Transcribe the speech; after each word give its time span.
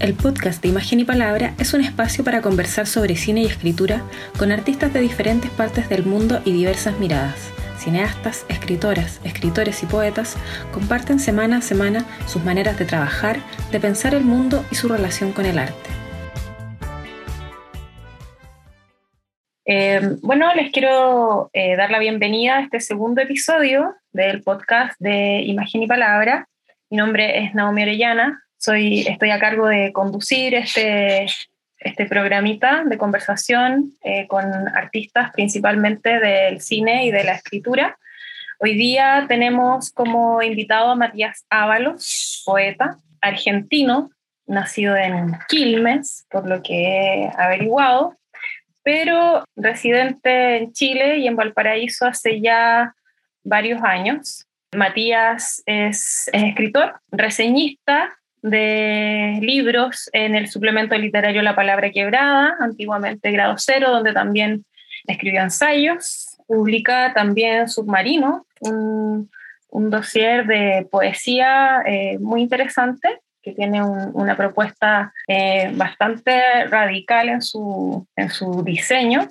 El 0.00 0.14
podcast 0.14 0.62
de 0.62 0.68
Imagen 0.68 1.00
y 1.00 1.04
Palabra 1.04 1.52
es 1.58 1.74
un 1.74 1.82
espacio 1.82 2.24
para 2.24 2.40
conversar 2.40 2.86
sobre 2.86 3.16
cine 3.16 3.42
y 3.42 3.46
escritura 3.46 4.02
con 4.38 4.50
artistas 4.50 4.94
de 4.94 5.00
diferentes 5.00 5.50
partes 5.50 5.90
del 5.90 6.06
mundo 6.06 6.40
y 6.46 6.52
diversas 6.52 6.98
miradas. 6.98 7.52
Cineastas, 7.78 8.46
escritoras, 8.48 9.20
escritores 9.24 9.82
y 9.82 9.86
poetas 9.86 10.36
comparten 10.72 11.18
semana 11.18 11.58
a 11.58 11.62
semana 11.62 12.06
sus 12.26 12.42
maneras 12.42 12.78
de 12.78 12.86
trabajar, 12.86 13.40
de 13.72 13.78
pensar 13.78 14.14
el 14.14 14.24
mundo 14.24 14.64
y 14.70 14.74
su 14.74 14.88
relación 14.88 15.32
con 15.32 15.44
el 15.44 15.58
arte. 15.58 15.90
Eh, 19.66 20.00
bueno, 20.22 20.52
les 20.54 20.72
quiero 20.72 21.50
eh, 21.52 21.76
dar 21.76 21.90
la 21.90 21.98
bienvenida 21.98 22.56
a 22.56 22.62
este 22.62 22.80
segundo 22.80 23.20
episodio 23.20 23.94
del 24.12 24.42
podcast 24.42 24.98
de 24.98 25.42
Imagen 25.42 25.82
y 25.82 25.86
Palabra. 25.86 26.48
Mi 26.90 26.96
nombre 26.96 27.44
es 27.44 27.54
Naomi 27.54 27.84
Orellana, 27.84 28.42
soy, 28.58 29.06
estoy 29.06 29.30
a 29.30 29.38
cargo 29.38 29.68
de 29.68 29.92
conducir 29.92 30.56
este, 30.56 31.26
este 31.78 32.06
programita 32.06 32.82
de 32.84 32.98
conversación 32.98 33.92
eh, 34.02 34.26
con 34.26 34.44
artistas 34.74 35.30
principalmente 35.30 36.18
del 36.18 36.60
cine 36.60 37.06
y 37.06 37.12
de 37.12 37.22
la 37.22 37.34
escritura. 37.34 37.96
Hoy 38.58 38.74
día 38.74 39.26
tenemos 39.28 39.92
como 39.92 40.42
invitado 40.42 40.90
a 40.90 40.96
Matías 40.96 41.46
Ábalos, 41.48 42.42
poeta 42.44 42.98
argentino, 43.20 44.10
nacido 44.48 44.96
en 44.96 45.38
Quilmes, 45.46 46.26
por 46.28 46.48
lo 46.48 46.60
que 46.60 46.74
he 46.74 47.30
averiguado, 47.38 48.16
pero 48.82 49.44
residente 49.54 50.56
en 50.56 50.72
Chile 50.72 51.18
y 51.18 51.28
en 51.28 51.36
Valparaíso 51.36 52.06
hace 52.06 52.40
ya 52.40 52.96
varios 53.44 53.80
años. 53.80 54.48
Matías 54.76 55.62
es, 55.66 56.30
es 56.32 56.42
escritor, 56.42 57.00
reseñista, 57.10 58.10
de 58.42 59.38
libros 59.42 60.08
en 60.12 60.34
el 60.34 60.48
suplemento 60.48 60.96
literario 60.96 61.42
La 61.42 61.56
Palabra 61.56 61.90
Quebrada, 61.90 62.56
antiguamente 62.60 63.30
Grado 63.30 63.54
Cero, 63.58 63.90
donde 63.90 64.12
también 64.12 64.64
escribió 65.06 65.42
ensayos. 65.42 66.38
Publica 66.46 67.12
también 67.14 67.68
Submarino, 67.68 68.46
un, 68.60 69.28
dossier 69.72 70.46
de 70.46 70.86
poesía 70.90 71.82
eh, 71.86 72.18
muy 72.18 72.42
interesante 72.42 73.20
que 73.42 73.52
tiene 73.52 73.82
una 73.82 74.36
propuesta 74.36 75.14
eh, 75.26 75.70
bastante 75.74 76.66
radical 76.66 77.28
en 77.30 77.40
su 77.40 78.06
diseño. 78.64 79.30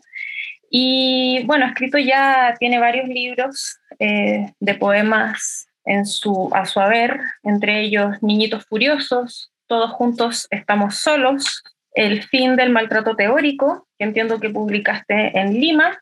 Y 0.70 1.44
bueno, 1.46 1.66
escrito 1.66 1.98
ya, 1.98 2.56
tiene 2.60 2.80
varios 2.80 3.08
libros 3.08 3.78
eh, 4.00 4.54
de 4.60 4.76
poemas 4.76 5.68
en 5.86 6.06
su, 6.06 6.50
a 6.54 6.66
su 6.66 6.80
haber, 6.80 7.20
entre 7.44 7.82
ellos 7.82 8.18
Niñitos 8.22 8.66
Furiosos, 8.66 9.52
Todos 9.68 9.92
Juntos 9.92 10.48
Estamos 10.52 10.96
Solos, 10.96 11.64
El 11.94 12.24
Fin 12.24 12.56
del 12.56 12.70
Maltrato 12.70 13.16
Teórico, 13.16 13.88
que 13.98 14.06
entiendo 14.06 14.40
que 14.40 14.50
publicaste 14.50 15.38
en 15.40 15.60
Lima, 15.60 16.00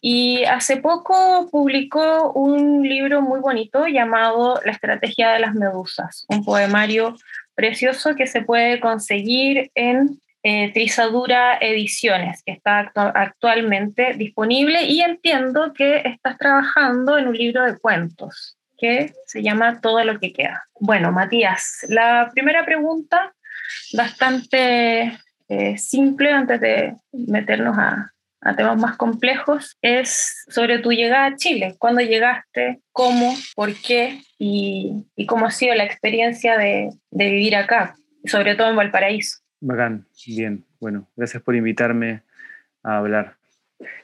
y 0.00 0.44
hace 0.44 0.76
poco 0.76 1.48
publicó 1.50 2.32
un 2.32 2.88
libro 2.88 3.22
muy 3.22 3.40
bonito 3.40 3.86
llamado 3.86 4.60
La 4.64 4.72
Estrategia 4.72 5.32
de 5.32 5.40
las 5.40 5.54
Medusas, 5.54 6.24
un 6.28 6.44
poemario 6.44 7.16
precioso 7.54 8.14
que 8.14 8.26
se 8.26 8.42
puede 8.42 8.78
conseguir 8.78 9.70
en 9.74 10.20
eh, 10.48 10.70
Trizadura 10.72 11.58
Ediciones, 11.60 12.40
que 12.44 12.52
está 12.52 12.92
actualmente 12.94 14.14
disponible 14.14 14.84
y 14.84 15.00
entiendo 15.00 15.72
que 15.72 16.02
estás 16.04 16.38
trabajando 16.38 17.18
en 17.18 17.26
un 17.26 17.36
libro 17.36 17.64
de 17.64 17.76
cuentos 17.76 18.56
que 18.78 19.12
se 19.26 19.42
llama 19.42 19.80
Todo 19.80 20.04
lo 20.04 20.20
que 20.20 20.32
queda. 20.32 20.62
Bueno, 20.78 21.10
Matías, 21.10 21.84
la 21.88 22.30
primera 22.32 22.64
pregunta, 22.64 23.34
bastante 23.94 25.18
eh, 25.48 25.78
simple 25.78 26.30
antes 26.30 26.60
de 26.60 26.94
meternos 27.10 27.76
a, 27.76 28.12
temas 28.56 28.78
más 28.78 28.96
complejos, 28.96 29.76
es 29.82 30.44
sobre 30.48 30.78
tu 30.78 30.92
llegada 30.92 31.26
a 31.26 31.34
Chile. 31.34 31.74
¿Cuándo 31.76 32.02
llegaste? 32.02 32.78
¿Cómo? 32.92 33.34
¿Por 33.56 33.74
qué? 33.74 34.22
Y, 34.38 35.08
cómo 35.26 35.46
ha 35.46 35.50
sido 35.50 35.74
la 35.74 35.82
experiencia 35.82 36.56
de, 36.56 36.90
vivir 37.10 37.56
acá, 37.56 37.96
sobre 38.26 38.54
todo 38.54 38.70
en 38.70 38.76
Valparaíso. 38.76 39.38
Bacán, 39.60 40.06
bien. 40.26 40.64
Bueno, 40.80 41.08
gracias 41.16 41.42
por 41.42 41.54
invitarme 41.54 42.22
a 42.82 42.98
hablar. 42.98 43.36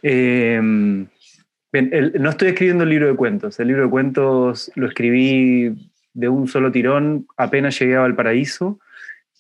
Eh, 0.03 0.61
no 0.61 2.31
estoy 2.31 2.49
escribiendo 2.49 2.85
el 2.85 2.91
libro 2.91 3.09
de 3.09 3.17
cuentos. 3.17 3.59
El 3.61 3.69
libro 3.69 3.85
de 3.85 3.91
cuentos 3.91 4.71
lo 4.75 4.87
escribí 4.87 5.91
de 6.15 6.29
un 6.29 6.49
solo 6.49 6.71
tirón 6.71 7.27
apenas 7.37 7.79
llegué 7.79 7.97
a 7.97 8.01
Valparaíso 8.01 8.79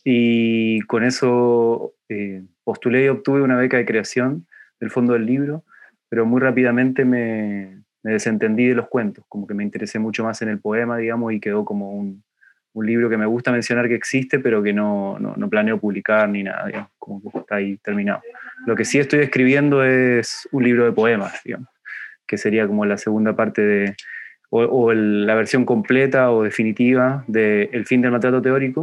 y 0.04 0.80
con 0.82 1.04
eso 1.04 1.94
eh, 2.08 2.42
postulé 2.64 3.04
y 3.04 3.08
obtuve 3.08 3.42
una 3.42 3.56
beca 3.56 3.76
de 3.76 3.84
creación 3.84 4.46
del 4.80 4.90
fondo 4.90 5.12
del 5.12 5.26
libro, 5.26 5.64
pero 6.08 6.26
muy 6.26 6.40
rápidamente 6.40 7.04
me, 7.04 7.82
desentendí 8.02 8.66
de 8.66 8.74
los 8.74 8.88
cuentos, 8.88 9.24
como 9.28 9.46
que 9.46 9.54
me 9.54 9.62
interesé 9.62 9.98
mucho 9.98 10.24
más 10.24 10.42
en 10.42 10.48
el 10.48 10.58
poema, 10.58 10.96
digamos, 10.96 11.32
y 11.32 11.40
quedó 11.40 11.64
como 11.64 11.92
un, 11.92 12.24
libro 12.74 13.10
que 13.10 13.16
me 13.16 13.26
gusta 13.26 13.52
mencionar 13.52 13.88
que 13.88 13.94
existe, 13.94 14.38
pero 14.38 14.62
que 14.62 14.72
no, 14.72 15.18
no, 15.18 15.50
planeo 15.50 15.78
publicar 15.78 16.28
ni 16.28 16.42
nada, 16.42 16.66
digamos, 16.66 16.90
como 16.98 17.20
que 17.30 17.38
está 17.38 17.56
ahí 17.56 17.76
terminado. 17.78 18.22
Lo 18.66 18.74
que 18.74 18.84
sí 18.84 18.98
estoy 18.98 19.20
escribiendo 19.20 19.84
es 19.84 20.48
un 20.52 20.64
libro 20.64 20.84
de 20.84 20.92
poemas, 20.92 21.40
digamos 21.44 21.68
que 22.32 22.38
sería 22.38 22.66
como 22.66 22.86
la 22.86 22.96
segunda 22.96 23.36
parte 23.36 23.60
de, 23.60 23.94
o, 24.48 24.90
la 24.94 25.34
versión 25.34 25.66
completa 25.66 26.30
o 26.30 26.42
definitiva 26.42 27.24
de 27.26 27.68
El 27.74 27.84
fin 27.84 28.00
del 28.00 28.10
maltrato 28.10 28.40
teórico, 28.40 28.80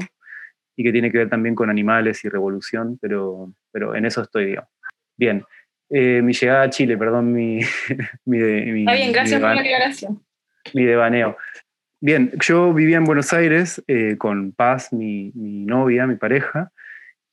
y 0.76 0.84
que 0.84 0.92
tiene 0.92 1.12
que 1.12 1.18
ver 1.18 1.30
también 1.30 1.56
con 1.56 1.68
animales 1.68 2.24
y 2.24 2.30
revolución, 2.30 3.00
pero, 3.02 3.52
pero 3.72 3.96
en 3.96 4.06
eso 4.06 4.22
estoy, 4.22 4.46
digamos. 4.46 4.70
Bien, 5.18 5.44
eh, 5.90 6.22
mi 6.22 6.34
llegada 6.34 6.62
a 6.62 6.70
Chile, 6.70 6.96
perdón, 6.96 7.34
mi... 7.34 7.60
mi, 8.26 8.38
mi 8.38 8.82
Está 8.82 8.94
bien, 8.94 9.12
gracias 9.12 9.42
por 9.42 9.56
la 9.56 9.62
aclaración. 9.62 10.24
Mi 10.76 10.86
devaneo. 10.86 11.36
Bien, 12.02 12.32
yo 12.40 12.74
vivía 12.74 12.96
en 12.96 13.04
Buenos 13.04 13.34
Aires 13.34 13.84
eh, 13.88 14.16
con 14.18 14.54
Paz, 14.54 14.94
mi, 14.94 15.34
mi, 15.36 15.66
novia, 15.66 16.08
mi 16.08 16.16
pareja, 16.16 16.72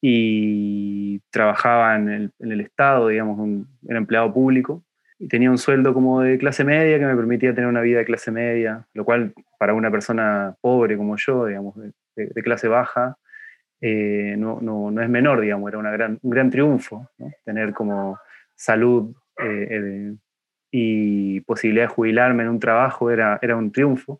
y 0.00 1.20
trabajaba 1.30 1.94
en 1.94 2.08
el, 2.08 2.32
en 2.40 2.50
el 2.50 2.60
Estado, 2.60 3.06
digamos, 3.06 3.38
un, 3.38 3.68
era 3.88 3.98
empleado 3.98 4.34
público, 4.34 4.82
y 5.20 5.28
tenía 5.28 5.52
un 5.52 5.58
sueldo 5.58 5.94
como 5.94 6.20
de 6.20 6.36
clase 6.38 6.64
media 6.64 6.98
que 6.98 7.06
me 7.06 7.14
permitía 7.14 7.54
tener 7.54 7.70
una 7.70 7.80
vida 7.80 7.98
de 7.98 8.06
clase 8.06 8.32
media, 8.32 8.84
lo 8.92 9.04
cual 9.04 9.32
para 9.56 9.72
una 9.72 9.90
persona 9.92 10.56
pobre 10.60 10.96
como 10.96 11.16
yo, 11.16 11.46
digamos, 11.46 11.76
de, 12.16 12.42
clase 12.42 12.66
baja, 12.66 13.16
eh, 13.80 14.34
no, 14.36 14.58
no, 14.60 14.90
no, 14.90 15.00
es 15.00 15.08
menor, 15.08 15.42
digamos, 15.42 15.68
era 15.68 15.78
una 15.78 15.92
gran, 15.92 16.18
un 16.22 16.30
gran 16.30 16.50
triunfo, 16.50 17.08
tener 17.44 17.72
como 17.72 18.18
salud 18.56 19.14
eh, 19.38 19.68
eh, 19.70 20.14
y 20.72 21.40
posibilidad 21.42 21.84
de 21.84 21.94
jubilarme 21.94 22.42
en 22.42 22.48
un 22.48 22.58
trabajo 22.58 23.12
era, 23.12 23.38
era 23.40 23.54
un 23.54 23.70
triunfo. 23.70 24.18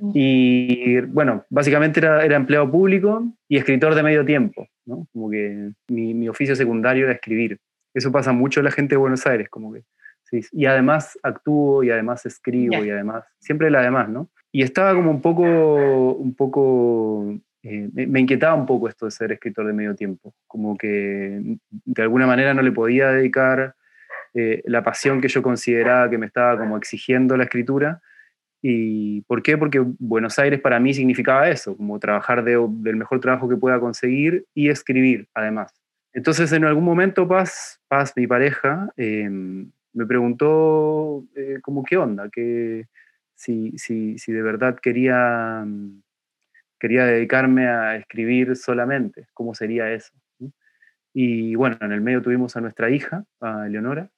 Mm. 0.00 0.10
Y 0.14 1.00
bueno, 1.02 1.44
básicamente 1.50 2.00
era, 2.00 2.24
era 2.24 2.36
empleado 2.36 2.70
público 2.70 3.24
y 3.48 3.56
escritor 3.56 3.94
de 3.94 4.02
medio 4.02 4.24
tiempo, 4.24 4.68
¿no? 4.84 5.06
Como 5.12 5.30
que 5.30 5.70
mi, 5.88 6.14
mi 6.14 6.28
oficio 6.28 6.54
secundario 6.56 7.04
era 7.04 7.14
escribir. 7.14 7.58
Eso 7.94 8.12
pasa 8.12 8.32
mucho 8.32 8.60
en 8.60 8.64
la 8.64 8.70
gente 8.70 8.94
de 8.94 8.98
Buenos 8.98 9.26
Aires, 9.26 9.48
como 9.48 9.72
que 9.72 9.82
y 10.52 10.66
además 10.66 11.18
actúo 11.22 11.84
y 11.84 11.90
además 11.90 12.26
escribo 12.26 12.84
y 12.84 12.90
además, 12.90 13.24
siempre 13.38 13.68
el 13.68 13.76
además, 13.76 14.08
¿no? 14.08 14.30
Y 14.52 14.62
estaba 14.62 14.94
como 14.94 15.10
un 15.10 15.20
poco, 15.20 16.12
un 16.14 16.34
poco, 16.34 17.34
eh, 17.62 17.88
me, 17.92 18.20
inquietaba 18.20 18.54
un 18.54 18.66
poco 18.66 18.88
esto 18.88 19.04
de 19.04 19.10
ser 19.10 19.32
escritor 19.32 19.66
de 19.66 19.72
medio 19.72 19.94
tiempo, 19.94 20.34
como 20.46 20.76
que 20.76 21.58
de 21.70 22.02
alguna 22.02 22.26
manera 22.26 22.54
no 22.54 22.62
le 22.62 22.72
podía 22.72 23.10
dedicar 23.10 23.74
eh, 24.34 24.62
la 24.66 24.82
pasión 24.82 25.20
que 25.20 25.28
yo 25.28 25.42
consideraba 25.42 26.08
que 26.10 26.18
me 26.18 26.26
estaba 26.26 26.58
como 26.58 26.76
exigiendo 26.76 27.36
la 27.36 27.44
escritura. 27.44 28.00
¿Y 28.62 29.20
por 29.22 29.42
qué? 29.42 29.58
Porque 29.58 29.84
Buenos 29.98 30.38
Aires 30.38 30.60
para 30.60 30.80
mí 30.80 30.94
significaba 30.94 31.48
eso, 31.48 31.76
como 31.76 31.98
trabajar 31.98 32.42
del 32.42 32.96
mejor 32.96 33.20
trabajo 33.20 33.48
que 33.48 33.56
pueda 33.56 33.78
conseguir 33.78 34.46
y 34.54 34.68
escribir 34.68 35.28
además. 35.34 35.72
Entonces 36.12 36.50
en 36.52 36.64
algún 36.64 36.84
momento 36.84 37.28
Paz, 37.28 37.80
Paz 37.88 38.14
mi 38.16 38.26
pareja, 38.26 38.90
em, 38.96 39.70
me 39.92 40.06
preguntó 40.06 41.24
eh, 41.34 41.58
como 41.62 41.84
qué 41.84 41.96
onda, 41.96 42.28
que 42.30 42.86
si, 43.34 43.76
si, 43.78 44.18
si, 44.18 44.32
de 44.32 44.42
verdad 44.42 44.76
quería, 44.80 45.62
mm, 45.66 46.02
quería 46.80 47.04
dedicarme 47.06 47.68
a 47.68 47.96
escribir 47.96 48.56
solamente, 48.56 49.26
cómo 49.34 49.54
sería 49.54 49.92
eso. 49.92 50.12
Y 51.14 51.54
bueno, 51.54 51.78
en 51.80 51.92
el 51.92 52.02
medio 52.02 52.20
tuvimos 52.22 52.56
a 52.56 52.60
nuestra 52.60 52.90
hija, 52.90 53.24
a 53.40 53.66
Eleonora, 53.66 54.10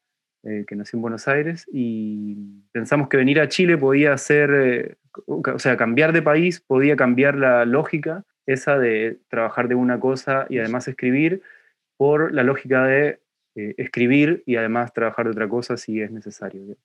eh, 0.45 0.65
que 0.67 0.77
nació 0.77 0.97
en 0.97 1.03
Buenos 1.03 1.29
Aires, 1.29 1.67
y 1.73 2.63
pensamos 2.73 3.09
que 3.09 3.17
venir 3.17 3.41
a 3.41 3.49
Chile 3.49 3.77
podía 3.77 4.17
ser, 4.19 4.51
eh, 4.51 4.97
o 5.27 5.59
sea, 5.59 5.77
cambiar 5.77 6.13
de 6.13 6.23
país 6.23 6.61
podía 6.61 6.97
cambiar 6.97 7.37
la 7.37 7.65
lógica 7.65 8.25
esa 8.47 8.79
de 8.79 9.19
trabajar 9.29 9.69
de 9.69 9.75
una 9.75 10.01
cosa 10.01 10.47
y 10.49 10.59
además 10.59 10.89
escribir, 10.89 11.43
por 11.99 12.33
la 12.33 12.45
lógica 12.45 12.85
de 12.85 13.21
eh, 13.55 13.75
escribir 13.77 14.43
y 14.47 14.57
además 14.57 14.93
trabajar 14.95 15.27
de 15.27 15.33
otra 15.33 15.49
cosa 15.49 15.77
si 15.77 16.01
es 16.01 16.11
necesario. 16.11 16.77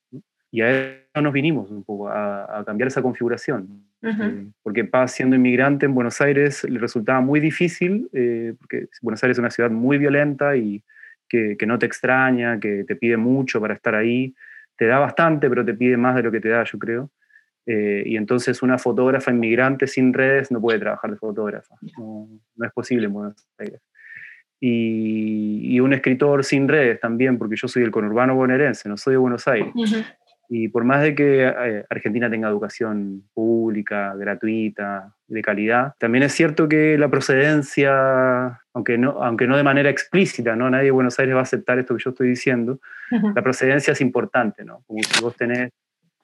y 0.50 0.60
a 0.60 0.70
eso 0.70 1.22
nos 1.22 1.32
vinimos 1.32 1.70
un 1.70 1.82
poco, 1.84 2.08
a, 2.08 2.62
cambiar 2.66 2.88
esa 2.88 3.00
configuración. 3.00 3.84
Eh, 4.02 4.46
porque 4.62 4.84
Paz, 4.84 5.12
siendo 5.12 5.36
inmigrante 5.36 5.86
en 5.86 5.94
Buenos 5.94 6.20
Aires, 6.20 6.64
le 6.64 6.78
resultaba 6.78 7.20
muy 7.20 7.40
difícil, 7.40 8.10
eh, 8.12 8.54
porque 8.58 8.88
Buenos 9.00 9.22
Aires 9.22 9.36
es 9.36 9.38
una 9.38 9.50
ciudad 9.50 9.70
muy 9.70 9.96
violenta 9.96 10.56
y 10.56 10.82
que, 11.28 11.56
que, 11.58 11.66
no 11.66 11.78
te 11.78 11.86
extraña, 11.86 12.58
que 12.60 12.84
te 12.84 12.96
pide 12.96 13.16
mucho 13.16 13.60
para 13.60 13.74
estar 13.74 13.94
ahí. 13.94 14.34
Te 14.76 14.86
da 14.86 14.98
bastante, 14.98 15.48
pero 15.48 15.64
te 15.64 15.74
pide 15.74 15.96
más 15.96 16.16
de 16.16 16.22
lo 16.22 16.32
que 16.32 16.40
te 16.40 16.48
da, 16.48 16.64
yo 16.64 16.78
creo. 16.78 17.10
Eh, 17.66 18.02
y 18.06 18.16
entonces 18.16 18.62
una 18.62 18.76
fotógrafa 18.76 19.30
inmigrante 19.30 19.86
sin 19.86 20.12
redes 20.12 20.50
no 20.50 20.60
puede 20.60 20.78
trabajar 20.78 21.10
de 21.10 21.16
fotógrafa. 21.16 21.74
No, 21.96 22.28
no 22.56 22.66
es 22.66 22.72
posible 22.72 23.06
en 23.06 23.12
Buenos 23.12 23.48
Aires. 23.58 23.80
Y, 24.60 25.74
y, 25.74 25.80
un 25.80 25.92
escritor 25.92 26.44
sin 26.44 26.68
redes 26.68 27.00
también, 27.00 27.38
porque 27.38 27.56
yo 27.56 27.68
soy 27.68 27.82
del 27.82 27.90
conurbano 27.90 28.34
bonaerense, 28.34 28.88
no 28.88 28.96
soy 28.96 29.14
de 29.14 29.18
Buenos 29.18 29.46
Aires. 29.48 29.72
Y 30.48 30.68
por 30.68 30.84
más 30.84 31.02
de 31.02 31.14
que 31.14 31.46
eh, 31.46 31.84
Argentina 31.88 32.30
tenga 32.30 32.48
educación 32.48 33.24
pública, 33.32 34.14
gratuita, 34.14 35.14
de 35.26 35.42
calidad, 35.42 35.94
también 35.98 36.24
es 36.24 36.32
cierto 36.32 36.68
que 36.68 36.98
la 36.98 37.08
procedencia, 37.08 38.60
aunque 38.74 38.98
no, 38.98 39.22
aunque 39.22 39.46
no 39.46 39.56
de 39.56 39.62
manera 39.62 39.90
explícita, 39.90 40.54
¿no? 40.54 40.68
nadie 40.68 40.86
de 40.86 40.90
Buenos 40.90 41.18
Aires 41.18 41.34
va 41.34 41.40
a 41.40 41.44
aceptar 41.44 41.78
esto 41.78 41.96
que 41.96 42.02
yo 42.02 42.10
estoy 42.10 42.28
diciendo, 42.28 42.80
la 43.10 43.42
procedencia 43.42 43.92
es 43.92 44.00
importante, 44.00 44.64
¿no? 44.64 44.82
Como 44.86 45.00
si 45.02 45.22
vos 45.22 45.36
tenés 45.36 45.70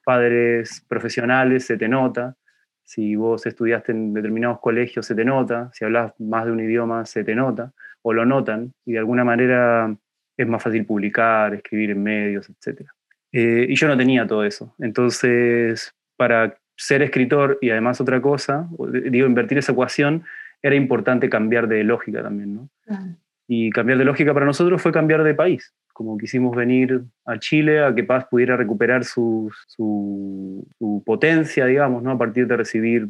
padres 0.03 0.85
profesionales, 0.87 1.65
se 1.65 1.77
te 1.77 1.87
nota, 1.87 2.35
si 2.83 3.15
vos 3.15 3.45
estudiaste 3.45 3.91
en 3.91 4.13
determinados 4.13 4.59
colegios, 4.59 5.05
se 5.05 5.15
te 5.15 5.23
nota, 5.23 5.69
si 5.73 5.85
hablas 5.85 6.13
más 6.19 6.45
de 6.45 6.51
un 6.51 6.59
idioma, 6.59 7.05
se 7.05 7.23
te 7.23 7.35
nota, 7.35 7.71
o 8.01 8.13
lo 8.13 8.25
notan, 8.25 8.73
y 8.85 8.93
de 8.93 8.99
alguna 8.99 9.23
manera 9.23 9.95
es 10.35 10.47
más 10.47 10.61
fácil 10.61 10.85
publicar, 10.85 11.53
escribir 11.53 11.91
en 11.91 12.03
medios, 12.03 12.49
etcétera. 12.49 12.93
Eh, 13.31 13.67
y 13.69 13.75
yo 13.75 13.87
no 13.87 13.97
tenía 13.97 14.27
todo 14.27 14.43
eso. 14.43 14.73
Entonces, 14.79 15.93
para 16.17 16.57
ser 16.75 17.01
escritor 17.01 17.57
y 17.61 17.69
además 17.69 18.01
otra 18.01 18.21
cosa, 18.21 18.67
digo, 19.09 19.27
invertir 19.27 19.57
esa 19.57 19.71
ecuación, 19.71 20.23
era 20.61 20.75
importante 20.75 21.29
cambiar 21.29 21.67
de 21.67 21.83
lógica 21.83 22.21
también, 22.21 22.55
¿no? 22.55 22.69
Y 23.47 23.69
cambiar 23.71 23.97
de 23.97 24.05
lógica 24.05 24.33
para 24.33 24.45
nosotros 24.45 24.81
fue 24.81 24.91
cambiar 24.91 25.23
de 25.23 25.33
país. 25.33 25.73
Como 25.93 26.17
quisimos 26.17 26.55
venir 26.55 27.01
a 27.25 27.37
Chile 27.37 27.83
a 27.83 27.93
que 27.93 28.03
Paz 28.03 28.25
pudiera 28.29 28.55
recuperar 28.55 29.03
su, 29.03 29.51
su, 29.67 30.67
su 30.77 31.03
potencia, 31.05 31.65
digamos, 31.65 32.01
¿no? 32.03 32.11
A 32.11 32.17
partir 32.17 32.47
de 32.47 32.57
recibir 32.57 33.09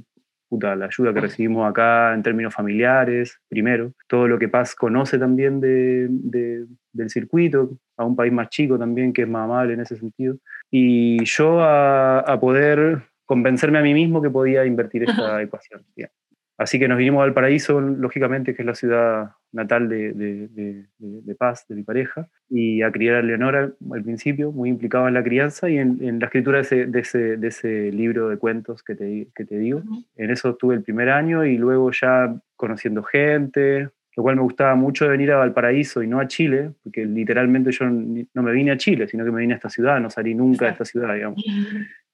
la 0.59 0.86
ayuda 0.86 1.13
que 1.13 1.21
recibimos 1.21 1.69
acá 1.69 2.13
en 2.13 2.24
términos 2.24 2.53
familiares, 2.53 3.39
primero, 3.48 3.94
todo 4.07 4.27
lo 4.27 4.38
que 4.38 4.50
Paz 4.50 4.75
conoce 4.75 5.18
también 5.18 5.59
de, 5.59 6.07
del 6.92 7.09
circuito, 7.09 7.77
a 7.98 8.06
un 8.06 8.15
país 8.15 8.33
más 8.33 8.50
chico 8.50 8.77
también, 8.77 9.13
que 9.13 9.24
es 9.24 9.27
más 9.27 9.45
amable 9.45 9.74
en 9.74 9.81
ese 9.81 9.95
sentido, 9.95 10.38
y 10.69 11.24
yo 11.25 11.62
a, 11.62 12.19
a 12.19 12.39
poder 12.39 13.03
convencerme 13.25 13.80
a 13.80 13.81
mí 13.81 13.94
mismo 13.94 14.21
que 14.21 14.30
podía 14.30 14.65
invertir 14.65 15.03
esta 15.03 15.42
ecuación. 15.42 15.83
Así 16.61 16.77
que 16.77 16.87
nos 16.87 16.99
vinimos 16.99 17.23
al 17.23 17.33
paraíso, 17.33 17.81
lógicamente, 17.81 18.53
que 18.53 18.61
es 18.61 18.65
la 18.67 18.75
ciudad 18.75 19.31
natal 19.51 19.89
de, 19.89 20.13
de, 20.13 21.35
Paz, 21.35 21.65
de 21.67 21.73
mi 21.73 21.81
pareja, 21.81 22.29
y 22.49 22.83
a 22.83 22.91
criar 22.91 23.15
a 23.15 23.21
Leonora 23.23 23.71
al 23.91 24.03
principio, 24.03 24.51
muy 24.51 24.69
implicado 24.69 25.07
en 25.07 25.15
la 25.15 25.23
crianza 25.23 25.71
y 25.71 25.79
en, 25.79 26.19
la 26.19 26.27
escritura 26.27 26.61
de 26.61 26.99
ese, 26.99 27.37
de 27.37 27.47
ese, 27.47 27.91
libro 27.91 28.29
de 28.29 28.37
cuentos 28.37 28.83
que 28.83 28.93
te, 28.93 29.29
que 29.33 29.43
te 29.43 29.57
digo. 29.57 29.81
En 30.15 30.29
eso 30.29 30.51
estuve 30.51 30.75
el 30.75 30.83
primer 30.83 31.09
año 31.09 31.43
y 31.45 31.57
luego 31.57 31.89
ya 31.89 32.31
conociendo 32.55 33.01
gente, 33.01 33.89
lo 34.15 34.21
cual 34.21 34.35
me 34.35 34.43
gustaba 34.43 34.75
mucho 34.75 35.05
de 35.05 35.11
venir 35.11 35.31
a 35.31 35.37
Valparaíso 35.37 36.03
y 36.03 36.07
no 36.07 36.19
a 36.19 36.27
Chile, 36.27 36.73
porque 36.83 37.07
literalmente 37.07 37.71
yo 37.71 37.85
no 37.89 38.43
me 38.43 38.51
vine 38.51 38.69
a 38.69 38.77
Chile, 38.77 39.07
sino 39.07 39.25
que 39.25 39.31
me 39.31 39.41
vine 39.41 39.53
a 39.53 39.57
esta 39.57 39.69
ciudad, 39.71 39.99
no 39.99 40.11
salí 40.11 40.35
nunca 40.35 40.65
de 40.65 40.71
esta 40.73 40.85
ciudad, 40.85 41.15
digamos. 41.15 41.43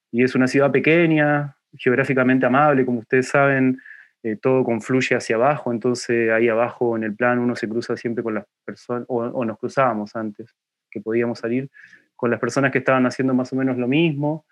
Y 0.09 0.23
es 0.23 0.35
una 0.35 0.47
ciudad 0.47 0.71
pequeña, 0.71 1.57
geográficamente 1.73 2.45
amable, 2.45 2.85
como 2.85 2.99
ustedes 2.99 3.27
saben, 3.27 3.77
eh, 4.23 4.35
todo 4.35 4.63
confluye 4.63 5.15
hacia 5.15 5.35
abajo, 5.35 5.71
entonces 5.71 6.31
ahí 6.31 6.49
abajo 6.49 6.97
en 6.97 7.03
el 7.03 7.15
plan 7.15 7.37
uno 7.37 7.55
se 7.55 7.69
cruza 7.69 7.95
siempre 7.95 8.23
con 8.23 8.33
las 8.33 8.45
personas, 8.65 9.05
o, 9.07 9.45
nos 9.45 9.59
cruzábamos 9.59 10.15
antes 10.15 10.55
que 10.89 11.01
podíamos 11.01 11.39
salir, 11.39 11.69
con 12.15 12.31
las 12.31 12.39
personas 12.39 12.71
que 12.71 12.79
estaban 12.79 13.05
haciendo 13.05 13.35
más 13.35 13.53
o 13.53 13.55
menos 13.55 13.77
lo 13.77 13.87
mismo, 13.87 14.45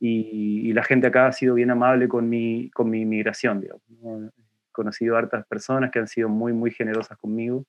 y, 0.00 0.72
la 0.72 0.82
gente 0.84 1.08
acá 1.08 1.26
ha 1.26 1.32
sido 1.32 1.54
bien 1.54 1.70
amable 1.70 2.08
con 2.08 2.28
mi, 2.28 2.70
con 2.70 2.88
mi 2.88 3.02
inmigración, 3.02 3.60
digamos. 3.60 3.82
He 3.92 4.72
conocido 4.72 5.16
hartas 5.16 5.46
personas 5.46 5.90
que 5.90 5.98
han 5.98 6.08
sido 6.08 6.28
muy, 6.28 6.52
muy 6.52 6.70
generosas 6.70 7.18
conmigo 7.18 7.66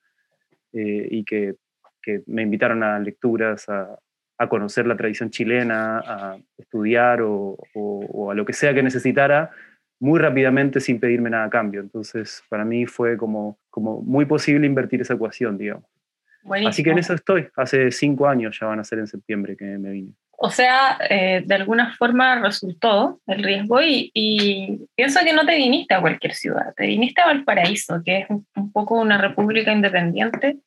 eh, 0.71 1.07
y 1.11 1.25
que, 1.25 1.55
que, 2.01 2.23
me 2.27 2.43
invitaron 2.43 2.83
a 2.83 2.99
lecturas, 2.99 3.67
a, 3.67 3.99
a, 4.37 4.47
conocer 4.47 4.87
la 4.87 4.95
tradición 4.95 5.29
chilena, 5.29 5.99
a 5.99 6.37
estudiar 6.57 7.21
o, 7.21 7.57
o 7.73 8.31
a 8.31 8.35
lo 8.35 8.45
que 8.45 8.53
sea 8.53 8.73
que 8.73 8.83
necesitara 8.83 9.51
muy 10.01 10.19
rápidamente 10.19 10.79
sin 10.79 10.99
pedirme 10.99 11.29
nada 11.29 11.45
a 11.45 11.49
cambio. 11.49 11.79
Entonces, 11.79 12.43
para 12.49 12.65
mí 12.65 12.87
fue 12.87 13.15
como, 13.17 13.59
como 13.69 14.01
muy 14.01 14.25
posible 14.25 14.65
invertir 14.65 14.99
esa 14.99 15.13
ecuación, 15.13 15.57
digamos. 15.57 15.85
Así 16.67 16.83
que 16.83 16.89
en 16.89 16.97
eso 16.97 17.13
estoy. 17.13 17.47
Hace 17.55 17.91
cinco 17.91 18.27
años 18.27 18.57
ya 18.59 18.65
van 18.65 18.79
a 18.79 18.83
ser 18.83 18.97
en 18.97 19.05
septiembre 19.05 19.55
que 19.55 19.63
me 19.77 19.91
vine. 19.91 20.13
O 20.43 20.49
sea, 20.49 20.97
eh, 21.07 21.43
de 21.45 21.53
alguna 21.53 21.95
forma 21.95 22.41
resultó 22.41 23.21
el 23.27 23.43
riesgo 23.43 23.79
y, 23.83 24.87
pienso 24.95 25.19
que 25.23 25.33
no 25.33 25.45
te 25.45 25.55
viniste 25.55 25.93
a 25.93 26.01
cualquier 26.01 26.33
ciudad, 26.33 26.73
te 26.75 26.87
viniste 26.87 27.21
a 27.21 27.27
Valparaíso, 27.27 28.01
que 28.03 28.21
es 28.21 28.25
un 28.29 28.71
poco 28.71 28.99
una 28.99 29.19
república 29.19 29.71
independiente 29.71 30.57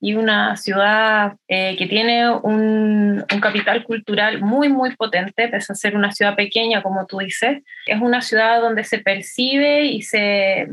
y 0.00 0.14
una 0.14 0.56
ciudad 0.56 1.36
eh, 1.48 1.76
que 1.78 1.86
tiene 1.86 2.30
un, 2.30 3.24
un, 3.32 3.40
capital 3.40 3.84
cultural 3.84 4.40
muy, 4.40 4.68
muy 4.68 4.94
potente, 4.96 5.48
pese 5.48 5.72
a 5.72 5.76
ser 5.76 5.96
una 5.96 6.12
ciudad 6.12 6.36
pequeña, 6.36 6.82
como 6.82 7.06
tú 7.06 7.18
dices. 7.18 7.62
Es 7.86 8.00
una 8.00 8.20
ciudad 8.20 8.60
donde 8.60 8.84
se 8.84 8.98
percibe 8.98 9.84
y, 9.84 10.02
se, 10.02 10.68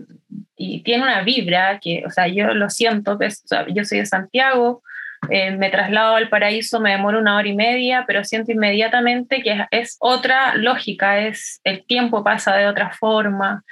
y 0.58 0.84
tiene 0.84 1.04
una 1.04 1.22
vibra 1.22 1.80
que, 1.80 2.04
o 2.06 2.10
sea, 2.10 2.28
yo 2.28 2.54
lo 2.54 2.70
siento, 2.70 3.18
pues, 3.18 3.46
yo 3.74 3.86
soy 3.86 4.00
de 4.00 4.06
Santiago, 4.06 4.84
eh, 5.30 5.52
me 5.52 5.70
traslado 5.70 6.16
al 6.16 6.30
paraíso, 6.30 6.80
me 6.80 6.92
demoro 6.92 7.20
una 7.20 7.38
hora 7.38 7.48
y 7.48 7.56
media, 7.56 8.06
pero 8.08 8.24
siento 8.24 8.52
inmediatamente 8.52 9.44
que 9.44 9.52
es, 9.52 9.62
es 9.72 9.98
otra 10.00 10.56
lógica, 10.56 11.20
es, 11.20 11.62
el 11.64 11.86
tiempo 11.86 12.24
pasa 12.24 12.56
de 12.56 12.68
otra 12.68 12.92
forma, 12.92 13.64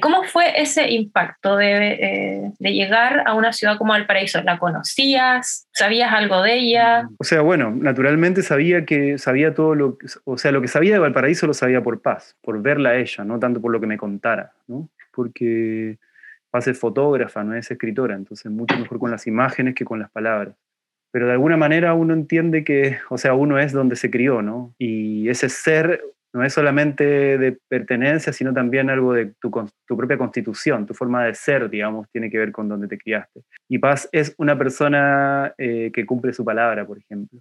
¿Cómo 0.00 0.22
fue 0.24 0.60
ese 0.60 0.90
impacto 0.90 1.60
eh, 1.60 2.52
de, 2.58 2.72
llegar 2.72 3.24
a 3.26 3.34
una 3.34 3.52
ciudad 3.52 3.76
como 3.76 3.92
Valparaíso? 3.92 4.42
¿La 4.42 4.58
conocías? 4.58 5.68
¿Sabías 5.72 6.12
algo 6.12 6.42
de 6.42 6.54
ella? 6.54 7.08
O 7.18 7.24
sea, 7.24 7.40
bueno, 7.40 7.70
naturalmente 7.70 8.42
sabía 8.42 8.84
que 8.84 9.18
sabía 9.18 9.54
todo 9.54 9.74
lo, 9.74 9.98
o 10.24 10.38
sea, 10.38 10.52
lo 10.52 10.60
que 10.60 10.68
sabía 10.68 10.92
de 10.92 11.00
Valparaíso 11.00 11.46
lo 11.46 11.54
sabía 11.54 11.82
por 11.82 12.02
Paz, 12.02 12.36
por 12.42 12.62
verla 12.62 12.90
a 12.90 12.96
ella, 12.96 13.24
no 13.24 13.38
tanto 13.38 13.60
por 13.60 13.72
lo 13.72 13.80
que 13.80 13.86
me 13.86 13.96
contara, 13.96 14.52
¿no? 14.68 14.88
Porque 15.12 15.98
Paz 16.50 16.68
es 16.68 16.78
fotógrafa, 16.78 17.42
no 17.42 17.54
es 17.54 17.70
escritora, 17.70 18.14
entonces 18.14 18.50
mucho 18.50 18.78
mejor 18.78 18.98
con 18.98 19.10
las 19.10 19.26
imágenes 19.26 19.74
que 19.74 19.84
con 19.84 19.98
las 19.98 20.10
palabras 20.10 20.54
pero 21.10 21.26
de 21.26 21.32
alguna 21.32 21.56
manera 21.56 21.94
uno 21.94 22.14
entiende 22.14 22.64
que, 22.64 22.98
o 23.08 23.18
sea, 23.18 23.34
uno 23.34 23.58
es 23.58 23.72
donde 23.72 23.96
se 23.96 24.10
crió, 24.10 24.42
¿no? 24.42 24.74
Y 24.78 25.28
ese 25.28 25.48
ser 25.48 26.04
no 26.32 26.44
es 26.44 26.52
solamente 26.52 27.38
de 27.38 27.58
pertenencia, 27.68 28.32
sino 28.32 28.52
también 28.52 28.88
algo 28.88 29.14
de 29.14 29.32
tu, 29.40 29.50
tu, 29.86 29.96
propia 29.96 30.16
constitución, 30.16 30.86
tu 30.86 30.94
forma 30.94 31.24
de 31.24 31.34
ser, 31.34 31.68
digamos, 31.68 32.08
tiene 32.10 32.30
que 32.30 32.38
ver 32.38 32.52
con 32.52 32.68
donde 32.68 32.86
te 32.86 32.98
criaste. 32.98 33.42
Y 33.68 33.78
Paz 33.78 34.08
es 34.12 34.34
una 34.38 34.56
persona 34.56 35.52
eh, 35.58 35.90
que 35.92 36.06
cumple 36.06 36.32
su 36.32 36.44
palabra, 36.44 36.86
por 36.86 36.98
ejemplo. 36.98 37.40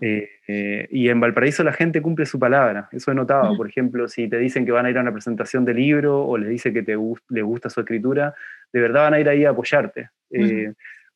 Eh, 0.00 0.30
eh, 0.46 0.88
y 0.90 1.08
en 1.08 1.20
Valparaíso 1.20 1.62
la 1.62 1.72
gente 1.72 2.00
cumple 2.00 2.24
su 2.24 2.38
palabra, 2.38 2.88
eso 2.92 3.10
he 3.10 3.14
notado. 3.14 3.56
Por 3.56 3.68
ejemplo, 3.68 4.08
si 4.08 4.28
te 4.28 4.38
dicen 4.38 4.64
que 4.64 4.72
van 4.72 4.86
a 4.86 4.90
ir 4.90 4.98
a 4.98 5.02
una 5.02 5.12
presentación 5.12 5.64
de 5.64 5.74
libro 5.74 6.24
o 6.24 6.38
les 6.38 6.48
dice 6.48 6.72
que 6.72 6.82
te 6.82 6.96
les 7.28 7.44
gusta 7.44 7.68
su 7.68 7.80
escritura, 7.80 8.34
de 8.72 8.80
verdad 8.80 9.02
van 9.02 9.14
a 9.14 9.20
ir 9.20 9.28
ahí 9.28 9.44
a 9.44 9.50
apoyarte. 9.50 10.10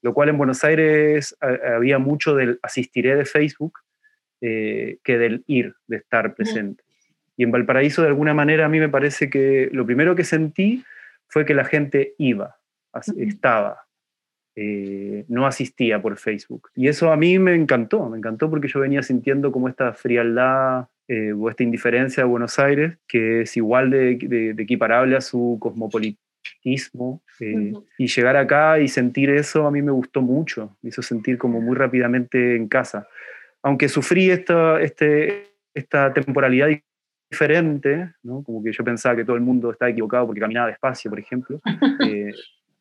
lo 0.02 0.14
cual 0.14 0.30
en 0.30 0.38
Buenos 0.38 0.64
Aires 0.64 1.36
había 1.40 1.98
mucho 1.98 2.34
del 2.34 2.58
asistiré 2.62 3.16
de 3.16 3.24
Facebook 3.24 3.78
que 4.40 4.98
del 5.06 5.44
ir, 5.46 5.74
de 5.86 5.96
estar 5.96 6.34
presente. 6.34 6.82
Y 7.36 7.44
en 7.44 7.50
Valparaíso, 7.50 8.02
de 8.02 8.08
alguna 8.08 8.34
manera, 8.34 8.66
a 8.66 8.68
mí 8.68 8.78
me 8.78 8.88
parece 8.88 9.30
que 9.30 9.68
lo 9.72 9.86
primero 9.86 10.14
que 10.14 10.24
sentí 10.24 10.84
fue 11.28 11.44
que 11.46 11.54
la 11.54 11.64
gente 11.64 12.14
iba, 12.18 12.56
estaba, 13.16 13.86
eh, 14.54 15.24
no 15.28 15.46
asistía 15.46 16.02
por 16.02 16.18
Facebook. 16.18 16.68
Y 16.74 16.88
eso 16.88 17.10
a 17.10 17.16
mí 17.16 17.38
me 17.38 17.54
encantó, 17.54 18.10
me 18.10 18.18
encantó 18.18 18.50
porque 18.50 18.68
yo 18.68 18.80
venía 18.80 19.02
sintiendo 19.02 19.50
como 19.50 19.68
esta 19.68 19.94
frialdad 19.94 20.88
eh, 21.08 21.32
o 21.32 21.48
esta 21.48 21.62
indiferencia 21.62 22.22
de 22.22 22.28
Buenos 22.28 22.58
Aires, 22.58 22.98
que 23.08 23.42
es 23.42 23.56
igual 23.56 23.90
de, 23.90 24.54
equiparable 24.58 25.16
a 25.16 25.22
su 25.22 25.56
cosmopolitismo. 25.58 27.22
Eh, 27.40 27.72
y 27.96 28.06
llegar 28.08 28.36
acá 28.36 28.78
y 28.78 28.88
sentir 28.88 29.30
eso 29.30 29.66
a 29.66 29.70
mí 29.70 29.80
me 29.80 29.90
gustó 29.90 30.20
mucho, 30.20 30.76
me 30.82 30.90
hizo 30.90 31.00
sentir 31.00 31.38
como 31.38 31.60
muy 31.62 31.74
rápidamente 31.74 32.56
en 32.56 32.68
casa. 32.68 33.08
Aunque 33.62 33.88
sufrí 33.88 34.30
esta, 34.30 34.80
este, 34.82 35.54
esta 35.72 36.12
temporalidad 36.12 36.68
diferente, 37.32 38.12
¿no? 38.22 38.42
como 38.42 38.62
que 38.62 38.72
yo 38.72 38.84
pensaba 38.84 39.16
que 39.16 39.24
todo 39.24 39.36
el 39.36 39.42
mundo 39.42 39.70
estaba 39.70 39.90
equivocado 39.90 40.26
porque 40.26 40.40
caminaba 40.40 40.68
despacio, 40.68 41.10
por 41.10 41.18
ejemplo. 41.18 41.60
Eh, 42.02 42.32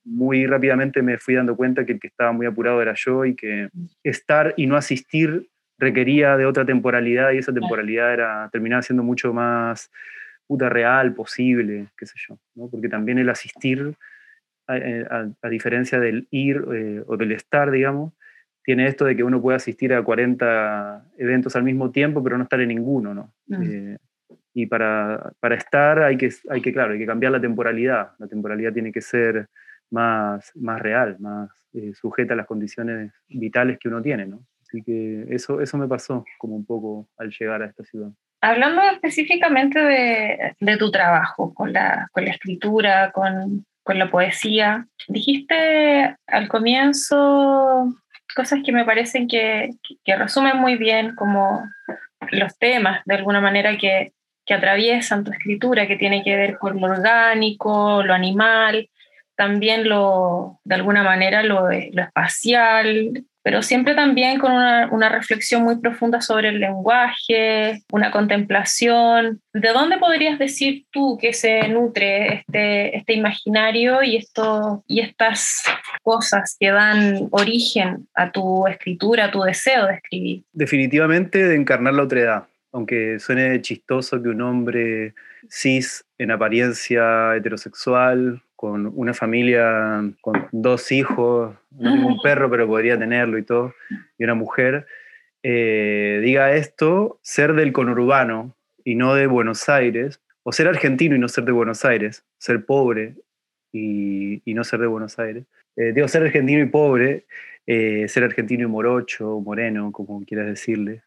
muy 0.03 0.47
rápidamente 0.47 1.03
me 1.03 1.19
fui 1.19 1.35
dando 1.35 1.55
cuenta 1.55 1.85
que 1.85 1.93
el 1.93 1.99
que 1.99 2.07
estaba 2.07 2.31
muy 2.31 2.47
apurado 2.47 2.81
era 2.81 2.93
yo 2.95 3.23
y 3.23 3.35
que 3.35 3.69
estar 4.03 4.53
y 4.57 4.65
no 4.65 4.75
asistir 4.75 5.47
requería 5.77 6.37
de 6.37 6.47
otra 6.47 6.65
temporalidad 6.65 7.31
y 7.31 7.37
esa 7.37 7.53
temporalidad 7.53 8.11
era, 8.11 8.49
terminaba 8.51 8.81
siendo 8.81 9.03
mucho 9.03 9.31
más 9.31 9.91
puta 10.47 10.69
real, 10.69 11.13
posible, 11.13 11.87
qué 11.95 12.07
sé 12.07 12.15
yo, 12.27 12.39
¿no? 12.55 12.67
porque 12.67 12.89
también 12.89 13.19
el 13.19 13.29
asistir, 13.29 13.93
a, 14.67 15.49
diferencia 15.49 15.99
del 15.99 16.27
ir 16.31 16.63
eh, 16.73 17.03
o 17.05 17.15
del 17.15 17.31
estar, 17.31 17.69
digamos, 17.69 18.13
tiene 18.63 18.87
esto 18.87 19.05
de 19.05 19.15
que 19.15 19.23
uno 19.23 19.41
puede 19.41 19.57
asistir 19.57 19.93
a 19.93 20.03
40 20.03 21.05
eventos 21.17 21.55
al 21.55 21.63
mismo 21.63 21.91
tiempo, 21.91 22.23
pero 22.23 22.37
no 22.37 22.43
estar 22.43 22.61
en 22.61 22.69
ninguno, 22.69 23.13
¿no? 23.13 23.33
Eh, 23.61 23.97
y 24.53 24.65
para, 24.65 25.31
para, 25.39 25.55
estar 25.55 26.03
hay 26.03 26.17
que, 26.17 26.29
hay 26.49 26.61
que, 26.61 26.73
claro, 26.73 26.93
hay 26.93 26.99
que 26.99 27.05
cambiar 27.05 27.31
la 27.31 27.41
temporalidad. 27.41 28.11
La 28.19 28.27
temporalidad 28.27 28.73
tiene 28.73 28.91
que 28.91 29.01
ser 29.01 29.47
más, 29.89 30.51
más 30.55 30.81
real, 30.81 31.17
más 31.19 31.49
eh, 31.73 31.93
sujeta 31.93 32.33
a 32.33 32.37
las 32.37 32.47
condiciones 32.47 33.13
vitales 33.27 33.77
que 33.79 33.87
uno 33.87 34.01
tiene, 34.01 34.25
¿no? 34.25 34.41
Así 34.61 34.81
que 34.83 35.25
eso, 35.29 35.61
eso 35.61 35.77
me 35.77 35.87
pasó 35.87 36.23
como 36.37 36.55
un 36.55 36.65
poco 36.65 37.07
al 37.17 37.29
llegar 37.29 37.61
a 37.61 37.65
esta 37.65 37.83
ciudad. 37.83 38.09
Hablando 38.41 38.81
específicamente 38.83 39.79
de, 39.79 40.55
de 40.59 40.77
tu 40.77 40.91
trabajo 40.91 41.53
con 41.53 41.73
la, 41.73 42.07
con 42.11 42.25
la 42.25 42.31
escritura, 42.31 43.11
con, 43.11 43.65
con 43.83 43.99
la 43.99 44.09
poesía, 44.09 44.87
dijiste 45.07 46.15
al 46.27 46.47
comienzo 46.47 47.93
cosas 48.35 48.59
que 48.65 48.71
me 48.71 48.85
parecen 48.85 49.27
que, 49.27 49.71
que, 50.03 50.15
resumen 50.15 50.57
muy 50.57 50.77
bien 50.77 51.15
como 51.15 51.63
los 52.31 52.57
temas, 52.57 53.01
de 53.05 53.15
alguna 53.15 53.41
manera, 53.41 53.77
que, 53.77 54.13
que 54.45 54.53
atraviesan 54.53 55.23
tu 55.23 55.31
escritura, 55.31 55.87
que 55.87 55.97
tiene 55.97 56.23
que 56.23 56.35
ver 56.35 56.57
con 56.57 56.79
lo 56.79 56.87
orgánico, 56.87 58.03
lo 58.03 58.13
animal, 58.13 58.89
también 59.35 59.87
lo, 59.87 60.59
de 60.63 60.75
alguna 60.75 61.03
manera 61.03 61.43
lo, 61.43 61.69
lo 61.69 62.03
espacial, 62.03 63.23
pero 63.43 63.63
siempre 63.63 63.95
también 63.95 64.39
con 64.39 64.51
una, 64.51 64.87
una, 64.91 65.09
reflexión 65.09 65.63
muy 65.63 65.79
profunda 65.79 66.21
sobre 66.21 66.49
el 66.49 66.59
lenguaje, 66.59 67.81
una 67.91 68.11
contemplación. 68.11 69.41
¿De 69.53 69.69
dónde 69.69 69.97
podrías 69.97 70.37
decir 70.37 70.85
tú 70.91 71.17
que 71.19 71.33
se 71.33 71.67
nutre 71.69 72.35
este, 72.35 72.95
este 72.95 73.13
imaginario 73.13 74.03
y, 74.03 74.17
esto, 74.17 74.83
y 74.87 74.99
estas 74.99 75.63
cosas 76.03 76.55
que 76.59 76.71
dan 76.71 77.27
origen 77.31 78.07
a 78.13 78.31
tu 78.31 78.67
escritura, 78.67 79.25
a 79.25 79.31
tu 79.31 79.41
deseo 79.41 79.87
de 79.87 79.95
escribir? 79.95 80.43
Definitivamente 80.53 81.47
de 81.47 81.55
encarnar 81.55 81.95
la 81.95 82.03
otredad, 82.03 82.43
aunque 82.71 83.19
suene 83.19 83.61
chistoso 83.61 84.21
que 84.21 84.29
un 84.29 84.41
hombre 84.41 85.13
cis 85.49 86.05
en 86.17 86.31
apariencia 86.31 87.35
heterosexual 87.35 88.41
con 88.55 88.91
una 88.95 89.13
familia 89.13 90.03
con 90.21 90.47
dos 90.51 90.91
hijos, 90.91 91.55
no 91.71 91.93
tengo 91.93 92.07
un 92.07 92.19
perro, 92.23 92.49
pero 92.49 92.67
podría 92.67 92.97
tenerlo 92.97 93.37
y 93.37 93.43
todo, 93.43 93.73
y 94.17 94.23
una 94.23 94.35
mujer, 94.35 94.85
eh, 95.43 96.19
diga 96.23 96.53
esto, 96.53 97.19
ser 97.23 97.53
del 97.53 97.73
conurbano 97.73 98.55
y 98.83 98.95
no 98.95 99.15
de 99.15 99.27
Buenos 99.27 99.67
Aires, 99.67 100.21
o 100.43 100.51
ser 100.51 100.67
argentino 100.67 101.15
y 101.15 101.19
no 101.19 101.27
ser 101.27 101.43
de 101.45 101.51
Buenos 101.51 101.85
Aires, 101.85 102.23
ser 102.37 102.65
pobre 102.65 103.15
y, 103.73 104.41
no 104.45 104.63
ser 104.63 104.79
de 104.81 104.87
Buenos 104.87 105.17
Aires. 105.17 105.45
Eh, 105.75 105.91
digo, 105.93 106.07
ser 106.07 106.23
argentino 106.23 106.61
y 106.61 106.67
pobre, 106.67 107.25
eh, 107.65 108.07
ser 108.07 108.23
argentino 108.23 108.63
y 108.63 108.67
morocho, 108.67 109.39
moreno, 109.39 109.91
como 109.91 110.23
quieras 110.23 110.47
decirle, 110.47 111.01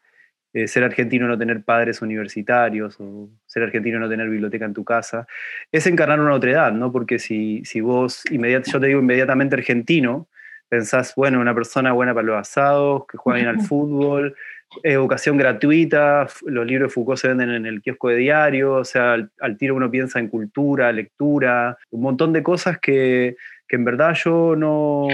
eh, 0.55 0.69
ser 0.69 0.85
argentino 0.85 1.27
no 1.27 1.37
tener 1.37 1.63
padres 1.63 2.01
universitarios 2.01 2.95
o 3.01 3.27
ser 3.45 3.63
argentino 3.63 3.99
no 3.99 4.07
tener 4.07 4.29
biblioteca 4.29 4.63
en 4.63 4.73
tu 4.73 4.85
casa, 4.85 5.27
es 5.69 5.85
encarnar 5.85 6.21
una 6.21 6.33
otra 6.33 6.51
edad, 6.51 6.71
¿no? 6.71 6.93
Porque 6.93 7.19
si, 7.19 7.61
si 7.65 7.81
vos, 7.81 8.23
yo 8.31 8.79
te 8.79 8.87
digo 8.87 9.01
inmediatamente 9.01 9.57
argentino, 9.57 10.29
pensás, 10.69 11.13
bueno, 11.17 11.41
una 11.41 11.53
persona 11.53 11.91
buena 11.91 12.13
para 12.13 12.27
los 12.27 12.37
asados, 12.37 13.03
que 13.05 13.17
juega 13.17 13.35
bien 13.35 13.49
al 13.49 13.59
fútbol, 13.67 14.33
educación 14.81 15.35
gratuita, 15.35 16.25
los 16.45 16.65
libros 16.65 16.87
de 16.89 16.93
Foucault 16.93 17.19
se 17.19 17.27
venden 17.27 17.49
en 17.49 17.65
el 17.65 17.81
kiosco 17.81 18.07
de 18.07 18.15
diario, 18.15 18.75
o 18.75 18.85
sea, 18.85 19.17
al, 19.41 19.57
tiro 19.57 19.75
uno 19.75 19.91
piensa 19.91 20.19
en 20.19 20.29
cultura, 20.29 20.89
lectura, 20.93 21.77
un 21.91 21.99
montón 21.99 22.31
de 22.31 22.43
cosas 22.43 22.79
que, 22.79 23.35
que 23.67 23.75
en 23.75 23.83
verdad 23.83 24.15
yo 24.23 24.55
no, 24.55 25.09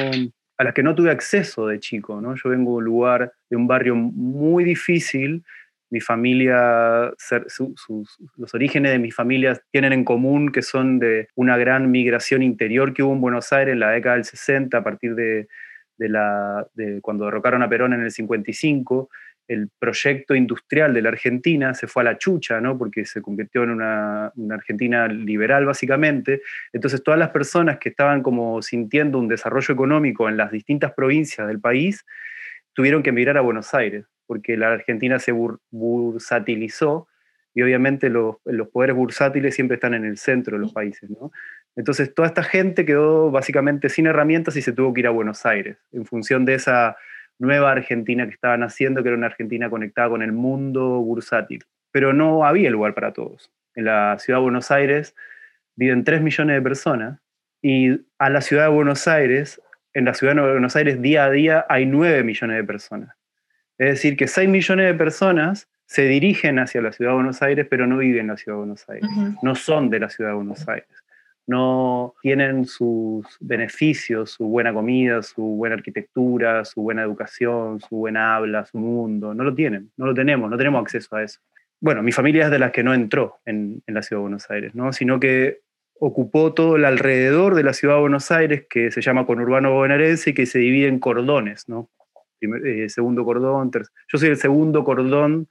a 0.62 0.63
las 0.63 0.75
que 0.75 0.84
no 0.84 0.94
tuve 0.94 1.10
acceso 1.10 1.65
de 1.65 1.80
chico. 1.80 2.22
¿no? 2.22 2.36
Yo 2.36 2.51
vengo 2.51 2.72
de 2.72 2.77
un 2.77 2.84
lugar, 2.84 3.34
de 3.50 3.58
un 3.58 3.65
barrio 3.65 3.96
muy 3.96 4.63
difícil. 4.63 5.44
Mi 5.89 6.00
familia, 6.00 7.12
los 8.38 8.53
orígenes 8.53 8.91
de 8.91 9.00
mi 9.00 9.10
familia 9.10 9.60
tienen 9.72 9.91
en 9.91 10.03
común 10.03 10.51
que 10.51 10.62
son 10.62 11.00
de 11.00 11.30
una 11.34 11.58
gran 11.58 11.89
migración 11.89 12.44
interior 12.44 12.94
que 12.94 13.01
hubo 13.01 13.13
en 13.13 13.22
Buenos 13.22 13.51
Aires 13.51 13.74
en 13.74 13.80
la 13.80 13.89
década 13.89 14.15
del 14.15 14.24
60, 14.24 14.77
a 14.77 14.84
partir 14.84 15.15
de, 15.15 15.48
de, 15.98 16.10
la, 16.10 16.68
de 16.75 17.01
cuando 17.01 17.25
derrocaron 17.25 17.63
a 17.63 17.68
Perón 17.68 17.94
en 17.94 18.01
el 18.01 18.12
55 18.12 19.10
el 19.51 19.70
proyecto 19.79 20.34
industrial 20.34 20.93
de 20.93 21.01
la 21.01 21.10
Argentina 21.10 21.74
se 21.74 21.86
fue 21.86 22.03
a 22.03 22.05
la 22.05 22.17
chucha, 22.17 22.62
¿no? 22.62 22.77
porque 22.77 23.05
se 23.05 23.22
convirtió 23.22 23.63
en 23.63 23.72
una, 23.72 24.31
Argentina 24.50 25.08
liberal 25.10 25.65
básicamente. 25.65 26.41
Entonces 26.72 27.03
todas 27.03 27.20
las 27.20 27.29
personas 27.29 27.77
que 27.77 27.89
estaban 27.89 28.24
como 28.24 28.62
sintiendo 28.62 29.20
un 29.20 29.27
desarrollo 29.27 29.74
económico 29.74 30.29
en 30.29 30.38
las 30.38 30.51
distintas 30.51 30.93
provincias 30.93 31.48
del 31.48 31.60
país 31.60 32.05
tuvieron 32.74 33.03
que 33.03 33.10
emigrar 33.10 33.38
a 33.38 33.41
Buenos 33.41 33.74
Aires, 33.74 34.05
porque 34.25 34.55
la 34.55 34.72
Argentina 34.72 35.20
se 35.20 35.34
bursatilizó 35.70 37.10
y 37.53 37.62
obviamente 37.62 38.10
los, 38.10 38.38
los, 38.46 38.70
poderes 38.70 38.96
bursátiles 38.96 39.53
siempre 39.53 39.75
están 39.75 39.93
en 39.93 40.05
el 40.05 40.17
centro 40.17 40.55
de 40.55 40.62
los 40.62 40.72
países. 40.72 41.10
¿no? 41.10 41.34
Entonces 41.75 42.13
toda 42.13 42.29
esta 42.29 42.43
gente 42.43 42.86
quedó 42.86 43.31
básicamente 43.31 43.89
sin 43.89 44.08
herramientas 44.08 44.55
y 44.55 44.62
se 44.62 44.72
tuvo 44.72 44.93
que 44.93 45.01
ir 45.01 45.08
a 45.08 45.12
Buenos 45.12 45.46
Aires 45.46 45.75
en 45.91 46.05
función 46.05 46.46
de 46.46 46.53
esa 46.53 46.96
nueva 47.42 47.72
Argentina 47.72 48.26
que 48.26 48.34
estaban 48.34 48.62
haciendo, 48.64 49.02
que 49.02 49.10
era 49.10 49.18
una 49.18 49.28
Argentina 49.28 49.70
conectada 49.70 50.10
con 50.10 50.22
el 50.22 50.32
mundo 50.32 51.00
bursátil. 51.02 51.64
Pero 51.92 52.14
no 52.14 52.46
había 52.46 52.70
lugar 52.70 52.94
para 52.94 53.14
todos. 53.14 53.52
En 53.76 53.86
la 53.86 54.18
ciudad 54.20 54.40
de 54.40 54.44
Buenos 54.44 54.70
Aires 54.70 55.16
viven 55.76 56.04
3 56.04 56.22
millones 56.22 56.56
de 56.56 56.62
personas 56.62 57.20
y 57.62 58.00
a 58.20 58.30
la 58.30 58.42
ciudad 58.42 58.66
de 58.66 58.70
Buenos 58.70 59.08
Aires, 59.08 59.60
en 59.94 60.06
la 60.06 60.14
ciudad 60.14 60.36
de 60.36 60.42
Buenos 60.42 60.76
Aires 60.76 61.02
día 61.02 61.26
a 61.26 61.32
día 61.32 61.66
hay 61.68 61.86
9 61.88 62.24
millones 62.24 62.58
de 62.58 62.64
personas. 62.64 63.16
Es 63.80 63.90
decir, 63.90 64.16
que 64.16 64.28
6 64.28 64.48
millones 64.48 64.86
de 64.86 64.94
personas 64.94 65.68
se 65.88 66.04
dirigen 66.04 66.60
hacia 66.60 66.82
la 66.82 66.92
ciudad 66.92 67.12
de 67.12 67.16
Buenos 67.16 67.42
Aires, 67.42 67.66
pero 67.70 67.88
no 67.88 67.98
viven 67.98 68.22
en 68.22 68.28
la 68.28 68.38
ciudad 68.38 68.58
de 68.58 68.60
Buenos 68.60 68.88
Aires, 68.88 69.10
no 69.42 69.56
son 69.56 69.90
de 69.90 70.00
la 70.00 70.10
ciudad 70.10 70.30
de 70.30 70.36
Buenos 70.36 70.68
Aires 70.68 71.04
no 71.51 72.15
tienen 72.22 72.65
sus 72.65 73.25
beneficios, 73.41 74.31
su 74.31 74.46
buena 74.46 74.74
comida, 74.74 75.22
su 75.22 75.41
buena 75.41 75.75
arquitectura, 75.75 76.63
su 76.63 76.81
buena 76.81 77.03
educación, 77.03 77.81
su 77.81 77.98
buena 77.98 78.38
habla, 78.38 78.65
su 78.65 78.77
mundo. 78.77 79.34
No 79.34 79.43
lo 79.43 79.53
tienen, 79.53 79.91
no 79.98 80.05
lo 80.05 80.13
tenemos, 80.13 80.50
no 80.50 80.58
tenemos 80.58 80.81
acceso 80.81 81.15
a 81.15 81.24
eso. 81.24 81.39
Bueno, 81.81 82.01
mi 82.01 82.12
familia 82.12 82.46
es 82.46 82.51
de 82.51 82.60
las 82.60 82.72
que 82.72 82.84
no 82.84 82.93
entró 82.93 83.39
en, 83.46 83.84
la 83.88 84.01
ciudad 84.01 84.20
de 84.20 84.24
Buenos 84.24 84.50
Aires, 84.50 84.74
¿no? 84.74 84.93
sino 84.93 85.20
que 85.20 85.60
ocupó 86.00 86.53
todo 86.53 86.77
el 86.77 86.86
alrededor 86.86 87.53
de 87.53 87.63
la 87.63 87.74
ciudad 87.74 87.96
de 87.96 88.01
Buenos 88.01 88.31
Aires, 88.31 88.65
que 88.70 88.89
se 88.89 89.01
llama 89.01 89.25
conurbano 89.25 89.74
bonaerense 89.74 90.31
y 90.31 90.34
que 90.34 90.46
se 90.46 90.60
divide 90.60 90.88
en 90.88 91.00
cordones, 91.00 91.67
¿no? 91.67 91.89
Eh, 92.41 92.89
segundo 92.89 93.24
cordón, 93.24 93.70
yo 93.72 94.17
soy 94.17 94.29
el 94.29 94.38
segundo 94.38 94.84
cordón 94.84 95.48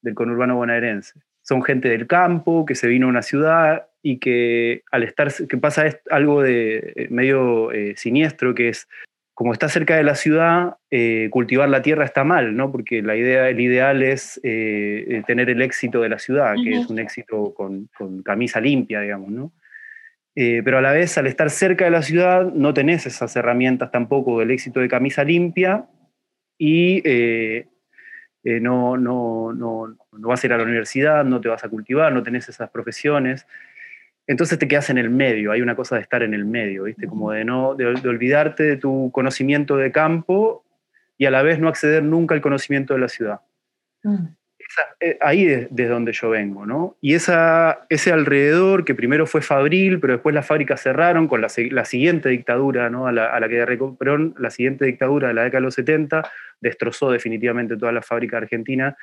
del 0.00 0.14
conurbano 0.14 0.56
bonaerense. 0.56 1.20
Son 1.42 1.62
gente 1.62 1.90
del 1.90 2.06
campo 2.06 2.64
que 2.64 2.74
se 2.74 2.86
vino 2.86 3.06
a 3.06 3.10
una 3.10 3.20
ciudad 3.20 3.89
y 4.02 4.18
que 4.18 4.82
al 4.90 5.02
estar, 5.02 5.32
que 5.48 5.56
pasa 5.56 5.84
algo 6.10 6.42
de 6.42 6.92
eh, 6.96 7.08
medio 7.10 7.72
eh, 7.72 7.94
siniestro, 7.96 8.54
que 8.54 8.68
es 8.68 8.88
como 9.34 9.52
está 9.52 9.68
cerca 9.68 9.96
de 9.96 10.02
la 10.02 10.14
ciudad, 10.14 10.76
eh, 10.90 11.28
cultivar 11.30 11.68
la 11.68 11.80
tierra 11.80 12.04
está 12.04 12.24
mal, 12.24 12.54
¿no? 12.56 12.70
Porque 12.70 13.00
la 13.00 13.16
idea, 13.16 13.48
el 13.48 13.58
ideal 13.58 14.02
es 14.02 14.38
tener 14.42 15.48
el 15.48 15.62
éxito 15.62 16.02
de 16.02 16.10
la 16.10 16.18
ciudad, 16.18 16.56
que 16.62 16.72
es 16.72 16.88
un 16.88 16.98
éxito 16.98 17.54
con, 17.54 17.88
con 17.96 18.22
camisa 18.22 18.60
limpia, 18.60 19.00
digamos, 19.00 19.30
¿no? 19.30 19.52
pero 20.32 20.78
a 20.78 20.80
la 20.80 20.92
vez, 20.92 21.18
al 21.18 21.26
estar 21.26 21.50
cerca 21.50 21.84
de 21.84 21.90
la 21.90 22.00
ciudad, 22.00 22.50
no 22.54 22.72
tenés 22.72 23.04
esas 23.04 23.34
herramientas 23.36 23.90
tampoco 23.90 24.38
del 24.38 24.50
éxito 24.52 24.80
de 24.80 24.88
camisa 24.88 25.22
limpia 25.22 25.84
y 26.56 27.02
no, 28.44 28.96
no, 28.96 29.52
no, 29.52 29.96
no 30.12 30.28
vas 30.28 30.42
a 30.42 30.46
ir 30.46 30.52
a 30.54 30.56
la 30.56 30.62
universidad, 30.62 31.24
no 31.24 31.42
te 31.42 31.48
vas 31.48 31.62
a 31.62 31.68
cultivar, 31.68 32.10
no 32.12 32.22
tenés 32.22 32.48
esas 32.48 32.70
profesiones 32.70 33.46
entonces 34.30 34.60
te 34.60 34.68
quedas 34.68 34.88
en 34.90 34.98
el 34.98 35.10
medio, 35.10 35.50
hay 35.50 35.60
una 35.60 35.74
cosa 35.74 35.96
de 35.96 36.02
estar 36.02 36.22
en 36.22 36.34
el 36.34 36.44
medio, 36.44 36.84
¿viste? 36.84 37.08
Como 37.08 37.32
de, 37.32 37.44
no, 37.44 37.74
de, 37.74 37.86
olvidarte 37.86 38.62
de 38.62 38.76
tu 38.76 39.10
conocimiento 39.12 39.76
de 39.76 39.90
campo 39.90 40.64
y 41.18 41.26
a 41.26 41.32
la 41.32 41.42
vez 41.42 41.58
no 41.58 41.68
acceder 41.68 42.04
nunca 42.04 42.36
al 42.36 42.40
conocimiento 42.40 42.94
de 42.94 43.00
la 43.00 43.08
ciudad. 43.08 43.40
Mm. 44.04 44.26
Eh, 45.00 45.18
ahí 45.20 45.46
es 45.46 45.66
de 45.74 45.88
donde 45.88 46.12
yo 46.12 46.30
vengo, 46.30 46.64
¿no? 46.64 46.96
Y 47.00 47.14
esa, 47.14 47.86
ese 47.88 48.12
alrededor, 48.12 48.84
que 48.84 48.94
primero 48.94 49.26
fue 49.26 49.42
Fabril, 49.42 49.98
pero 49.98 50.12
después 50.12 50.32
las 50.32 50.46
fábricas 50.46 50.80
cerraron 50.80 51.26
con 51.26 51.40
la, 51.40 51.48
la 51.72 51.84
siguiente 51.84 52.28
dictadura, 52.28 52.88
¿no? 52.88 53.08
A 53.08 53.12
la, 53.12 53.34
a 53.34 53.40
la 53.40 53.48
que 53.48 53.66
Perón, 53.98 54.36
la 54.38 54.50
siguiente 54.50 54.84
dictadura 54.84 55.26
de 55.26 55.34
la 55.34 55.42
década 55.42 55.58
de 55.58 55.64
los 55.64 55.74
70, 55.74 56.30
destrozó 56.60 57.10
definitivamente 57.10 57.76
toda 57.76 57.90
la 57.90 58.02
fábrica 58.02 58.36
argentina 58.36 58.96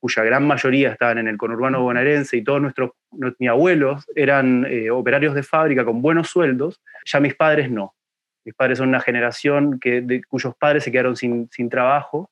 cuya 0.00 0.24
gran 0.24 0.46
mayoría 0.46 0.90
estaban 0.92 1.18
en 1.18 1.28
el 1.28 1.36
conurbano 1.36 1.82
bonaerense 1.82 2.38
y 2.38 2.42
todos 2.42 2.60
nuestros, 2.60 2.92
mis 3.38 3.48
abuelos 3.48 4.06
eran 4.16 4.66
eh, 4.68 4.90
operarios 4.90 5.34
de 5.34 5.42
fábrica 5.42 5.84
con 5.84 6.00
buenos 6.00 6.28
sueldos, 6.28 6.80
ya 7.04 7.20
mis 7.20 7.34
padres 7.34 7.70
no. 7.70 7.94
Mis 8.44 8.54
padres 8.54 8.78
son 8.78 8.88
una 8.88 9.00
generación 9.00 9.78
que, 9.78 10.00
de, 10.00 10.24
cuyos 10.24 10.54
padres 10.56 10.84
se 10.84 10.90
quedaron 10.90 11.16
sin, 11.16 11.48
sin 11.52 11.68
trabajo 11.68 12.30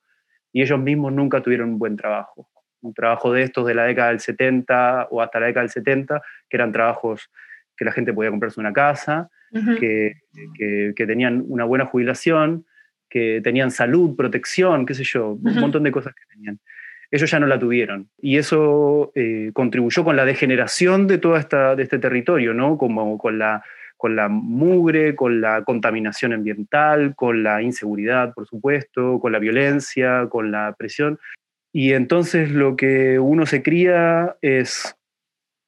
y 0.53 0.63
ellos 0.63 0.81
mismos 0.81 1.13
nunca 1.13 1.43
tuvieron 1.43 1.69
un 1.69 1.79
buen 1.79 1.97
trabajo. 1.97 2.49
Un 2.81 2.95
trabajo 2.95 3.33
de 3.33 3.43
estos 3.43 3.67
de 3.67 3.75
la 3.75 3.85
década 3.85 4.09
del 4.09 4.21
70 4.21 5.09
o 5.11 5.21
hasta 5.21 5.39
la 5.39 5.47
década 5.47 5.65
del 5.65 5.71
70, 5.71 6.23
que 6.49 6.57
eran 6.57 6.73
trabajos 6.73 7.31
que 7.77 7.85
la 7.85 7.93
gente 7.93 8.13
podía 8.13 8.31
comprarse 8.31 8.59
una 8.59 8.73
casa, 8.73 9.31
que, 9.79 10.15
que, 10.95 11.07
tenían 11.07 11.45
una 11.47 11.65
buena 11.65 11.87
jubilación, 11.87 12.67
que 13.09 13.41
tenían 13.43 13.71
salud, 13.71 14.17
protección, 14.17 14.85
qué 14.85 14.95
sé 14.95 15.05
yo, 15.05 15.33
un 15.33 15.61
montón 15.61 15.83
de 15.83 15.93
cosas 15.93 16.15
que 16.15 16.23
tenían. 16.35 16.59
Ellos 17.11 17.31
ya 17.31 17.41
no 17.41 17.47
la 17.47 17.59
tuvieron. 17.59 18.09
Y 18.21 18.37
eso 18.37 19.13
eh, 19.15 19.51
contribuyó 19.55 20.05
con 20.05 20.17
la 20.17 20.25
degeneración 20.25 21.07
de 21.07 21.19
todo 21.19 21.37
esta, 21.37 21.75
de 21.75 21.83
este 21.83 21.99
territorio, 21.99 22.55
¿no? 22.55 22.77
Como 22.77 23.17
con 23.19 23.39
la, 23.39 23.65
con 23.97 24.15
la 24.15 24.29
mugre, 24.29 25.17
con 25.17 25.41
la 25.41 25.65
contaminación 25.65 26.33
ambiental, 26.33 27.15
con 27.17 27.43
la 27.43 27.63
inseguridad, 27.63 28.35
por 28.35 28.47
supuesto, 28.47 29.19
con 29.21 29.33
la 29.33 29.39
violencia, 29.39 30.29
con 30.29 30.53
la 30.53 30.75
presión. 30.79 31.19
Y 31.73 31.93
entonces 31.93 32.51
lo 32.51 32.77
que 32.77 33.19
uno 33.19 33.47
se 33.47 33.63
cría 33.63 34.37
es 34.43 34.95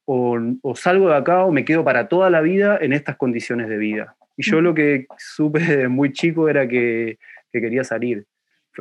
o, 0.07 0.39
o, 0.63 0.77
salgo 0.77 1.09
de 1.09 1.17
acá 1.17 1.45
o 1.45 1.53
me 1.53 1.65
quedo 1.65 1.85
para 1.85 2.09
toda 2.09 2.31
la 2.31 2.41
vida 2.41 2.79
en 2.81 2.93
estas 2.93 3.17
condiciones 3.17 3.69
de 3.69 3.77
vida. 3.79 4.17
Y 4.37 4.43
yo 4.43 4.61
lo 4.61 4.75
que 4.75 5.07
supe 5.19 5.61
desde 5.61 5.89
muy 5.89 6.13
chico 6.13 6.49
era 6.49 6.67
que, 6.67 7.19
que 7.53 7.61
quería 7.61 7.85
salir. 7.85 8.27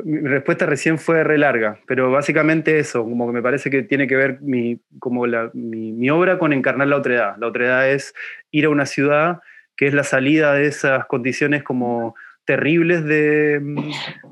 Mi 0.04 0.20
respuesta 0.20 0.66
recién 0.66 0.98
fue 0.98 1.24
re 1.24 1.36
larga, 1.36 1.80
pero 1.86 2.10
básicamente 2.10 2.78
eso, 2.78 3.02
como 3.02 3.26
que 3.26 3.32
me 3.32 3.42
parece 3.42 3.70
que 3.70 3.82
tiene 3.82 4.06
que 4.06 4.16
ver 4.16 4.40
mi, 4.40 4.80
como 5.00 5.26
mi, 5.52 6.10
obra 6.10 6.38
con 6.38 6.52
encarnar 6.52 6.88
la 6.88 6.96
otredad. 6.96 7.36
La 7.38 7.48
otredad 7.48 7.90
es 7.90 8.14
ir 8.52 8.66
a 8.66 8.70
una 8.70 8.86
ciudad 8.86 9.40
que 9.76 9.88
es 9.88 9.94
la 9.94 10.04
salida 10.04 10.54
de 10.54 10.66
esas 10.66 11.06
condiciones 11.06 11.62
como 11.62 12.14
terribles 12.44 13.04
de, 13.04 13.60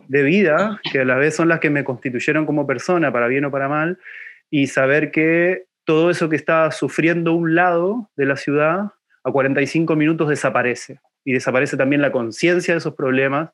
de 0.08 0.22
vida, 0.22 0.80
que 0.92 1.00
a 1.00 1.04
la 1.04 1.16
vez 1.16 1.34
son 1.34 1.48
las 1.48 1.58
que 1.60 1.70
me 1.70 1.84
constituyeron 1.84 2.46
como 2.46 2.66
persona, 2.66 3.12
para 3.12 3.26
bien 3.26 3.44
o 3.44 3.50
para 3.50 3.68
mal, 3.68 3.98
y 4.50 4.68
saber 4.68 5.10
que 5.10 5.64
todo 5.84 6.10
eso 6.10 6.28
que 6.28 6.36
estaba 6.36 6.70
sufriendo 6.70 7.32
un 7.32 7.54
lado 7.54 8.10
de 8.16 8.26
la 8.26 8.36
ciudad 8.36 8.92
a 9.24 9.32
45 9.32 9.96
minutos 9.96 10.28
desaparece 10.28 11.00
y 11.24 11.32
desaparece 11.32 11.76
también 11.76 12.00
la 12.00 12.12
conciencia 12.12 12.74
de 12.74 12.78
esos 12.78 12.94
problemas 12.94 13.50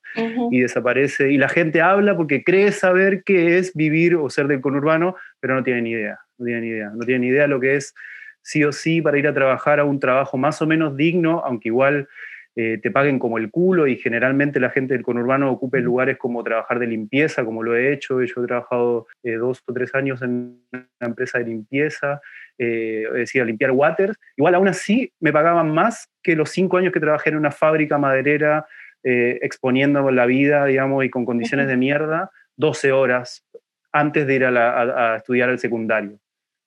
y 0.51 0.61
desaparece, 0.61 1.33
y 1.33 1.39
la 1.39 1.49
gente 1.49 1.81
habla 1.81 2.17
porque 2.17 2.45
cree 2.45 2.71
saber 2.73 3.23
qué 3.25 3.59
es 3.59 3.75
vivir 3.75 4.15
o 4.15 4.31
ser 4.31 4.47
del 4.47 4.61
conurbano, 4.61 5.17
pero 5.41 5.55
no 5.55 5.63
tiene 5.63 5.83
ni 5.83 5.91
idea, 5.91 6.21
no 6.39 6.45
tiene 6.45 6.61
ni 6.61 6.69
idea, 6.69 6.91
no 6.95 7.05
tiene 7.05 7.21
ni 7.21 7.29
idea 7.29 7.47
lo 7.47 7.59
que 7.61 7.77
es 7.77 7.95
sí 8.43 8.63
o 8.63 8.73
sí 8.73 9.03
para 9.03 9.19
ir 9.19 9.27
a 9.27 9.35
trabajar 9.35 9.81
a 9.81 9.85
un 9.85 9.99
trabajo 9.99 10.37
más 10.37 10.61
o 10.63 10.67
menos 10.67 10.97
digno, 10.97 11.43
aunque 11.45 11.69
igual 11.71 12.09
eh, 12.57 12.79
te 12.83 12.91
paguen 12.91 13.19
como 13.19 13.39
el 13.39 13.51
culo 13.51 13.87
y 13.87 13.97
generalmente 13.97 14.61
la 14.61 14.71
gente 14.71 14.95
del 14.95 15.03
conurbano 15.03 15.51
ocupe 15.51 15.81
lugares 15.81 16.19
como 16.19 16.45
trabajar 16.45 16.79
de 16.79 16.87
limpieza, 16.87 17.45
como 17.45 17.63
lo 17.63 17.77
he 17.77 17.93
hecho. 17.93 18.23
Yo 18.23 18.43
he 18.43 18.47
trabajado 18.47 19.07
eh, 19.23 19.35
dos 19.35 19.63
o 19.67 19.73
tres 19.73 19.95
años 19.95 20.23
en 20.23 20.61
una 20.73 20.87
empresa 21.01 21.39
de 21.39 21.47
limpieza, 21.47 22.21
eh, 22.59 23.07
decía, 23.13 23.45
limpiar 23.45 23.73
waters. 23.73 24.17
Igual 24.37 24.55
aún 24.55 24.69
así 24.69 25.13
me 25.21 25.33
pagaban 25.33 25.71
más 25.71 26.09
que 26.23 26.37
los 26.37 26.51
cinco 26.51 26.77
años 26.77 26.93
que 26.93 27.01
trabajé 27.01 27.31
en 27.31 27.37
una 27.37 27.51
fábrica 27.51 27.99
maderera 27.99 28.67
eh, 29.07 29.39
exponiendo 29.43 30.11
la 30.11 30.25
vida, 30.25 30.65
digamos, 30.65 31.05
y 31.05 31.11
con 31.11 31.27
condiciones 31.27 31.69
de 31.69 31.77
mierda, 31.77 32.31
12 32.57 32.91
horas 32.93 33.45
antes 33.93 34.27
de 34.27 34.35
ir 34.35 34.47
a, 34.47 35.17
estudiar 35.17 35.51
el 35.51 35.59
secundario. 35.59 36.19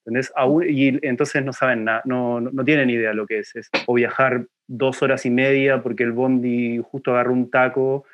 ¿Entendés? 0.08 0.32
y 0.70 1.06
entonces 1.06 1.44
no 1.44 1.52
saben 1.52 1.84
nada, 1.84 2.02
no, 2.06 2.40
no, 2.40 2.64
tienen 2.64 2.90
idea 2.90 3.14
lo 3.14 3.28
que 3.28 3.40
es, 3.40 3.54
es. 3.58 3.70
O 3.88 3.96
viajar 3.96 4.46
dos 4.66 5.04
horas 5.04 5.26
y 5.26 5.30
media 5.30 5.84
porque 5.84 6.04
el 6.04 6.14
bondi 6.14 6.80
justo 6.82 7.12
agarró 7.12 7.34
un 7.34 7.52
taco 7.52 8.06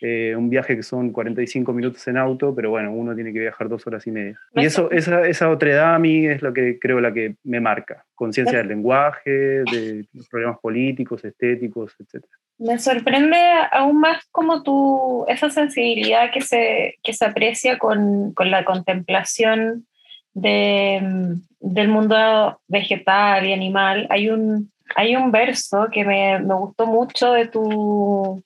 eh, 0.00 0.36
un 0.36 0.48
viaje 0.48 0.76
que 0.76 0.84
son 0.84 1.10
45 1.10 1.72
minutos 1.72 2.06
en 2.06 2.18
auto, 2.18 2.54
pero 2.54 2.70
bueno, 2.70 2.92
uno 2.92 3.16
tiene 3.16 3.32
que 3.32 3.40
viajar 3.40 3.68
dos 3.68 3.84
horas 3.84 4.06
y 4.06 4.12
media. 4.12 4.38
Y 4.54 4.64
eso, 4.64 4.92
esa, 4.92 5.26
esa 5.26 5.50
otra 5.50 5.70
edad 5.70 5.94
a 5.96 5.98
mí 5.98 6.24
es 6.24 6.40
lo 6.40 6.52
que 6.52 6.78
creo 6.78 7.00
la 7.00 7.12
que 7.12 7.34
me 7.42 7.58
marca, 7.58 8.04
conciencia 8.14 8.58
del 8.58 8.68
lenguaje, 8.68 9.30
de 9.30 10.06
los 10.12 10.28
problemas 10.28 10.60
políticos, 10.60 11.24
estéticos, 11.24 11.96
etc. 11.98 12.24
Me 12.58 12.78
sorprende 12.78 13.38
aún 13.72 13.98
más 13.98 14.24
como 14.30 14.62
tú, 14.62 15.24
esa 15.26 15.50
sensibilidad 15.50 16.30
que 16.32 16.42
se, 16.42 16.98
que 17.02 17.12
se 17.12 17.24
aprecia 17.24 17.76
con, 17.78 18.32
con 18.34 18.52
la 18.52 18.64
contemplación 18.64 19.88
de, 20.34 21.36
del 21.60 21.88
mundo 21.88 22.60
vegetal 22.68 23.46
y 23.46 23.52
animal. 23.52 24.06
Hay 24.10 24.30
un, 24.30 24.70
hay 24.94 25.16
un 25.16 25.30
verso 25.30 25.88
que 25.92 26.04
me, 26.04 26.38
me 26.40 26.54
gustó 26.54 26.86
mucho 26.86 27.32
de 27.32 27.46
tu, 27.46 28.42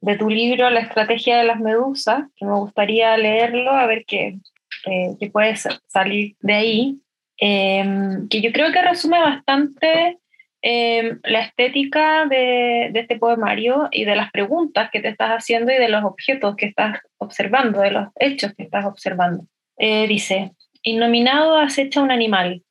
de 0.00 0.16
tu 0.16 0.28
libro 0.28 0.70
La 0.70 0.80
estrategia 0.80 1.38
de 1.38 1.44
las 1.44 1.60
medusas, 1.60 2.24
que 2.36 2.44
me 2.44 2.54
gustaría 2.54 3.16
leerlo, 3.16 3.70
a 3.70 3.86
ver 3.86 4.04
qué, 4.06 4.38
eh, 4.86 5.16
qué 5.18 5.30
puede 5.30 5.54
salir 5.86 6.36
de 6.40 6.54
ahí, 6.54 7.00
em, 7.38 8.28
que 8.28 8.40
yo 8.40 8.52
creo 8.52 8.72
que 8.72 8.82
resume 8.82 9.18
bastante 9.18 10.18
em, 10.60 11.20
la 11.22 11.40
estética 11.40 12.26
de, 12.26 12.90
de, 12.92 13.00
este 13.00 13.16
poemario 13.16 13.88
y 13.92 14.04
de 14.04 14.16
las 14.16 14.32
preguntas 14.32 14.90
que 14.90 15.00
te 15.00 15.08
estás 15.08 15.30
haciendo 15.30 15.70
y 15.70 15.76
de 15.76 15.88
los 15.88 16.02
objetos 16.04 16.56
que 16.56 16.66
estás 16.66 16.98
observando, 17.18 17.80
de 17.80 17.92
los 17.92 18.08
hechos 18.16 18.54
que 18.56 18.64
estás 18.64 18.84
observando. 18.84 19.44
Eh, 19.78 20.08
dice, 20.08 20.52
innominado 20.82 21.56
acecha 21.58 22.02
un 22.02 22.10
animal, 22.10 22.62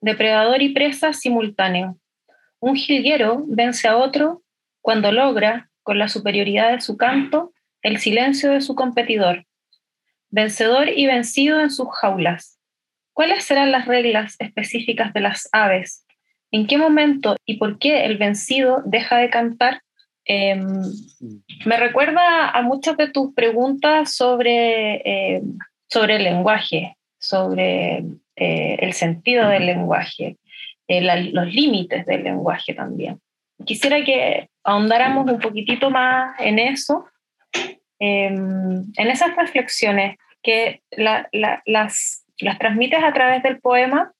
depredador 0.00 0.62
y 0.62 0.70
presa 0.70 1.12
simultáneo. 1.12 1.96
Un 2.60 2.76
jilguero 2.76 3.44
vence 3.46 3.88
a 3.88 3.96
otro 3.96 4.42
cuando 4.80 5.12
logra, 5.12 5.70
con 5.82 5.98
la 5.98 6.08
superioridad 6.08 6.72
de 6.72 6.80
su 6.80 6.96
canto, 6.96 7.52
el 7.82 7.98
silencio 7.98 8.50
de 8.52 8.60
su 8.60 8.74
competidor, 8.74 9.46
vencedor 10.30 10.88
y 10.88 11.06
vencido 11.06 11.60
en 11.60 11.70
sus 11.70 11.88
jaulas. 12.00 12.58
¿Cuáles 13.12 13.44
serán 13.44 13.72
las 13.72 13.86
reglas 13.86 14.36
específicas 14.38 15.12
de 15.12 15.20
las 15.20 15.48
aves? 15.52 16.06
¿En 16.50 16.66
qué 16.66 16.78
momento 16.78 17.36
y 17.46 17.56
por 17.56 17.78
qué 17.78 18.04
el 18.04 18.16
vencido 18.16 18.82
deja 18.84 19.18
de 19.18 19.30
cantar? 19.30 19.82
Em, 20.24 20.64
me 21.64 21.76
recuerda 21.76 22.50
a 22.50 22.62
muchas 22.62 22.96
de 22.96 23.08
tus 23.08 23.34
preguntas 23.34 24.14
sobre, 24.14 25.02
em, 25.04 25.58
sobre 25.88 26.16
el 26.16 26.24
lenguaje, 26.24 26.96
sobre 27.22 28.04
eh, 28.36 28.76
el 28.80 28.92
sentido 28.92 29.48
del 29.48 29.66
lenguaje, 29.66 30.36
eh, 30.88 31.00
los 31.32 31.46
límites 31.54 32.04
del 32.04 32.24
lenguaje 32.24 32.74
también. 32.74 33.20
Quisiera 33.64 34.04
que 34.04 34.48
ahondáramos 34.64 35.30
un 35.30 35.38
poquitito 35.38 35.88
más 35.88 36.34
en 36.40 36.58
eso, 36.58 37.06
em, 38.00 38.84
en 38.96 39.08
esas 39.08 39.36
reflexiones 39.36 40.16
que 40.42 40.82
las, 40.90 41.26
las 41.64 42.58
transmites 42.58 43.02
a 43.04 43.12
través 43.12 43.44
del 43.44 43.60
poema, 43.60 44.12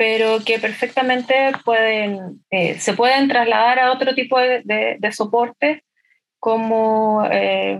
pero 0.00 0.42
que 0.42 0.58
perfectamente 0.58 1.52
pueden, 1.62 2.42
eh, 2.48 2.78
se 2.78 2.94
pueden 2.94 3.28
trasladar 3.28 3.78
a 3.80 3.92
otro 3.92 4.14
tipo 4.14 4.38
de, 4.38 4.62
de, 4.98 5.12
soporte, 5.12 5.84
como 6.38 7.22
eh, 7.30 7.78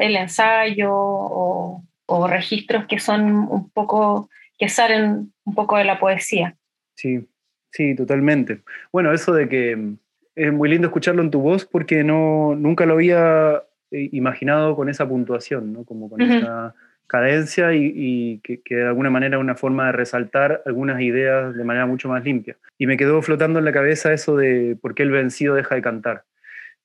el 0.00 0.16
ensayo 0.16 0.90
o, 0.92 1.84
o, 2.06 2.26
registros 2.26 2.86
que 2.86 2.98
son 2.98 3.48
un 3.48 3.70
poco, 3.70 4.28
que 4.58 4.68
salen 4.68 5.32
un 5.44 5.54
poco 5.54 5.76
de 5.76 5.84
la 5.84 5.98
poesía. 5.98 6.56
Sí, 6.94 7.26
sí, 7.70 7.94
totalmente. 7.94 8.60
Bueno, 8.92 9.12
eso 9.12 9.32
de 9.32 9.48
que 9.48 9.94
es 10.34 10.52
muy 10.52 10.68
lindo 10.68 10.88
escucharlo 10.88 11.22
en 11.22 11.30
tu 11.30 11.40
voz 11.40 11.64
porque 11.64 12.04
no, 12.04 12.54
nunca 12.54 12.86
lo 12.86 12.94
había 12.94 13.62
eh, 13.90 14.08
imaginado 14.12 14.76
con 14.76 14.88
esa 14.88 15.08
puntuación, 15.08 15.72
¿no? 15.72 15.84
como 15.84 16.08
con 16.08 16.20
esa 16.22 16.74
cadencia 17.12 17.74
y, 17.74 18.40
que, 18.42 18.62
de 18.74 18.86
alguna 18.86 19.10
manera 19.10 19.36
es 19.36 19.40
una 19.42 19.54
forma 19.54 19.86
de 19.86 19.92
resaltar 19.92 20.62
algunas 20.64 20.98
ideas 21.02 21.54
de 21.54 21.62
manera 21.62 21.84
mucho 21.84 22.08
más 22.08 22.24
limpia. 22.24 22.56
Y 22.78 22.86
me 22.86 22.96
quedó 22.96 23.20
flotando 23.20 23.58
en 23.58 23.66
la 23.66 23.72
cabeza 23.72 24.14
eso 24.14 24.34
de 24.36 24.78
por 24.80 24.94
qué 24.94 25.02
el 25.02 25.10
vencido 25.10 25.54
deja 25.54 25.74
de 25.74 25.82
cantar. 25.82 26.24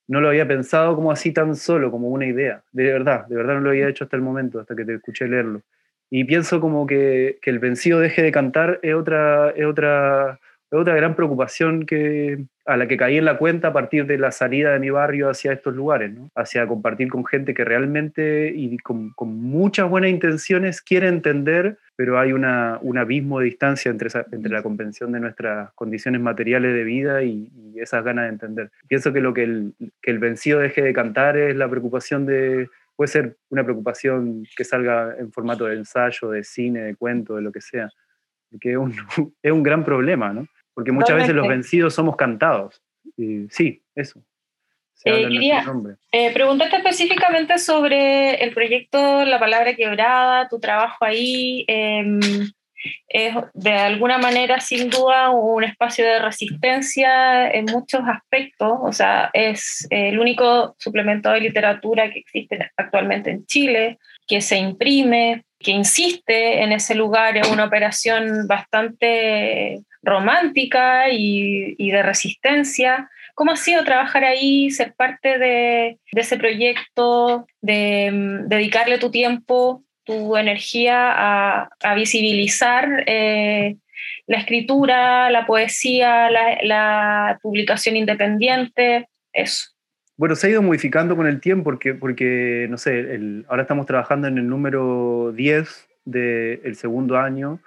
No 0.08 0.20
lo 0.20 0.28
había 0.28 0.48
pensado 0.48 0.96
como 0.96 1.12
así 1.12 1.32
tan 1.32 1.54
solo, 1.54 1.90
como 1.90 2.08
una 2.08 2.26
idea, 2.26 2.62
de 2.72 2.84
verdad, 2.84 3.26
de 3.26 3.36
verdad 3.36 3.54
no 3.54 3.60
lo 3.60 3.70
había 3.70 3.88
hecho 3.88 4.04
hasta 4.04 4.16
el 4.16 4.22
momento, 4.22 4.58
hasta 4.58 4.74
que 4.74 4.84
te 4.84 4.94
escuché 4.94 5.28
leerlo. 5.28 5.62
Y 6.10 6.24
pienso 6.24 6.60
como 6.60 6.86
que, 6.86 7.38
que 7.42 7.50
el 7.50 7.58
vencido 7.58 8.00
deje 8.00 8.22
de 8.22 8.32
cantar 8.32 8.80
es 8.82 8.94
otra, 8.94 9.50
es 9.50 9.66
otra 9.66 10.40
otra 10.70 10.94
gran 10.94 11.14
preocupación 11.14 11.86
que, 11.86 12.44
a 12.66 12.76
la 12.76 12.86
que 12.86 12.96
caí 12.96 13.16
en 13.16 13.24
la 13.24 13.38
cuenta 13.38 13.68
a 13.68 13.72
partir 13.72 14.06
de 14.06 14.18
la 14.18 14.32
salida 14.32 14.72
de 14.72 14.78
mi 14.78 14.90
barrio 14.90 15.30
hacia 15.30 15.52
estos 15.52 15.74
lugares, 15.74 16.12
hacia 16.34 16.66
compartir 16.66 17.08
con 17.08 17.24
gente 17.24 17.54
que 17.54 17.64
realmente 17.64 18.52
y 18.54 18.76
con, 18.78 19.14
muchas 19.18 19.88
buenas 19.88 20.10
intenciones 20.10 20.82
quiere 20.82 21.08
entender, 21.08 21.78
pero 21.96 22.18
hay 22.18 22.32
una, 22.32 22.78
un 22.82 22.98
abismo 22.98 23.38
de 23.38 23.46
distancia 23.46 23.90
entre, 23.90 24.10
entre 24.30 24.52
la 24.52 24.62
comprensión 24.62 25.12
de 25.12 25.20
nuestras 25.20 25.72
condiciones 25.72 26.20
materiales 26.20 26.74
de 26.74 26.84
vida 26.84 27.22
y, 27.22 27.50
esas 27.76 28.02
ganas 28.02 28.24
de 28.24 28.30
entender. 28.30 28.70
Pienso 28.88 29.12
que 29.12 29.20
lo 29.20 29.32
que 29.32 29.44
el, 29.44 29.72
que 30.02 30.10
el 30.10 30.18
vencido 30.18 30.58
deje 30.58 30.82
de 30.82 30.92
cantar 30.92 31.36
es 31.36 31.54
la 31.54 31.70
preocupación 31.70 32.26
de, 32.26 32.68
puede 32.96 33.06
ser 33.06 33.36
una 33.50 33.62
preocupación 33.62 34.44
que 34.56 34.64
salga 34.64 35.14
en 35.16 35.30
formato 35.30 35.66
de 35.66 35.76
ensayo, 35.76 36.30
de 36.30 36.42
cine, 36.42 36.80
de 36.80 36.96
cuento, 36.96 37.36
de 37.36 37.42
lo 37.42 37.52
que 37.52 37.60
sea, 37.60 37.88
que 38.60 38.72
es 38.72 38.76
un, 38.76 38.92
es 39.42 39.52
un 39.52 39.62
gran 39.62 39.84
problema, 39.84 40.32
¿no? 40.32 40.48
Porque 40.78 40.92
muchas 40.92 41.16
veces 41.16 41.34
los 41.34 41.48
vencidos 41.48 41.92
somos 41.92 42.14
cantados. 42.14 42.80
sí, 43.50 43.82
eso. 43.96 44.22
Eh, 45.04 45.22
quería 45.28 45.64
eh, 46.12 46.32
preguntarte 46.32 46.76
específicamente 46.76 47.58
sobre 47.58 48.36
el 48.44 48.54
proyecto 48.54 49.24
La 49.24 49.40
Palabra 49.40 49.74
Quebrada, 49.74 50.48
tu 50.48 50.60
trabajo 50.60 51.04
ahí. 51.04 51.64
Em, 51.66 52.20
es 53.08 53.34
de 53.54 53.72
alguna 53.72 54.18
manera, 54.18 54.60
sin 54.60 54.88
duda, 54.88 55.30
un 55.30 55.64
espacio 55.64 56.04
de 56.04 56.20
resistencia 56.20 57.50
en 57.50 57.64
muchos 57.64 58.02
aspectos. 58.06 58.78
O 58.80 58.92
sea, 58.92 59.30
es 59.32 59.84
el 59.90 60.20
único 60.20 60.76
suplemento 60.78 61.28
de 61.32 61.40
literatura 61.40 62.08
que 62.12 62.20
existe 62.20 62.70
actualmente 62.76 63.30
en 63.30 63.44
Chile, 63.46 63.98
que 64.28 64.40
se 64.42 64.58
imprime, 64.58 65.44
que 65.58 65.72
insiste 65.72 66.62
en 66.62 66.72
ese 66.72 66.94
lugar, 66.94 67.36
es 67.36 67.48
una 67.48 67.64
operación 67.64 68.46
bastante 68.46 69.80
romántica 70.02 71.08
y, 71.10 71.90
de 71.90 72.02
resistencia. 72.02 73.10
¿Cómo 73.34 73.52
ha 73.52 73.56
sido 73.56 73.84
trabajar 73.84 74.24
ahí, 74.24 74.70
ser 74.70 74.94
parte 74.94 75.38
de, 75.38 75.98
ese 76.12 76.36
proyecto, 76.36 77.46
de 77.60 78.10
mm, 78.12 78.48
dedicarle 78.48 78.98
tu 78.98 79.10
tiempo, 79.10 79.82
tu 80.04 80.36
energía 80.36 81.12
a, 81.12 81.70
a 81.82 81.94
visibilizar 81.94 83.04
eh, 83.06 83.76
la 84.26 84.38
escritura, 84.38 85.30
la 85.30 85.46
poesía, 85.46 86.30
la, 86.30 86.58
la, 86.62 87.38
publicación 87.42 87.96
independiente? 87.96 89.08
Eso. 89.32 89.77
Bueno, 90.18 90.36
se 90.36 90.46
ha 90.46 90.50
ido 90.50 90.60
modificando 90.60 91.16
con 91.16 91.26
el 91.26 91.40
tiempo 91.40 91.64
porque, 91.64 91.94
porque 91.94 92.66
no 92.68 92.76
sé, 92.76 93.00
el, 93.14 93.46
ahora 93.48 93.62
estamos 93.62 93.86
trabajando 93.86 94.28
en 94.28 94.36
el 94.36 94.46
número 94.46 95.32
10 95.34 95.88
del 96.04 96.76
segundo 96.76 97.16
año 97.16 97.60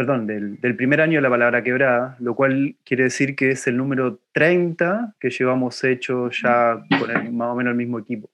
perdón, 0.00 0.26
del, 0.26 0.56
primer 0.76 1.02
año 1.02 1.18
de 1.18 1.20
la 1.20 1.28
palabra 1.28 1.62
quebrada, 1.62 2.16
lo 2.20 2.34
cual 2.34 2.74
quiere 2.86 3.04
decir 3.04 3.36
que 3.36 3.50
es 3.50 3.66
el 3.66 3.76
número 3.76 4.18
30 4.32 5.14
que 5.20 5.28
llevamos 5.28 5.84
hecho 5.84 6.30
ya 6.30 6.82
con 6.98 7.36
más 7.36 7.48
o 7.48 7.54
menos 7.54 7.72
el 7.72 7.76
mismo 7.76 7.98
equipo. 7.98 8.30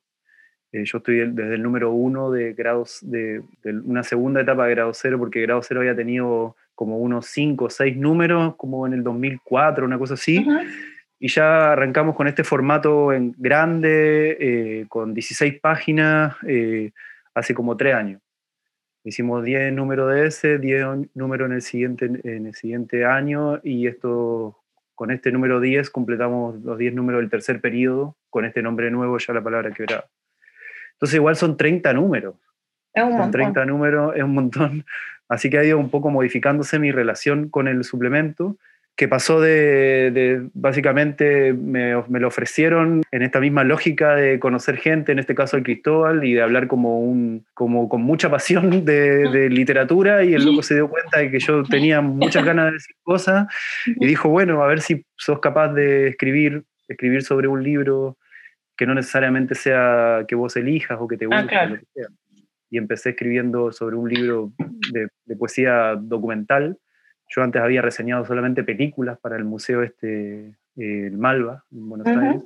Eh, 0.70 0.84
yo 0.84 0.98
estoy 0.98 1.28
desde 1.28 1.54
el 1.56 1.62
número 1.64 1.90
1 1.90 2.30
de 2.30 2.52
grados, 2.52 3.00
de, 3.02 3.42
una 3.84 4.04
segunda 4.04 4.42
etapa 4.42 4.64
de 4.66 4.76
grado 4.76 4.92
0, 4.94 5.18
porque 5.18 5.42
grado 5.42 5.60
0 5.60 5.80
había 5.80 5.96
tenido 5.96 6.54
como 6.76 6.98
unos 6.98 7.26
5 7.26 7.64
o 7.64 7.68
6 7.68 7.96
números, 7.96 8.54
como 8.54 8.86
en 8.86 8.92
el 8.92 9.02
2004, 9.02 9.86
una 9.86 9.98
cosa 9.98 10.14
así. 10.14 10.46
Y 11.18 11.28
ya 11.28 11.72
arrancamos 11.72 12.14
con 12.14 12.28
este 12.28 12.44
formato 12.44 13.12
en 13.12 13.34
grande, 13.38 14.36
eh, 14.38 14.86
con 14.88 15.14
16 15.14 15.60
páginas, 15.60 16.36
eh, 16.46 16.92
hace 17.34 17.54
como 17.54 17.76
3 17.76 17.94
años. 17.94 18.20
Hicimos 19.02 19.44
10 19.44 19.72
números 19.72 20.12
de 20.12 20.26
ese, 20.26 20.58
10 20.58 21.10
números 21.14 21.46
en 21.46 21.54
el, 21.54 21.62
siguiente, 21.62 22.06
en 22.24 22.46
el 22.46 22.54
siguiente 22.54 23.04
año 23.04 23.60
y 23.62 23.86
esto, 23.86 24.58
con 24.94 25.10
este 25.10 25.30
número 25.30 25.60
10 25.60 25.90
completamos 25.90 26.60
los 26.62 26.76
10 26.76 26.94
números 26.94 27.20
del 27.20 27.30
tercer 27.30 27.60
periodo, 27.60 28.16
con 28.30 28.44
este 28.44 28.62
nombre 28.62 28.90
nuevo 28.90 29.16
ya 29.18 29.32
la 29.32 29.42
palabra 29.42 29.70
quebrada. 29.70 30.06
Entonces 30.94 31.14
igual 31.16 31.36
son 31.36 31.56
30 31.56 31.92
números. 31.92 32.34
Es 32.92 33.04
un 33.04 33.12
son 33.12 33.30
30 33.30 33.64
números, 33.66 34.16
es 34.16 34.22
un 34.22 34.34
montón. 34.34 34.84
Así 35.28 35.50
que 35.50 35.58
ha 35.58 35.64
ido 35.64 35.78
un 35.78 35.90
poco 35.90 36.10
modificándose 36.10 36.78
mi 36.78 36.90
relación 36.90 37.48
con 37.48 37.68
el 37.68 37.84
suplemento 37.84 38.56
que 38.96 39.08
pasó 39.08 39.42
de, 39.42 40.48
básicamente 40.54 41.52
me, 41.52 41.92
lo 41.92 42.28
ofrecieron 42.28 43.02
en 43.10 43.22
esta 43.22 43.40
misma 43.40 43.62
lógica 43.62 44.14
de 44.14 44.40
conocer 44.40 44.78
gente, 44.78 45.12
en 45.12 45.18
este 45.18 45.34
caso 45.34 45.58
el 45.58 45.64
Cristóbal, 45.64 46.24
y 46.24 46.32
de 46.32 46.40
hablar 46.40 46.66
como, 46.66 47.00
un, 47.00 47.44
como 47.52 47.90
con 47.90 48.00
mucha 48.00 48.30
pasión 48.30 48.86
de, 48.86 49.50
literatura, 49.50 50.24
y 50.24 50.32
el 50.32 50.46
loco 50.46 50.62
se 50.62 50.74
dio 50.76 50.88
cuenta 50.88 51.18
de 51.18 51.30
que 51.30 51.38
yo 51.38 51.62
tenía 51.64 52.00
muchas 52.00 52.42
ganas 52.42 52.66
de 52.66 52.72
decir 52.72 52.96
cosas, 53.02 53.46
y 53.84 54.06
dijo, 54.06 54.30
bueno, 54.30 54.62
a 54.62 54.66
ver 54.66 54.80
si 54.80 55.04
sos 55.16 55.40
capaz 55.40 55.74
de 55.74 56.08
escribir, 56.08 56.64
escribir 56.88 57.22
sobre 57.22 57.48
un 57.48 57.62
libro 57.62 58.16
que 58.78 58.86
no 58.86 58.94
necesariamente 58.94 59.54
sea 59.54 60.24
que 60.26 60.34
vos 60.34 60.56
elijas 60.56 60.96
o 60.98 61.06
que 61.06 61.18
te 61.18 61.26
ah, 61.30 61.42
guste, 61.42 61.86
Y 62.70 62.78
empecé 62.78 63.10
escribiendo 63.10 63.72
sobre 63.72 63.96
un 63.96 64.08
libro 64.08 64.52
de 64.90 65.36
poesía 65.36 65.96
documental, 66.00 66.78
yo 67.28 67.42
antes 67.42 67.60
había 67.60 67.82
reseñado 67.82 68.24
solamente 68.24 68.62
películas 68.62 69.18
para 69.18 69.36
el 69.36 69.44
museo 69.44 69.82
este, 69.82 70.54
eh, 70.76 71.06
el 71.06 71.18
Malva, 71.18 71.64
en 71.72 71.88
Buenos 71.88 72.06
Aires. 72.06 72.42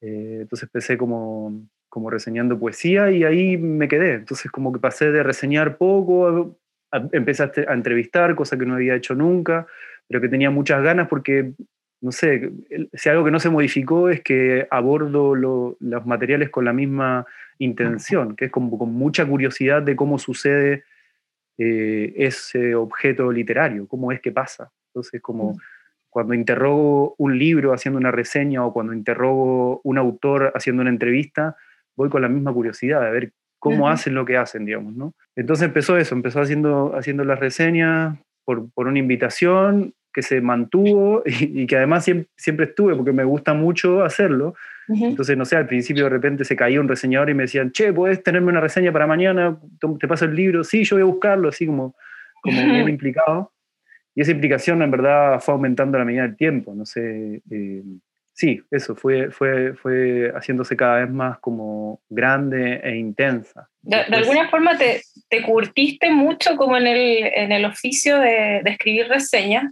Eh, 0.00 0.38
entonces 0.42 0.68
empecé 0.68 0.96
como, 0.96 1.68
como 1.88 2.10
reseñando 2.10 2.58
poesía 2.58 3.10
y 3.10 3.24
ahí 3.24 3.56
me 3.56 3.88
quedé. 3.88 4.14
Entonces 4.14 4.50
como 4.50 4.72
que 4.72 4.78
pasé 4.78 5.10
de 5.10 5.22
reseñar 5.22 5.76
poco, 5.76 6.56
empecé 7.12 7.42
a, 7.42 7.74
entrevistar, 7.74 8.34
cosa 8.34 8.58
que 8.58 8.66
no 8.66 8.74
había 8.74 8.94
hecho 8.94 9.14
nunca, 9.14 9.66
pero 10.06 10.20
que 10.20 10.28
tenía 10.28 10.50
muchas 10.50 10.82
ganas 10.82 11.08
porque, 11.08 11.52
no 12.00 12.12
sé, 12.12 12.50
si 12.94 13.08
algo 13.08 13.24
que 13.24 13.30
no 13.30 13.40
se 13.40 13.50
modificó 13.50 14.08
es 14.08 14.22
que 14.22 14.66
abordo 14.70 15.34
los 15.34 16.06
materiales 16.06 16.50
con 16.50 16.64
la 16.64 16.72
misma 16.72 17.26
intención, 17.58 18.36
que 18.36 18.46
es 18.46 18.50
como 18.50 18.78
con 18.78 18.92
mucha 18.94 19.26
curiosidad 19.26 19.82
de 19.82 19.96
cómo 19.96 20.18
sucede 20.18 20.84
eh, 21.58 22.14
ese 22.16 22.74
objeto 22.74 23.32
literario, 23.32 23.88
cómo 23.88 24.12
es 24.12 24.20
que 24.20 24.32
pasa. 24.32 24.70
Entonces, 24.88 25.20
como 25.20 25.52
mm. 25.52 25.56
cuando 26.08 26.34
interrogo 26.34 27.14
un 27.18 27.38
libro 27.38 27.72
haciendo 27.72 27.98
una 27.98 28.12
reseña 28.12 28.64
o 28.64 28.72
cuando 28.72 28.92
interrogo 28.92 29.80
un 29.82 29.98
autor 29.98 30.52
haciendo 30.54 30.82
una 30.82 30.90
entrevista, 30.90 31.56
voy 31.96 32.08
con 32.08 32.22
la 32.22 32.28
misma 32.28 32.52
curiosidad 32.52 33.02
de 33.02 33.10
ver 33.10 33.32
cómo 33.58 33.88
hacen 33.88 34.14
lo 34.14 34.24
que 34.24 34.36
hacen, 34.36 34.64
digamos, 34.64 34.94
¿no? 34.94 35.14
Entonces 35.34 35.66
empezó 35.66 35.96
eso, 35.96 36.14
empezó 36.14 36.40
haciendo, 36.40 36.94
haciendo 36.96 37.24
las 37.24 37.40
reseñas 37.40 38.16
por, 38.44 38.70
por 38.70 38.86
una 38.86 39.00
invitación 39.00 39.94
que 40.12 40.22
se 40.22 40.40
mantuvo 40.40 41.22
y, 41.26 41.66
que 41.66 41.76
además 41.76 42.04
siempre, 42.36 42.66
estuve 42.66 42.94
porque 42.94 43.12
me 43.12 43.24
gusta 43.24 43.54
mucho 43.54 44.02
hacerlo. 44.02 44.54
Entonces, 44.88 45.36
no 45.36 45.44
sé, 45.44 45.56
al 45.56 45.66
principio 45.66 46.04
de 46.04 46.10
repente 46.10 46.46
se 46.46 46.56
caía 46.56 46.80
un 46.80 46.88
reseñador 46.88 47.28
y 47.28 47.34
me 47.34 47.42
decían, 47.42 47.72
che, 47.72 47.92
¿puedes 47.92 48.22
tenerme 48.22 48.48
una 48.48 48.62
reseña 48.62 48.90
para 48.90 49.06
mañana? 49.06 49.58
¿Te 50.00 50.08
paso 50.08 50.24
el 50.24 50.34
libro? 50.34 50.64
Sí, 50.64 50.82
yo 50.84 50.96
voy 50.96 51.02
a 51.02 51.04
buscarlo, 51.04 51.50
así 51.50 51.66
como, 51.66 51.94
como 52.40 52.56
bien 52.72 52.88
implicado. 52.88 53.52
Y 54.14 54.22
esa 54.22 54.30
implicación 54.30 54.82
en 54.82 54.90
verdad 54.90 55.40
fue 55.40 55.52
aumentando 55.52 55.96
a 55.96 56.00
la 56.00 56.04
medida 56.06 56.22
del 56.22 56.36
tiempo, 56.36 56.74
no 56.74 56.86
sé. 56.86 57.42
Eh, 57.50 57.82
sí, 58.32 58.62
eso, 58.70 58.96
fue, 58.96 59.30
fue, 59.30 59.74
fue 59.74 60.32
haciéndose 60.34 60.74
cada 60.74 61.00
vez 61.00 61.10
más 61.10 61.38
como 61.38 62.00
grande 62.08 62.80
e 62.82 62.96
intensa. 62.96 63.68
De, 63.82 63.96
alguna 63.96 64.48
forma 64.48 64.78
te, 64.78 65.02
te, 65.28 65.42
curtiste 65.42 66.10
mucho 66.10 66.56
como 66.56 66.78
en 66.78 66.86
el, 66.86 67.24
en 67.34 67.52
el 67.52 67.66
oficio 67.66 68.18
de, 68.18 68.62
de 68.64 68.70
escribir 68.70 69.06
reseñas 69.08 69.64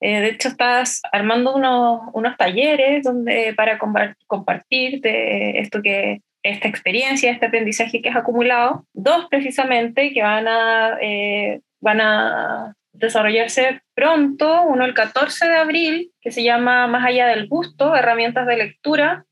eh, 0.00 0.20
de 0.20 0.28
hecho, 0.28 0.48
estás 0.48 1.02
armando 1.12 1.54
unos, 1.54 2.02
unos 2.12 2.36
talleres 2.36 3.04
donde, 3.04 3.54
para 3.56 3.78
compartir 4.26 5.00
de 5.00 5.58
esto 5.58 5.82
que, 5.82 6.20
esta 6.50 6.68
experiencia, 6.68 7.30
este 7.30 7.46
aprendizaje 7.46 8.00
que 8.00 8.08
has 8.08 8.16
acumulado. 8.16 8.86
Dos, 8.92 9.26
precisamente, 9.28 10.12
que 10.12 10.22
van 10.22 10.48
a, 10.48 10.96
eh, 11.00 11.60
van 11.80 12.00
a 12.00 12.74
desarrollarse 12.92 13.80
pronto. 13.94 14.62
Uno 14.62 14.84
el 14.84 14.94
14 14.94 15.48
de 15.48 15.56
abril, 15.56 16.12
que 16.20 16.30
se 16.30 16.42
llama 16.42 16.86
Más 16.86 17.04
allá 17.04 17.26
del 17.26 17.48
gusto, 17.48 17.94
herramientas 17.94 18.46
de 18.46 18.56
lectura. 18.56 19.24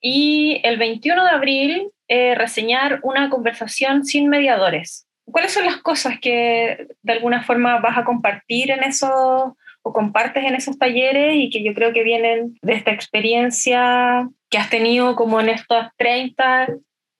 Y 0.00 0.60
el 0.64 0.78
21 0.78 1.24
de 1.24 1.30
abril, 1.30 1.90
eh, 2.08 2.34
reseñar 2.34 3.00
una 3.02 3.30
conversación 3.30 4.04
sin 4.04 4.28
mediadores. 4.28 5.06
¿Cuáles 5.24 5.52
son 5.52 5.66
las 5.66 5.78
cosas 5.78 6.20
que 6.20 6.86
de 7.02 7.12
alguna 7.12 7.42
forma 7.42 7.80
vas 7.80 7.98
a 7.98 8.04
compartir 8.04 8.70
en 8.70 8.84
esos 8.84 9.54
o 9.86 9.92
compartes 9.92 10.44
en 10.44 10.56
esos 10.56 10.80
talleres 10.80 11.36
y 11.36 11.48
que 11.48 11.62
yo 11.62 11.72
creo 11.72 11.92
que 11.92 12.02
vienen 12.02 12.58
de 12.60 12.72
esta 12.72 12.90
experiencia 12.90 14.28
que 14.50 14.58
has 14.58 14.68
tenido 14.68 15.14
como 15.14 15.40
en 15.40 15.48
estos 15.48 15.86
30 15.96 16.70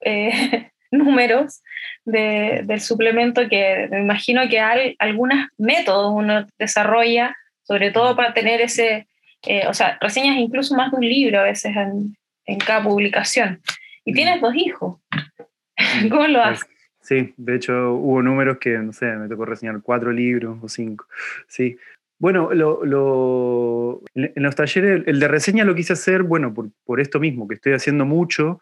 eh, 0.01 0.73
números 0.91 1.63
de, 2.05 2.63
del 2.65 2.81
suplemento 2.81 3.49
que 3.49 3.87
me 3.89 4.01
imagino 4.01 4.49
que 4.49 4.59
hay 4.59 4.97
algunos 4.99 5.47
métodos 5.57 6.13
uno 6.13 6.45
desarrolla, 6.59 7.37
sobre 7.63 7.93
todo 7.93 8.17
para 8.17 8.35
tener 8.35 8.61
ese, 8.61 9.07
eh, 9.47 9.69
o 9.69 9.75
sea, 9.75 9.97
reseñas 10.01 10.37
incluso 10.37 10.75
más 10.75 10.91
de 10.91 10.97
un 10.97 11.09
libro 11.09 11.39
a 11.39 11.45
veces 11.45 11.77
en, 11.77 12.17
en 12.47 12.59
cada 12.59 12.83
publicación. 12.83 13.61
Y 14.05 14.13
tienes 14.13 14.41
dos 14.41 14.57
hijos. 14.57 15.01
¿Cómo 16.11 16.27
lo 16.27 16.43
haces? 16.43 16.67
Sí, 17.01 17.33
de 17.37 17.55
hecho 17.55 17.93
hubo 17.93 18.21
números 18.21 18.59
que, 18.59 18.71
no 18.79 18.93
sé, 18.93 19.07
me 19.07 19.29
tocó 19.29 19.45
reseñar 19.45 19.81
cuatro 19.83 20.11
libros 20.11 20.59
o 20.61 20.69
cinco. 20.69 21.07
Sí, 21.47 21.79
bueno, 22.19 22.53
lo, 22.55 24.03
en 24.15 24.43
los 24.43 24.55
talleres, 24.55 25.03
el 25.07 25.21
de 25.21 25.29
reseña 25.29 25.65
lo 25.65 25.75
quise 25.75 25.93
hacer, 25.93 26.23
bueno, 26.23 26.55
por, 26.55 26.69
por, 26.85 27.01
esto 27.01 27.21
mismo, 27.21 27.47
que 27.47 27.55
estoy 27.55 27.75
haciendo 27.75 28.05
mucho, 28.05 28.61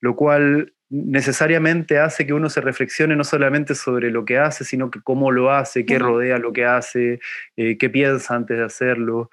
lo 0.00 0.16
cual 0.16 0.72
necesariamente 0.90 1.98
hace 1.98 2.26
que 2.26 2.32
uno 2.32 2.48
se 2.48 2.60
reflexione 2.60 3.16
no 3.16 3.24
solamente 3.24 3.74
sobre 3.74 4.10
lo 4.10 4.24
que 4.24 4.38
hace, 4.38 4.64
sino 4.64 4.90
que 4.90 5.00
cómo 5.02 5.30
lo 5.32 5.50
hace, 5.50 5.84
qué 5.84 5.98
rodea 5.98 6.38
lo 6.38 6.52
que 6.52 6.64
hace, 6.64 7.20
eh, 7.56 7.76
qué 7.78 7.90
piensa 7.90 8.34
antes 8.34 8.56
de 8.56 8.64
hacerlo. 8.64 9.30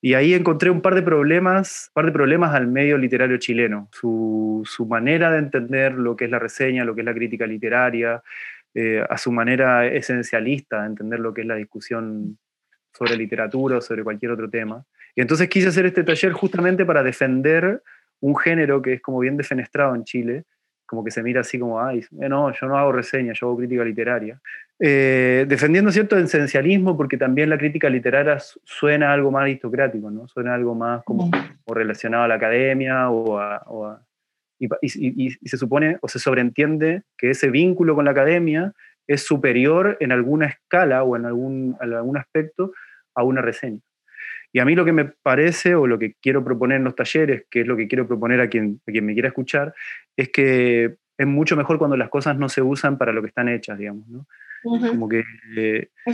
Y 0.00 0.14
ahí 0.14 0.34
encontré 0.34 0.70
un 0.70 0.80
par 0.80 0.94
de 0.94 1.02
problemas, 1.02 1.88
un 1.90 1.94
par 1.94 2.06
de 2.06 2.12
problemas 2.12 2.54
al 2.54 2.66
medio 2.66 2.98
literario 2.98 3.36
chileno, 3.36 3.88
su, 3.92 4.62
su 4.64 4.86
manera 4.86 5.30
de 5.30 5.38
entender 5.38 5.94
lo 5.94 6.16
que 6.16 6.24
es 6.24 6.30
la 6.30 6.38
reseña, 6.38 6.84
lo 6.84 6.94
que 6.94 7.02
es 7.02 7.04
la 7.04 7.14
crítica 7.14 7.46
literaria, 7.46 8.22
eh, 8.74 9.04
a 9.08 9.18
su 9.18 9.30
manera 9.32 9.86
esencialista 9.86 10.80
de 10.80 10.86
entender 10.86 11.20
lo 11.20 11.34
que 11.34 11.42
es 11.42 11.46
la 11.46 11.56
discusión 11.56 12.38
sobre 12.92 13.16
literatura 13.16 13.78
o 13.78 13.80
sobre 13.80 14.04
cualquier 14.04 14.32
otro 14.32 14.48
tema. 14.48 14.84
Y 15.14 15.20
entonces 15.20 15.48
quise 15.48 15.68
hacer 15.68 15.86
este 15.86 16.04
taller 16.04 16.32
justamente 16.32 16.84
para 16.84 17.02
defender 17.02 17.82
un 18.20 18.36
género 18.36 18.80
que 18.80 18.94
es 18.94 19.02
como 19.02 19.18
bien 19.18 19.36
defenestrado 19.36 19.94
en 19.94 20.04
Chile, 20.04 20.44
como 20.86 21.02
que 21.02 21.10
se 21.10 21.22
mira 21.22 21.40
así 21.40 21.58
como, 21.58 21.80
ay, 21.80 22.04
eh, 22.20 22.28
no, 22.28 22.52
yo 22.52 22.66
no 22.66 22.76
hago 22.76 22.92
reseña, 22.92 23.32
yo 23.32 23.46
hago 23.46 23.56
crítica 23.56 23.84
literaria. 23.84 24.40
Eh, 24.78 25.46
defendiendo 25.48 25.90
cierto 25.90 26.18
esencialismo, 26.18 26.96
porque 26.96 27.16
también 27.16 27.48
la 27.48 27.58
crítica 27.58 27.88
literaria 27.88 28.38
suena 28.64 29.12
algo 29.12 29.30
más 29.30 29.42
aristocrático, 29.42 30.10
¿no? 30.10 30.28
Suena 30.28 30.54
algo 30.54 30.74
más 30.74 31.02
como, 31.04 31.30
relacionado 31.66 32.24
a 32.24 32.28
la 32.28 32.34
academia 32.34 33.10
o 33.10 33.38
a... 33.38 34.02
y, 34.58 35.30
se 35.30 35.56
supone 35.56 35.98
o 36.00 36.08
se 36.08 36.18
sobreentiende 36.18 37.02
que 37.16 37.30
ese 37.30 37.48
vínculo 37.48 37.94
con 37.94 38.04
la 38.04 38.10
academia 38.10 38.72
es 39.06 39.22
superior 39.24 39.96
en 40.00 40.12
alguna 40.12 40.46
escala 40.46 41.02
o 41.02 41.16
en 41.16 41.26
algún, 41.26 41.76
en 41.80 41.92
algún 41.92 42.16
aspecto 42.16 42.72
a 43.14 43.24
una 43.24 43.42
reseña. 43.42 43.80
Y 44.52 44.58
a 44.58 44.64
mí 44.64 44.74
lo 44.74 44.84
que 44.84 44.92
me 44.92 45.06
parece 45.06 45.74
o 45.74 45.86
lo 45.86 45.98
que 45.98 46.14
quiero 46.20 46.44
proponer 46.44 46.76
en 46.76 46.84
los 46.84 46.94
talleres, 46.94 47.44
que 47.50 47.62
es 47.62 47.66
lo 47.66 47.76
que 47.76 47.88
quiero 47.88 48.06
proponer 48.06 48.40
a 48.40 48.48
quien, 48.48 48.80
a 48.86 48.92
quien 48.92 49.06
me 49.06 49.14
quiera 49.14 49.28
escuchar, 49.28 49.74
es 50.16 50.28
que 50.28 50.96
es 51.16 51.26
mucho 51.26 51.56
mejor 51.56 51.78
cuando 51.78 51.96
las 51.96 52.10
cosas 52.10 52.36
no 52.36 52.48
se 52.48 52.60
usan 52.60 52.98
para 52.98 53.12
lo 53.12 53.22
que 53.22 53.28
están 53.28 53.48
hechas, 53.48 53.78
digamos, 53.78 54.06
¿no? 54.08 54.26
Como 54.62 55.08
que, 55.08 55.24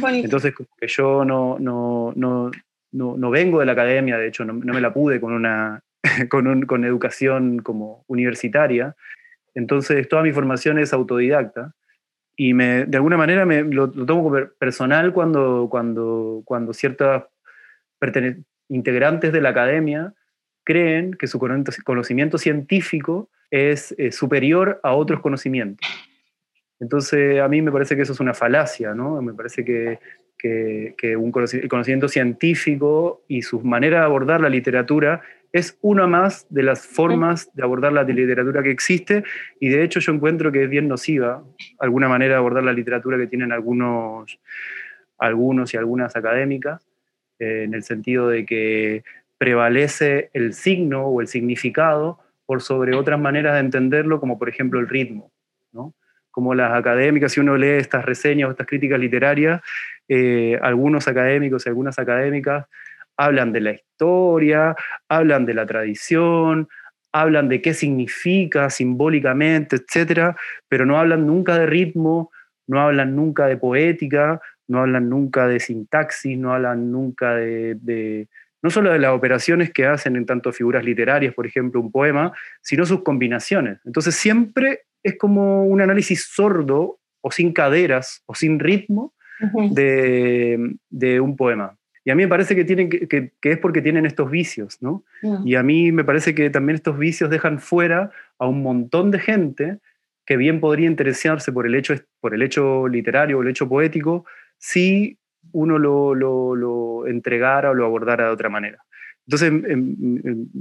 entonces, 0.02 0.54
como 0.54 0.70
que 0.78 0.86
yo 0.86 1.22
no, 1.22 1.58
no, 1.58 2.14
no, 2.16 2.50
no, 2.92 3.30
vengo 3.30 3.60
de 3.60 3.66
la 3.66 3.72
academia, 3.72 4.16
de 4.16 4.28
hecho, 4.28 4.44
no, 4.46 4.54
me 4.54 4.80
la 4.80 4.94
pude 4.94 5.20
con 5.20 5.34
una 5.34 5.82
con, 6.30 6.46
un, 6.46 6.62
con 6.62 6.84
educación 6.84 7.58
como 7.58 8.04
universitaria, 8.06 8.96
entonces 9.54 10.08
toda 10.08 10.22
mi 10.22 10.32
formación 10.32 10.78
es 10.78 10.94
autodidacta 10.94 11.74
y 12.40 12.52
de 12.52 12.96
alguna 12.96 13.16
manera 13.16 13.44
me, 13.44 13.64
lo, 13.64 13.88
lo 13.88 14.06
tomo 14.06 14.32
personal 14.60 15.12
cuando, 15.12 15.66
cuando, 15.68 16.42
cuando 16.44 16.72
ciertas 16.72 17.24
integrantes 18.68 19.32
de 19.32 19.40
la 19.40 19.48
academia 19.48 20.14
creen 20.62 21.14
que 21.14 21.26
su 21.26 21.40
conocimiento 21.84 22.38
científico 22.38 23.28
es 23.50 23.92
eh, 23.98 24.12
superior 24.12 24.78
a 24.84 24.92
otros 24.92 25.20
conocimientos. 25.20 25.84
Entonces, 26.78 27.40
a 27.40 27.48
mí 27.48 27.60
me 27.60 27.72
parece 27.72 27.96
que 27.96 28.02
eso 28.02 28.12
es 28.12 28.20
una 28.20 28.34
falacia, 28.34 28.94
¿no? 28.94 29.20
Me 29.20 29.34
parece 29.34 29.64
que, 29.64 29.98
que, 30.38 31.16
un 31.16 31.32
el 31.34 31.68
conocimiento 31.68 32.06
científico 32.06 33.24
y 33.26 33.42
su 33.42 33.60
manera 33.62 33.98
de 33.98 34.04
abordar 34.04 34.40
la 34.40 34.48
literatura 34.48 35.22
es 35.52 35.78
una 35.80 36.06
más 36.06 36.46
de 36.50 36.62
las 36.62 36.86
formas 36.86 37.50
de 37.54 37.62
abordar 37.62 37.92
la 37.92 38.02
literatura 38.02 38.62
que 38.62 38.70
existe 38.70 39.24
y 39.60 39.68
de 39.68 39.82
hecho 39.82 40.00
yo 40.00 40.12
encuentro 40.12 40.52
que 40.52 40.64
es 40.64 40.70
bien 40.70 40.88
nociva 40.88 41.42
alguna 41.78 42.08
manera 42.08 42.34
de 42.34 42.38
abordar 42.38 42.64
la 42.64 42.72
literatura 42.72 43.16
que 43.16 43.26
tienen 43.26 43.52
algunos, 43.52 44.38
algunos 45.16 45.72
y 45.72 45.76
algunas 45.76 46.16
académicas 46.16 46.86
eh, 47.38 47.62
en 47.64 47.74
el 47.74 47.82
sentido 47.82 48.28
de 48.28 48.44
que 48.44 49.04
prevalece 49.38 50.30
el 50.34 50.52
signo 50.52 51.06
o 51.06 51.20
el 51.20 51.28
significado 51.28 52.18
por 52.44 52.60
sobre 52.60 52.96
otras 52.96 53.20
maneras 53.20 53.54
de 53.54 53.60
entenderlo, 53.60 54.20
como 54.20 54.38
por 54.38 54.48
ejemplo 54.48 54.80
el 54.80 54.88
ritmo. 54.88 55.30
¿no? 55.72 55.94
Como 56.30 56.54
las 56.54 56.72
académicas, 56.72 57.32
si 57.32 57.40
uno 57.40 57.56
lee 57.56 57.78
estas 57.78 58.04
reseñas 58.04 58.48
o 58.48 58.50
estas 58.50 58.66
críticas 58.66 58.98
literarias, 58.98 59.60
eh, 60.08 60.58
algunos 60.62 61.06
académicos 61.08 61.64
y 61.64 61.68
algunas 61.68 61.98
académicas 61.98 62.66
hablan 63.18 63.52
de 63.52 63.60
la 63.60 63.72
historia, 63.72 64.74
hablan 65.08 65.44
de 65.44 65.54
la 65.54 65.66
tradición, 65.66 66.68
hablan 67.12 67.48
de 67.48 67.60
qué 67.60 67.74
significa 67.74 68.70
simbólicamente, 68.70 69.76
etcétera, 69.76 70.36
pero 70.68 70.86
no 70.86 70.98
hablan 70.98 71.26
nunca 71.26 71.58
de 71.58 71.66
ritmo, 71.66 72.30
no 72.66 72.80
hablan 72.80 73.16
nunca 73.16 73.46
de 73.46 73.56
poética, 73.56 74.40
no 74.68 74.80
hablan 74.80 75.08
nunca 75.08 75.46
de 75.46 75.58
sintaxis, 75.58 76.38
no 76.38 76.54
hablan 76.54 76.92
nunca 76.92 77.34
de, 77.34 78.28
no 78.62 78.70
solo 78.70 78.92
de 78.92 78.98
las 78.98 79.12
operaciones 79.12 79.72
que 79.72 79.86
hacen 79.86 80.16
en 80.16 80.26
tanto 80.26 80.52
figuras 80.52 80.84
literarias, 80.84 81.34
por 81.34 81.46
ejemplo, 81.46 81.80
un 81.80 81.90
poema, 81.90 82.32
sino 82.60 82.84
sus 82.84 83.02
combinaciones. 83.02 83.78
Entonces 83.84 84.14
siempre 84.14 84.82
es 85.02 85.16
como 85.16 85.64
un 85.64 85.80
análisis 85.80 86.26
sordo 86.26 87.00
o 87.22 87.30
sin 87.30 87.52
caderas 87.52 88.22
o 88.26 88.34
sin 88.34 88.58
ritmo 88.58 89.14
de, 89.70 91.20
un 91.20 91.36
poema. 91.36 91.77
Y 92.08 92.10
a 92.10 92.14
mí 92.14 92.22
me 92.22 92.28
parece 92.28 92.56
que, 92.56 92.64
tienen 92.64 92.88
que, 92.88 93.32
es 93.42 93.58
porque 93.58 93.82
tienen 93.82 94.06
estos 94.06 94.30
vicios, 94.30 94.80
¿no? 94.80 95.04
Y 95.44 95.56
a 95.56 95.62
mí 95.62 95.92
me 95.92 96.04
parece 96.04 96.34
que 96.34 96.48
también 96.48 96.76
estos 96.76 96.98
vicios 96.98 97.28
dejan 97.28 97.58
fuera 97.58 98.10
a 98.38 98.46
un 98.46 98.62
montón 98.62 99.10
de 99.10 99.18
gente 99.18 99.78
que 100.24 100.38
bien 100.38 100.58
podría 100.58 100.86
interesarse 100.86 101.52
por 101.52 101.66
el 101.66 101.74
hecho, 101.74 101.94
por 102.20 102.32
el 102.32 102.40
hecho 102.40 102.88
literario 102.88 103.36
o 103.36 103.42
el 103.42 103.48
hecho 103.48 103.68
poético, 103.68 104.24
si 104.56 105.18
uno 105.52 105.76
lo, 105.76 107.06
entregara 107.06 107.72
o 107.72 107.74
lo 107.74 107.84
abordara 107.84 108.24
de 108.24 108.30
otra 108.30 108.48
manera. 108.48 108.82
Entonces, 109.26 109.52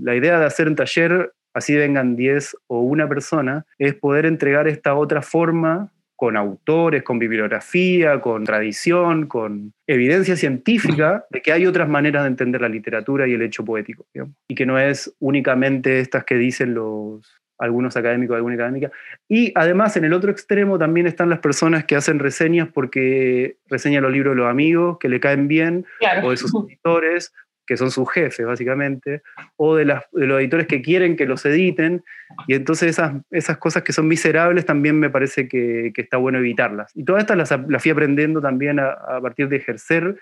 la 0.02 0.16
idea 0.18 0.42
de 0.42 0.46
hacer 0.46 0.68
un 0.68 0.76
taller, 0.76 1.32
así 1.54 1.78
vengan 1.78 2.18
10 2.18 2.58
o 2.68 2.82
una 2.82 3.08
persona, 3.08 3.66
es 3.78 3.94
poder 3.94 4.26
entregar 4.26 4.68
esta 4.68 4.96
otra 4.96 5.22
forma 5.22 5.94
con 6.18 6.36
autores, 6.36 7.04
con 7.04 7.20
bibliografía, 7.20 8.20
con 8.20 8.44
tradición, 8.44 9.28
con 9.28 9.72
evidencia 9.86 10.36
científica 10.36 11.26
de 11.30 11.44
que 11.44 11.54
hay 11.54 11.68
otras 11.68 11.88
maneras 11.88 12.24
de 12.24 12.30
entender 12.30 12.60
la 12.60 12.70
literatura 12.70 13.28
y 13.28 13.34
el 13.34 13.42
hecho 13.44 13.64
poético, 13.64 14.08
y 14.48 14.56
que 14.56 14.66
no 14.66 14.80
es 14.80 15.16
únicamente 15.20 16.00
estas 16.00 16.26
que 16.26 16.36
dicen 16.36 16.74
los, 16.74 17.22
algunos 17.60 17.96
académicos, 17.98 18.36
alguna 18.36 18.56
académica. 18.56 18.92
Y 19.30 19.52
además, 19.54 19.96
en 19.96 20.06
el 20.06 20.14
otro 20.14 20.32
extremo 20.32 20.80
también 20.80 21.06
están 21.06 21.30
las 21.30 21.40
personas 21.40 21.86
que 21.86 21.96
hacen 21.96 22.18
reseñas 22.18 22.68
porque 22.74 23.58
reseñan 23.68 24.02
los 24.02 24.12
libros 24.12 24.34
de 24.34 24.42
los 24.42 24.50
amigos, 24.50 24.98
que 25.00 25.10
le 25.10 25.20
caen 25.20 25.48
bien, 25.48 25.86
o 26.24 26.32
de 26.32 26.38
sus 26.38 26.52
editores, 26.66 27.32
que 27.68 27.78
son 27.78 27.92
sus 27.92 28.10
jefes, 28.12 28.46
básicamente, 28.46 29.22
o 29.58 29.76
de, 29.76 29.86
los 29.86 30.02
editores 30.14 30.66
que 30.66 30.82
quieren 30.82 31.16
que 31.16 31.26
los 31.26 31.46
editen. 31.46 32.04
Y 32.48 32.56
entonces 32.56 32.90
esas, 32.90 33.14
esas 33.30 33.58
cosas 33.58 33.84
que 33.84 33.94
son 33.94 34.08
miserables 34.08 34.66
también 34.66 35.00
me 35.00 35.10
parece 35.10 35.48
que, 35.48 35.92
está 35.96 36.18
bueno 36.18 36.40
evitarlas. 36.40 36.92
Y 36.96 37.04
todas 37.04 37.22
estas 37.22 37.38
las, 37.38 37.70
las 37.70 37.84
fui 37.84 37.92
aprendiendo 37.92 38.42
también 38.42 38.80
a, 38.80 38.92
a 38.92 39.22
partir 39.22 39.50
de 39.50 39.58
ejercer 39.58 40.16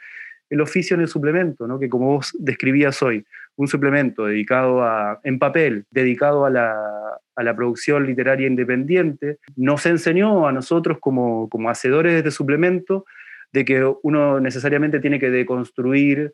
el 0.50 0.62
oficio 0.62 0.96
en 0.96 1.02
el 1.02 1.08
suplemento, 1.08 1.68
¿no? 1.68 1.80
que 1.80 1.90
como 1.90 2.08
vos 2.08 2.36
describías 2.40 3.02
hoy, 3.02 3.26
un 3.56 3.68
suplemento 3.68 4.26
dedicado 4.26 4.84
a, 4.84 5.20
en 5.24 5.40
papel, 5.40 5.86
dedicado 5.92 6.46
a 6.46 6.50
la, 6.50 6.76
a 7.36 7.44
la 7.44 7.56
producción 7.56 8.06
literaria 8.06 8.48
independiente, 8.48 9.38
nos 9.56 9.86
enseñó 9.86 10.48
a 10.48 10.52
nosotros 10.52 10.98
como, 11.00 11.50
como 11.50 11.70
hacedores 11.70 12.14
de 12.14 12.20
este 12.20 12.32
suplemento 12.32 13.06
de 13.54 13.66
que 13.66 13.90
uno 14.04 14.40
necesariamente 14.40 15.00
tiene 15.00 15.20
que 15.20 15.30
deconstruir 15.30 16.34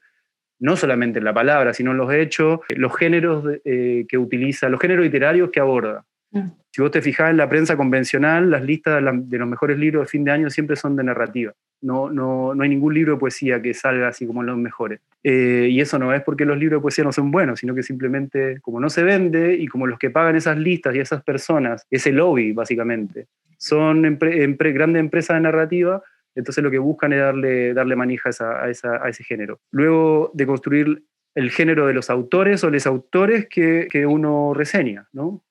no 0.62 0.78
solamente 0.78 1.20
en 1.20 1.26
la 1.26 1.34
palabra, 1.34 1.74
sino 1.74 1.92
en 1.92 1.98
los 1.98 2.14
hechos, 2.14 2.60
los 2.70 2.96
géneros 2.96 3.44
eh, 3.66 4.06
que 4.08 4.18
utiliza, 4.18 4.70
los 4.70 4.80
géneros 4.80 5.04
literarios 5.04 5.50
que 5.50 5.60
aborda. 5.60 6.06
Mm. 6.30 6.50
Si 6.72 6.82
vos 6.82 6.92
te 6.92 7.02
fijás 7.02 7.32
en 7.32 7.38
la 7.38 7.50
prensa 7.50 7.76
convencional, 7.76 8.50
las 8.50 8.64
listas 8.64 9.04
de, 9.04 9.38
los 9.38 9.48
mejores 9.48 9.78
libros 9.78 10.04
de 10.04 10.08
fin 10.08 10.24
de 10.24 10.32
año 10.32 10.50
siempre 10.50 10.76
son 10.76 10.96
de 10.96 11.04
narrativa. 11.04 11.54
No, 11.82 12.12
no, 12.12 12.54
no 12.54 12.64
hay 12.64 12.70
ningún 12.70 12.94
libro 12.94 13.14
de 13.14 13.20
poesía 13.20 13.60
que 13.60 13.74
salga 13.74 14.08
así 14.08 14.28
como 14.28 14.44
los 14.44 14.56
mejores. 14.56 15.02
Eh, 15.24 15.68
y 15.72 15.82
eso 15.82 15.98
no 15.98 16.14
es 16.14 16.22
porque 16.22 16.46
los 16.46 16.58
libros 16.58 16.80
de 16.80 16.82
poesía 16.84 17.04
no 17.04 17.12
son 17.12 17.32
buenos, 17.32 17.60
sino 17.60 17.74
que 17.74 17.82
simplemente 17.82 18.62
como 18.62 18.80
no 18.80 18.90
se 18.90 19.04
vende 19.04 19.56
y 19.56 19.68
como 19.68 19.88
los 19.88 19.98
que 19.98 20.12
pagan 20.12 20.36
esas 20.36 20.58
listas 20.58 20.96
y 20.96 21.00
esas 21.00 21.24
personas, 21.24 21.86
ese 21.90 22.12
lobby 22.12 22.54
básicamente, 22.54 23.26
son 23.58 24.18
grandes 24.20 25.00
empresas 25.00 25.38
de 25.38 25.42
narrativa, 25.42 26.04
entonces 26.36 26.64
lo 26.64 26.72
que 26.72 26.80
buscan 26.80 27.14
es 27.14 27.20
darle, 27.20 27.74
darle 27.74 27.96
manija 27.96 28.30
a, 28.40 28.64
a, 28.64 28.70
ese 29.10 29.24
género. 29.24 29.60
Luego 29.72 30.32
de 30.34 30.46
construir 30.46 31.04
el 31.36 31.52
género 31.52 31.88
de 31.88 31.94
los 31.94 32.10
autores 32.10 32.64
o 32.64 32.70
los 32.70 32.86
autores 32.86 33.48
que, 33.50 33.88
que 33.90 34.06
uno 34.06 34.54
reseña, 34.54 35.08
¿no? 35.14 35.44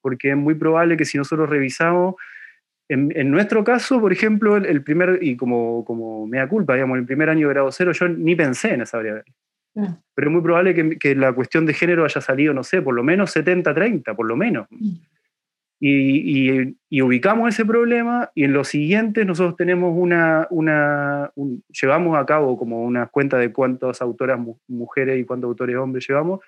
porque 0.00 0.30
es 0.30 0.36
muy 0.36 0.54
probable 0.54 0.96
que 0.96 1.04
si 1.04 1.18
nosotros 1.18 1.48
revisamos, 1.48 2.14
en, 2.90 3.30
nuestro 3.30 3.62
caso, 3.62 4.00
por 4.00 4.10
ejemplo, 4.10 4.56
el, 4.56 4.82
primer, 4.82 5.18
y 5.20 5.36
como, 5.36 5.84
como 5.84 6.26
me 6.26 6.38
da 6.38 6.48
culpa, 6.48 6.72
digamos, 6.72 6.96
el 6.96 7.04
primer 7.04 7.28
año 7.28 7.46
de 7.46 7.52
grado 7.52 7.70
cero, 7.70 7.92
yo 7.92 8.08
ni 8.08 8.34
pensé 8.34 8.72
en 8.72 8.80
esa 8.80 8.96
variable. 8.96 9.24
Mm. 9.74 9.86
Pero 10.14 10.28
es 10.28 10.32
muy 10.32 10.42
probable 10.42 10.74
que, 10.74 10.98
que, 10.98 11.14
la 11.14 11.34
cuestión 11.34 11.66
de 11.66 11.74
género 11.74 12.06
haya 12.06 12.22
salido, 12.22 12.54
no 12.54 12.64
sé, 12.64 12.80
por 12.80 12.94
lo 12.94 13.04
menos 13.04 13.36
70-30, 13.36 14.16
por 14.16 14.26
lo 14.26 14.36
menos. 14.36 14.66
Mm. 14.70 14.92
Y, 15.80 16.74
y, 16.90 17.02
ubicamos 17.02 17.48
ese 17.48 17.64
problema 17.64 18.32
y 18.34 18.42
en 18.42 18.52
los 18.52 18.66
siguientes 18.66 19.24
nosotros 19.24 19.54
tenemos 19.56 19.94
una, 19.96 20.48
una 20.50 21.30
llevamos 21.68 22.18
a 22.18 22.26
cabo 22.26 22.58
como 22.58 22.82
una 22.82 23.06
cuenta 23.06 23.38
de 23.38 23.52
cuántas 23.52 24.02
autoras 24.02 24.40
mujeres 24.66 25.20
y 25.20 25.24
cuántos 25.24 25.48
autores 25.48 25.76
hombres 25.76 26.04
llevamos 26.08 26.40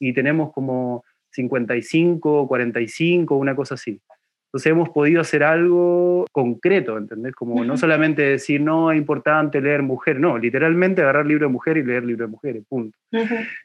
y 0.00 0.14
tenemos 0.14 0.52
como 0.52 1.04
55, 1.32 2.48
45, 2.48 3.36
una 3.36 3.54
cosa 3.54 3.74
así. 3.74 4.00
Entonces 4.48 4.72
hemos 4.72 4.88
podido 4.88 5.20
hacer 5.20 5.44
algo 5.44 6.24
concreto, 6.32 6.96
¿entendés? 6.96 7.34
Como 7.34 7.62
no 7.66 7.76
solamente 7.76 8.22
decir, 8.22 8.62
no, 8.62 8.90
es 8.90 8.96
importante 8.96 9.60
leer 9.60 9.82
mujer, 9.82 10.18
no, 10.18 10.38
literalmente 10.38 11.02
agarrar 11.02 11.26
libro 11.26 11.46
de 11.46 11.52
mujer 11.52 11.76
y 11.76 11.82
leer 11.82 12.04
libro 12.04 12.24
de 12.24 12.30
mujeres, 12.30 12.64
punto. 12.66 12.96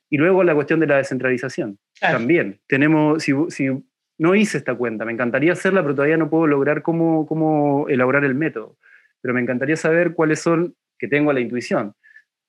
Y 0.10 0.18
luego 0.18 0.44
la 0.44 0.54
cuestión 0.54 0.82
de 0.82 0.88
la 0.88 0.98
descentralización, 0.98 1.78
también. 2.02 2.60
Tenemos, 2.68 3.24
si, 3.24 3.32
si, 3.48 3.70
no 4.18 4.36
hice 4.36 4.58
esta 4.58 4.76
cuenta, 4.76 5.06
me 5.06 5.12
encantaría 5.12 5.54
hacerla, 5.54 5.82
pero 5.82 5.96
todavía 5.96 6.18
no 6.18 6.30
puedo 6.30 6.48
lograr 6.48 6.82
cómo, 6.82 7.26
cómo 7.26 7.88
elaborar 7.90 8.24
el 8.26 8.36
método. 8.36 8.78
Pero 9.22 9.34
me 9.34 9.42
encantaría 9.42 9.76
saber 9.76 10.14
cuáles 10.14 10.40
son, 10.40 10.76
que 10.98 11.08
tengo 11.08 11.34
la 11.34 11.40
intuición, 11.40 11.94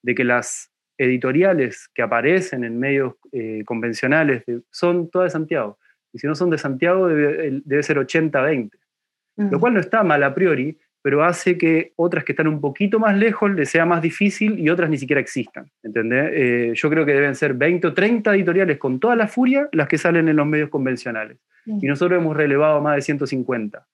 de 0.03 0.15
que 0.15 0.25
las 0.25 0.71
editoriales 0.99 1.89
que 1.95 2.03
aparecen 2.03 2.65
en 2.65 2.79
medios 2.79 3.15
eh, 3.33 3.65
convencionales 3.65 4.45
son 4.71 5.11
todas 5.11 5.33
de 5.33 5.39
Santiago. 5.39 5.79
Y 6.13 6.19
si 6.19 6.27
no 6.27 6.35
son 6.35 6.51
de 6.51 6.59
Santiago, 6.59 7.09
debe, 7.09 7.63
debe 7.65 7.83
ser 7.83 7.97
80-20. 7.99 8.71
Lo 9.37 9.59
cual 9.59 9.75
no 9.75 9.81
está 9.81 10.05
mal 10.05 10.23
a 10.23 10.33
priori, 10.33 10.79
pero 11.05 11.23
hace 11.23 11.59
que 11.59 11.93
otras 11.97 12.25
que 12.25 12.33
están 12.33 12.49
un 12.49 12.63
poquito 12.63 12.99
más 12.99 13.15
lejos 13.15 13.55
les 13.55 13.69
sea 13.69 13.85
más 13.85 14.01
difícil 14.01 14.59
y 14.59 14.71
otras 14.71 14.89
ni 14.89 14.97
siquiera 14.97 15.21
existan. 15.21 15.67
¿entendés? 15.83 16.31
Eh, 16.33 16.73
yo 16.75 16.89
creo 16.89 17.05
que 17.05 17.13
deben 17.13 17.35
ser 17.35 17.53
20 17.53 17.89
o 17.89 17.93
30 17.93 18.35
editoriales 18.35 18.79
con 18.79 18.99
toda 18.99 19.15
la 19.15 19.29
furia 19.29 19.69
las 19.73 19.87
que 19.87 19.99
salen 19.99 20.31
en 20.31 20.37
los 20.37 20.47
medios 20.47 20.71
convencionales. 20.71 21.37
Y 21.67 21.87
nosotros 21.87 22.19
hemos 22.19 22.35
relevado 22.35 22.81
más 22.81 22.97
de 22.97 23.03
150. 23.03 23.87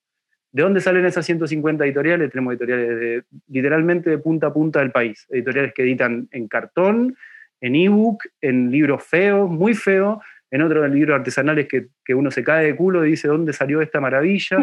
¿De 0.52 0.62
dónde 0.62 0.80
salen 0.80 1.04
esas 1.04 1.26
150 1.26 1.84
editoriales? 1.84 2.30
Tenemos 2.30 2.52
editoriales 2.52 3.00
de, 3.00 3.24
literalmente 3.48 4.08
de 4.08 4.18
punta 4.18 4.46
a 4.46 4.52
punta 4.52 4.78
del 4.78 4.92
país. 4.92 5.26
Editoriales 5.30 5.74
que 5.74 5.82
editan 5.82 6.28
en 6.30 6.46
cartón, 6.46 7.16
en 7.60 7.74
ebook, 7.74 8.22
en 8.40 8.70
libros 8.70 9.02
feos, 9.02 9.50
muy 9.50 9.74
feos, 9.74 10.18
en 10.50 10.62
otros 10.62 10.90
libros 10.90 11.16
artesanales 11.16 11.68
que, 11.68 11.86
que, 12.04 12.14
uno 12.14 12.30
se 12.30 12.42
cae 12.42 12.66
de 12.66 12.76
culo 12.76 13.04
y 13.06 13.10
dice 13.10 13.28
dónde 13.28 13.52
salió 13.52 13.80
esta 13.80 14.00
maravilla. 14.00 14.58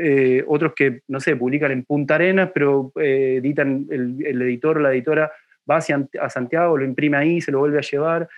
eh, 0.00 0.44
otros 0.46 0.72
que, 0.74 1.02
no 1.08 1.20
sé, 1.20 1.36
publican 1.36 1.70
en 1.70 1.84
Punta 1.84 2.16
Arenas, 2.16 2.50
pero 2.52 2.92
eh, 3.00 3.36
editan 3.38 3.86
el, 3.90 4.24
el, 4.24 4.42
editor 4.42 4.78
o 4.78 4.80
la 4.80 4.92
editora 4.92 5.32
va 5.68 5.76
hacia, 5.76 6.06
a 6.20 6.30
Santiago, 6.30 6.76
lo 6.76 6.84
imprime 6.84 7.16
ahí, 7.16 7.40
se 7.40 7.52
lo 7.52 7.58
vuelve 7.58 7.78
a 7.78 7.82
llevar. 7.82 8.28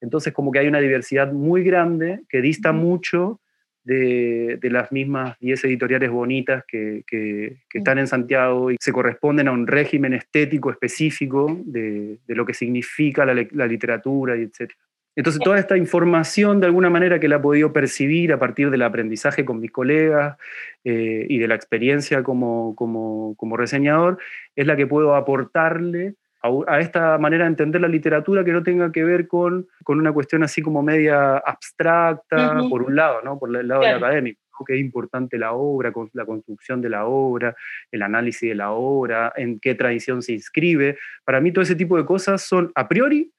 Entonces 0.00 0.32
como 0.32 0.52
que 0.52 0.58
hay 0.58 0.68
una 0.68 0.80
diversidad 0.80 1.32
muy 1.32 1.62
grande 1.62 2.20
que 2.28 2.42
dista 2.42 2.72
mucho 2.72 3.40
de, 3.84 4.58
de, 4.60 4.70
las 4.70 4.90
mismas 4.90 5.38
10 5.38 5.64
editoriales 5.64 6.10
bonitas 6.10 6.64
que, 6.66 7.04
que, 7.06 7.58
que, 7.70 7.78
están 7.78 7.98
en 7.98 8.08
Santiago 8.08 8.72
y 8.72 8.76
se 8.80 8.92
corresponden 8.92 9.46
a 9.46 9.52
un 9.52 9.66
régimen 9.66 10.12
estético 10.12 10.70
específico 10.70 11.56
de, 11.64 12.18
de 12.26 12.34
lo 12.34 12.44
que 12.44 12.52
significa 12.52 13.24
la, 13.24 13.46
la 13.52 13.66
literatura 13.66 14.36
y 14.36 14.42
etc. 14.42 14.72
Entonces 15.16 15.40
toda 15.42 15.58
esta 15.58 15.78
información 15.78 16.60
de 16.60 16.66
alguna 16.66 16.90
manera 16.90 17.18
que 17.18 17.26
la 17.26 17.36
he 17.36 17.40
podido 17.40 17.72
percibir 17.72 18.34
a 18.34 18.38
partir 18.38 18.70
del 18.70 18.82
aprendizaje 18.82 19.46
con 19.46 19.60
mis 19.60 19.72
colegas 19.72 20.36
eh, 20.84 21.26
y 21.28 21.38
de 21.38 21.48
la 21.48 21.54
experiencia 21.54 22.22
como, 22.22 22.76
como, 22.76 23.34
como 23.36 23.56
reseñador 23.56 24.18
es 24.54 24.66
la 24.66 24.76
que 24.76 24.86
puedo 24.86 25.14
aportarle 25.14 26.14
a, 26.42 26.80
esta 26.80 27.16
manera 27.18 27.44
de 27.44 27.50
entender 27.50 27.80
la 27.80 27.88
literatura 27.88 28.44
que 28.44 28.52
no 28.52 28.62
tenga 28.62 28.92
que 28.92 29.04
ver 29.04 29.26
con, 29.26 29.66
con 29.82 29.98
una 29.98 30.12
cuestión 30.12 30.42
así 30.42 30.62
como 30.62 30.82
media 30.82 31.38
abstracta, 31.38 32.52
uh 32.52 32.58
-huh. 32.58 32.70
por 32.70 32.82
un 32.82 32.94
lado, 32.94 33.20
¿no? 33.24 33.38
por 33.38 33.48
el 33.56 33.66
lado 33.66 33.80
claro. 33.80 33.96
del 33.96 34.04
académico, 34.04 34.40
que 34.66 34.74
es 34.74 34.80
importante 34.80 35.38
la 35.38 35.52
obra, 35.52 35.92
la 36.12 36.24
construcción 36.24 36.80
de 36.80 36.90
la 36.90 37.06
obra, 37.06 37.56
el 37.90 38.02
análisis 38.02 38.48
de 38.48 38.54
la 38.54 38.70
obra, 38.70 39.32
en 39.34 39.58
qué 39.58 39.74
tradición 39.74 40.22
se 40.22 40.34
inscribe. 40.34 40.98
Para 41.24 41.40
mí 41.40 41.52
todo 41.52 41.62
ese 41.62 41.74
tipo 41.74 41.96
de 41.96 42.04
cosas 42.04 42.42
son 42.42 42.70
a 42.74 42.86
priori 42.86 43.32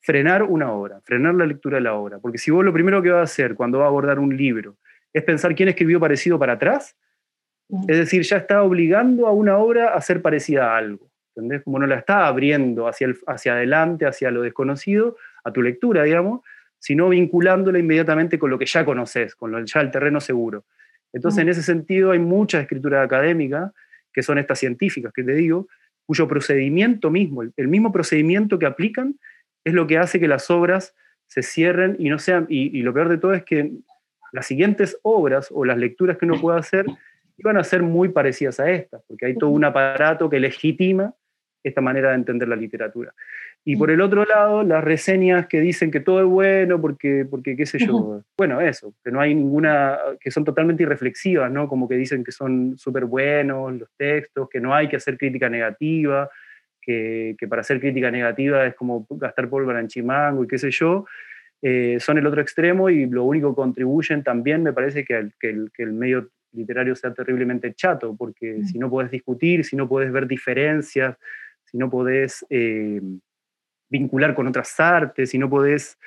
frenar 0.00 0.42
una 0.42 0.72
obra, 0.72 1.00
frenar 1.02 1.34
la 1.34 1.46
lectura 1.46 1.76
de 1.76 1.82
la 1.82 1.94
obra, 1.94 2.18
porque 2.18 2.38
si 2.38 2.50
vos 2.50 2.64
lo 2.64 2.72
primero 2.72 3.02
que 3.02 3.10
vas 3.10 3.20
a 3.20 3.24
hacer 3.24 3.54
cuando 3.54 3.78
vas 3.78 3.86
a 3.86 3.88
abordar 3.88 4.18
un 4.18 4.36
libro 4.36 4.76
es 5.12 5.22
pensar 5.22 5.54
quién 5.54 5.68
escribió 5.68 6.00
parecido 6.00 6.38
para 6.38 6.54
atrás, 6.54 6.96
es 7.88 7.98
decir, 7.98 8.22
ya 8.22 8.36
está 8.36 8.62
obligando 8.62 9.26
a 9.26 9.32
una 9.32 9.58
obra 9.58 9.94
a 9.94 10.00
ser 10.00 10.22
parecida 10.22 10.72
a 10.72 10.76
algo. 10.76 11.10
¿entendés? 11.34 11.62
Como 11.62 11.78
no 11.78 11.86
la 11.86 11.96
está 11.96 12.26
abriendo 12.26 12.88
hacia, 12.88 13.06
el, 13.06 13.18
hacia 13.26 13.52
adelante, 13.52 14.06
hacia 14.06 14.30
lo 14.30 14.42
desconocido, 14.42 15.16
a 15.44 15.52
tu 15.52 15.62
lectura, 15.62 16.02
digamos, 16.02 16.40
sino 16.78 17.08
vinculándola 17.08 17.78
inmediatamente 17.78 18.38
con 18.38 18.50
lo 18.50 18.58
que 18.58 18.66
ya 18.66 18.84
conoces, 18.84 19.34
con 19.34 19.52
lo, 19.52 19.64
ya 19.64 19.80
el 19.80 19.90
terreno 19.90 20.20
seguro. 20.20 20.64
Entonces, 21.12 21.42
en 21.42 21.48
ese 21.48 21.62
sentido, 21.62 22.12
hay 22.12 22.18
mucha 22.18 22.60
escritura 22.60 23.02
académica, 23.02 23.72
que 24.12 24.22
son 24.22 24.38
estas 24.38 24.58
científicas 24.58 25.12
que 25.12 25.22
te 25.22 25.32
digo, 25.32 25.68
cuyo 26.06 26.26
procedimiento 26.26 27.10
mismo, 27.10 27.42
el, 27.42 27.52
el 27.56 27.68
mismo 27.68 27.92
procedimiento 27.92 28.58
que 28.58 28.66
aplican, 28.66 29.16
es 29.64 29.74
lo 29.74 29.86
que 29.86 29.98
hace 29.98 30.20
que 30.20 30.28
las 30.28 30.50
obras 30.50 30.94
se 31.26 31.42
cierren 31.42 31.96
y 31.98 32.08
no 32.08 32.18
sean, 32.18 32.46
y, 32.48 32.76
y 32.78 32.82
lo 32.82 32.92
peor 32.92 33.08
de 33.08 33.18
todo 33.18 33.34
es 33.34 33.44
que 33.44 33.70
las 34.32 34.46
siguientes 34.46 34.98
obras 35.02 35.48
o 35.50 35.64
las 35.64 35.78
lecturas 35.78 36.16
que 36.18 36.24
uno 36.24 36.40
pueda 36.40 36.58
hacer 36.58 36.86
iban 37.36 37.56
a 37.56 37.64
ser 37.64 37.82
muy 37.82 38.10
parecidas 38.10 38.60
a 38.60 38.70
estas, 38.70 39.02
porque 39.06 39.26
hay 39.26 39.34
todo 39.34 39.50
un 39.50 39.64
aparato 39.64 40.28
que 40.28 40.38
legitima 40.40 41.14
esta 41.62 41.80
manera 41.80 42.10
de 42.10 42.16
entender 42.16 42.48
la 42.48 42.56
literatura. 42.56 43.12
Y 43.64 43.76
por 43.76 43.90
el 43.90 44.00
otro 44.00 44.24
lado, 44.24 44.62
las 44.62 44.82
reseñas 44.82 45.46
que 45.46 45.60
dicen 45.60 45.90
que 45.90 46.00
todo 46.00 46.20
es 46.20 46.26
bueno, 46.26 46.80
porque, 46.80 47.26
porque 47.28 47.56
qué 47.56 47.66
sé 47.66 47.78
yo, 47.78 47.94
uh 47.94 48.14
-huh. 48.14 48.24
bueno, 48.36 48.60
eso, 48.60 48.94
que 49.04 49.10
no 49.10 49.20
hay 49.20 49.34
ninguna, 49.34 49.98
que 50.18 50.30
son 50.30 50.44
totalmente 50.44 50.82
irreflexivas, 50.82 51.50
¿no? 51.52 51.68
Como 51.68 51.86
que 51.86 51.96
dicen 51.96 52.24
que 52.24 52.32
son 52.32 52.78
súper 52.78 53.04
buenos 53.04 53.74
los 53.74 53.90
textos, 53.98 54.48
que 54.48 54.60
no 54.60 54.74
hay 54.74 54.88
que 54.88 54.96
hacer 54.96 55.18
crítica 55.18 55.50
negativa, 55.50 56.30
que, 56.80 57.36
que, 57.38 57.48
para 57.48 57.60
hacer 57.60 57.80
crítica 57.80 58.10
negativa 58.10 58.66
es 58.66 58.74
como 58.74 59.06
gastar 59.10 59.48
pólvora 59.48 59.80
en 59.80 59.88
chimango 59.88 60.44
y 60.44 60.48
qué 60.48 60.58
sé 60.58 60.70
yo, 60.70 61.06
eh, 61.62 61.98
son 62.00 62.18
el 62.18 62.26
otro 62.26 62.40
extremo 62.40 62.88
y 62.88 63.06
lo 63.06 63.24
único 63.24 63.50
que 63.50 63.56
contribuyen 63.56 64.22
también 64.22 64.62
me 64.62 64.72
parece 64.72 65.04
que 65.04 65.18
el, 65.18 65.32
que 65.38 65.50
el, 65.50 65.70
que 65.72 65.82
el 65.82 65.92
medio 65.92 66.30
literario 66.52 66.96
sea 66.96 67.12
terriblemente 67.12 67.74
chato, 67.74 68.16
porque 68.16 68.56
-huh. 68.56 68.64
si 68.64 68.78
no 68.78 68.88
puedes 68.88 69.10
discutir, 69.10 69.64
si 69.64 69.76
no 69.76 69.88
puedes 69.88 70.10
ver 70.10 70.26
diferencias, 70.26 71.16
si 71.64 71.78
no 71.78 71.90
podés 71.90 72.44
eh, 72.50 73.00
vincular 73.88 74.34
con 74.34 74.46
otras 74.46 74.78
artes, 74.80 75.30
si 75.30 75.38
no 75.38 75.48
podés 75.48 75.98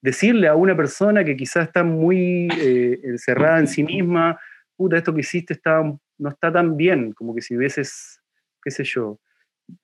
decirle 0.00 0.46
a 0.46 0.54
una 0.54 0.76
persona 0.76 1.24
que 1.24 1.36
quizás 1.36 1.68
está 1.68 1.82
muy 1.82 2.48
eh, 2.60 3.00
encerrada 3.02 3.58
en 3.58 3.66
sí 3.66 3.82
misma, 3.82 4.38
puta, 4.76 4.96
esto 4.96 5.12
que 5.12 5.20
hiciste 5.20 5.54
está, 5.54 5.82
no 5.82 6.28
está 6.28 6.52
tan 6.52 6.76
bien, 6.76 7.12
como 7.12 7.34
que 7.34 7.40
si 7.40 7.56
hubieses, 7.56 8.20
qué 8.62 8.70
sé 8.70 8.84
yo, 8.84 9.18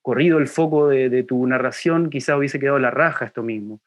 corrido 0.03 0.39
el 0.39 0.49
foco 0.49 0.89
de, 0.89 1.09
de 1.09 1.23
tu 1.23 1.47
narración, 1.47 2.11
quizás 2.11 2.37
hubiese 2.37 2.59
quedado 2.59 2.79
la 2.79 2.91
raja 2.91 3.25
esto 3.25 3.43
mismo. 3.43 3.81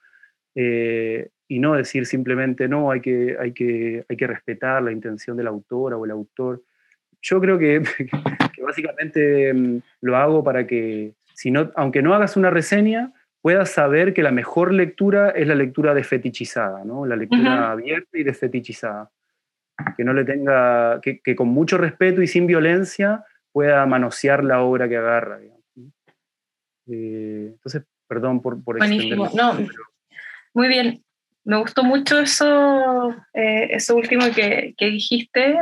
Eh, 0.56 1.30
y 1.48 1.60
no 1.60 1.76
decir 1.76 2.06
simplemente, 2.06 2.68
no, 2.68 2.92
hay 2.92 3.00
que, 3.00 3.38
hay, 3.40 3.54
que, 3.54 4.04
hay 4.08 4.18
que 4.18 4.28
respetar 4.28 4.82
la 4.84 4.92
intención 4.92 5.38
de 5.38 5.44
la 5.44 5.50
autora 5.52 5.98
o 5.98 6.06
el 6.06 6.12
autor. 6.12 6.64
Yo 7.22 7.40
creo 7.40 7.58
que, 7.58 7.82
que 8.56 8.64
básicamente 8.64 9.54
mm, 9.54 9.80
lo 10.02 10.18
hago 10.18 10.44
para 10.44 10.66
que 10.68 11.14
si 11.34 11.52
no, 11.52 11.72
aunque 11.76 12.02
no 12.02 12.16
hagas 12.16 12.36
una 12.36 12.50
reseña, 12.50 13.14
puedas 13.42 13.70
saber 13.70 14.14
que 14.16 14.24
la 14.24 14.32
mejor 14.32 14.74
lectura 14.74 15.30
es 15.30 15.48
la 15.48 15.54
lectura 15.54 15.94
desfetichizada, 15.94 16.84
¿no? 16.84 17.06
la 17.06 17.16
lectura 17.16 17.42
uh 17.42 17.60
-huh. 17.60 17.72
abierta 17.74 18.18
y 18.18 18.24
desfetichizada. 18.24 19.12
Que 19.96 20.04
no 20.04 20.14
le 20.14 20.26
tenga, 20.26 21.00
que, 21.02 21.20
que, 21.20 21.36
con 21.36 21.50
mucho 21.50 21.78
respeto 21.78 22.24
y 22.24 22.28
sin 22.28 22.48
violencia 22.48 23.24
pueda 23.52 23.86
manosear 23.86 24.44
la 24.44 24.62
obra 24.62 24.90
que 24.90 24.98
agarra. 24.98 25.38
Eh, 26.90 27.52
entonces, 27.54 27.84
perdón 28.08 28.42
por, 28.42 28.64
por 28.64 28.78
Buenísimo. 28.78 29.30
No, 29.34 29.58
muy 30.54 30.68
bien. 30.68 31.04
Me 31.44 31.58
gustó 31.58 31.84
mucho 31.84 32.20
eso, 32.20 33.16
eh, 33.34 33.70
eso 33.72 33.96
último 33.96 34.26
que, 34.36 34.74
que, 34.78 34.88
dijiste. 34.88 35.58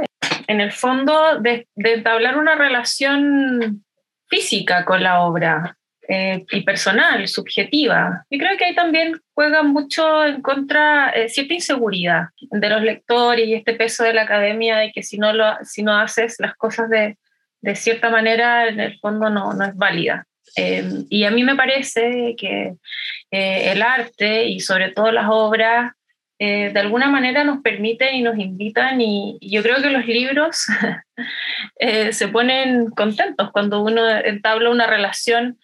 En 0.47 0.61
el 0.61 0.71
fondo, 0.71 1.39
de, 1.39 1.67
de 1.75 1.93
entablar 1.93 2.37
una 2.37 2.55
relación 2.55 3.83
física 4.27 4.85
con 4.85 5.03
la 5.03 5.21
obra 5.21 5.77
eh, 6.07 6.45
y 6.51 6.61
personal, 6.61 7.27
subjetiva. 7.27 8.25
Y 8.29 8.37
creo 8.37 8.57
que 8.57 8.65
ahí 8.65 8.75
también 8.75 9.19
juega 9.33 9.63
mucho 9.63 10.23
en 10.25 10.41
contra 10.41 11.09
eh, 11.09 11.29
cierta 11.29 11.55
inseguridad 11.55 12.29
de 12.39 12.69
los 12.69 12.81
lectores 12.83 13.47
y 13.47 13.55
este 13.55 13.73
peso 13.73 14.03
de 14.03 14.13
la 14.13 14.23
academia 14.23 14.77
de 14.77 14.91
que 14.91 15.01
si 15.01 15.17
no, 15.17 15.33
lo, 15.33 15.45
si 15.63 15.81
no 15.81 15.97
haces 15.97 16.35
las 16.39 16.55
cosas 16.55 16.89
de, 16.89 17.17
de 17.61 17.75
cierta 17.75 18.11
manera, 18.11 18.67
en 18.67 18.79
el 18.79 18.99
fondo 18.99 19.31
no, 19.31 19.53
no 19.53 19.65
es 19.65 19.75
válida. 19.75 20.27
Eh, 20.55 21.05
y 21.09 21.25
a 21.25 21.31
mí 21.31 21.43
me 21.43 21.55
parece 21.55 22.35
que 22.37 22.75
eh, 23.31 23.71
el 23.71 23.81
arte 23.81 24.45
y 24.45 24.61
sobre 24.61 24.91
todo 24.91 25.11
las 25.11 25.25
obras 25.29 25.93
eh, 26.39 26.71
de 26.71 26.79
alguna 26.79 27.09
manera 27.09 27.43
nos 27.43 27.61
permiten 27.61 28.15
y 28.15 28.21
nos 28.21 28.37
invitan 28.37 29.01
y, 29.01 29.37
yo 29.41 29.61
creo 29.63 29.81
que 29.81 29.89
los 29.89 30.05
libros 30.05 30.65
eh, 31.79 32.13
se 32.13 32.27
ponen 32.27 32.89
contentos 32.91 33.51
cuando 33.51 33.81
uno 33.81 34.09
entabla 34.09 34.69
una 34.69 34.87
relación 34.87 35.57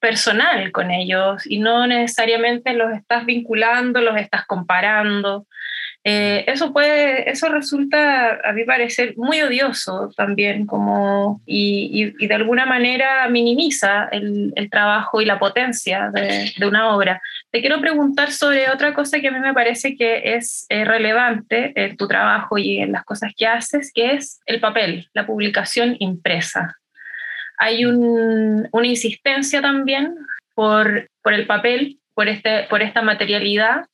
personal 0.00 0.70
con 0.70 0.90
ellos 0.90 1.46
y 1.46 1.58
no 1.58 1.86
necesariamente 1.86 2.74
los 2.74 2.92
estás 2.92 3.24
vinculando, 3.24 4.02
los 4.02 4.16
estás 4.18 4.44
comparando. 4.46 5.46
Eh, 6.06 6.44
eso 6.48 6.70
puede, 6.70 7.30
eso 7.30 7.48
resulta 7.48 8.38
a 8.44 8.52
mi 8.52 8.64
parecer 8.64 9.14
muy 9.16 9.40
odioso 9.40 10.10
también, 10.14 10.66
como, 10.66 11.40
y, 11.46 12.12
y, 12.18 12.26
de 12.26 12.34
alguna 12.34 12.66
manera 12.66 13.26
minimiza 13.30 14.10
el, 14.12 14.52
el, 14.54 14.68
trabajo 14.68 15.22
y 15.22 15.24
la 15.24 15.38
potencia 15.38 16.10
de, 16.12 16.52
de, 16.58 16.66
una 16.66 16.94
obra. 16.94 17.22
Te 17.50 17.62
quiero 17.62 17.80
preguntar 17.80 18.32
sobre 18.32 18.68
otra 18.68 18.92
cosa 18.92 19.18
que 19.20 19.28
a 19.28 19.32
mí 19.32 19.40
me 19.40 19.54
parece 19.54 19.96
que 19.96 20.36
es 20.36 20.66
eh, 20.68 20.84
relevante 20.84 21.72
en 21.74 21.96
tu 21.96 22.06
trabajo 22.06 22.58
y 22.58 22.80
en 22.80 22.92
las 22.92 23.04
cosas 23.04 23.32
que 23.34 23.46
haces, 23.46 23.90
que 23.90 24.12
es 24.12 24.40
el 24.44 24.60
papel, 24.60 25.08
la 25.14 25.24
publicación 25.24 25.96
impresa. 26.00 26.76
Hay 27.56 27.86
un, 27.86 28.68
una 28.72 28.86
insistencia 28.86 29.62
también 29.62 30.14
por, 30.54 31.08
por 31.22 31.32
el 31.32 31.46
papel, 31.46 31.98
por, 32.12 32.28
este, 32.28 32.64
por 32.64 32.82
esta 32.82 33.00
materialidad 33.00 33.86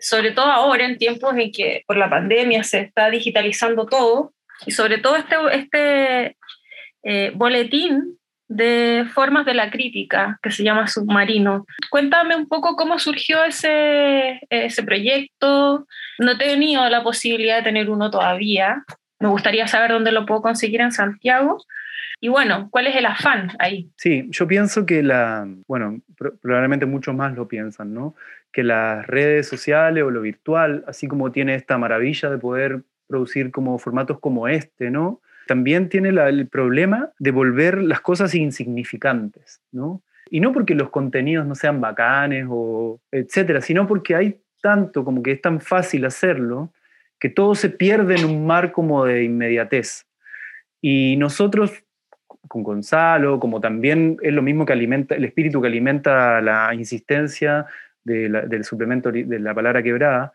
sobre 0.00 0.32
todo 0.32 0.46
ahora 0.46 0.84
en 0.84 0.98
tiempos 0.98 1.36
en 1.36 1.52
que 1.52 1.82
por 1.86 1.96
la 1.96 2.10
pandemia 2.10 2.64
se 2.64 2.80
está 2.80 3.10
digitalizando 3.10 3.86
todo, 3.86 4.32
y 4.66 4.72
sobre 4.72 4.98
todo 4.98 5.16
este, 5.16 5.36
este 5.52 6.36
eh, 7.02 7.32
boletín 7.34 8.18
de 8.48 9.06
formas 9.14 9.46
de 9.46 9.54
la 9.54 9.70
crítica 9.70 10.38
que 10.42 10.50
se 10.50 10.64
llama 10.64 10.88
Submarino. 10.88 11.66
Cuéntame 11.88 12.34
un 12.34 12.48
poco 12.48 12.74
cómo 12.74 12.98
surgió 12.98 13.44
ese, 13.44 14.40
ese 14.50 14.82
proyecto. 14.82 15.86
No 16.18 16.32
he 16.32 16.36
tenido 16.36 16.88
la 16.88 17.04
posibilidad 17.04 17.58
de 17.58 17.62
tener 17.62 17.88
uno 17.88 18.10
todavía. 18.10 18.82
Me 19.20 19.28
gustaría 19.28 19.68
saber 19.68 19.92
dónde 19.92 20.10
lo 20.10 20.26
puedo 20.26 20.42
conseguir 20.42 20.80
en 20.80 20.90
Santiago. 20.90 21.64
Y 22.20 22.28
bueno, 22.28 22.68
¿cuál 22.70 22.86
es 22.86 22.96
el 22.96 23.06
afán 23.06 23.52
ahí? 23.58 23.90
Sí, 23.96 24.26
yo 24.30 24.46
pienso 24.46 24.84
que 24.84 25.02
la, 25.02 25.48
bueno, 25.66 26.00
probablemente 26.42 26.84
muchos 26.84 27.14
más 27.14 27.34
lo 27.34 27.48
piensan, 27.48 27.94
¿no? 27.94 28.14
Que 28.52 28.62
las 28.62 29.06
redes 29.06 29.48
sociales 29.48 30.04
o 30.04 30.10
lo 30.10 30.20
virtual, 30.20 30.84
así 30.86 31.08
como 31.08 31.32
tiene 31.32 31.54
esta 31.54 31.78
maravilla 31.78 32.28
de 32.28 32.36
poder 32.36 32.82
producir 33.06 33.50
como 33.50 33.78
formatos 33.78 34.20
como 34.20 34.48
este, 34.48 34.90
¿no? 34.90 35.22
También 35.46 35.88
tiene 35.88 36.10
el 36.10 36.46
problema 36.46 37.10
de 37.18 37.30
volver 37.30 37.82
las 37.82 38.02
cosas 38.02 38.34
insignificantes, 38.34 39.62
¿no? 39.72 40.02
Y 40.30 40.40
no 40.40 40.52
porque 40.52 40.74
los 40.74 40.90
contenidos 40.90 41.46
no 41.46 41.54
sean 41.54 41.80
bacanes 41.80 42.46
o 42.48 43.00
etcétera, 43.10 43.62
sino 43.62 43.86
porque 43.86 44.14
hay 44.14 44.40
tanto 44.62 45.04
como 45.04 45.22
que 45.22 45.32
es 45.32 45.40
tan 45.40 45.60
fácil 45.60 46.04
hacerlo 46.04 46.72
que 47.18 47.30
todo 47.30 47.54
se 47.54 47.70
pierde 47.70 48.16
en 48.16 48.26
un 48.26 48.46
mar 48.46 48.72
como 48.72 49.04
de 49.06 49.24
inmediatez. 49.24 50.06
Y 50.80 51.16
nosotros 51.16 51.82
con 52.48 52.62
Gonzalo, 52.62 53.38
como 53.38 53.60
también 53.60 54.16
es 54.22 54.32
lo 54.32 54.42
mismo 54.42 54.66
que 54.66 54.72
alimenta, 54.72 55.14
el 55.14 55.24
espíritu 55.24 55.60
que 55.60 55.68
alimenta 55.68 56.40
la 56.40 56.74
insistencia 56.74 57.66
del 58.04 58.64
suplemento 58.64 59.12
de 59.12 59.38
la 59.38 59.54
palabra 59.54 59.82
quebrada, 59.82 60.32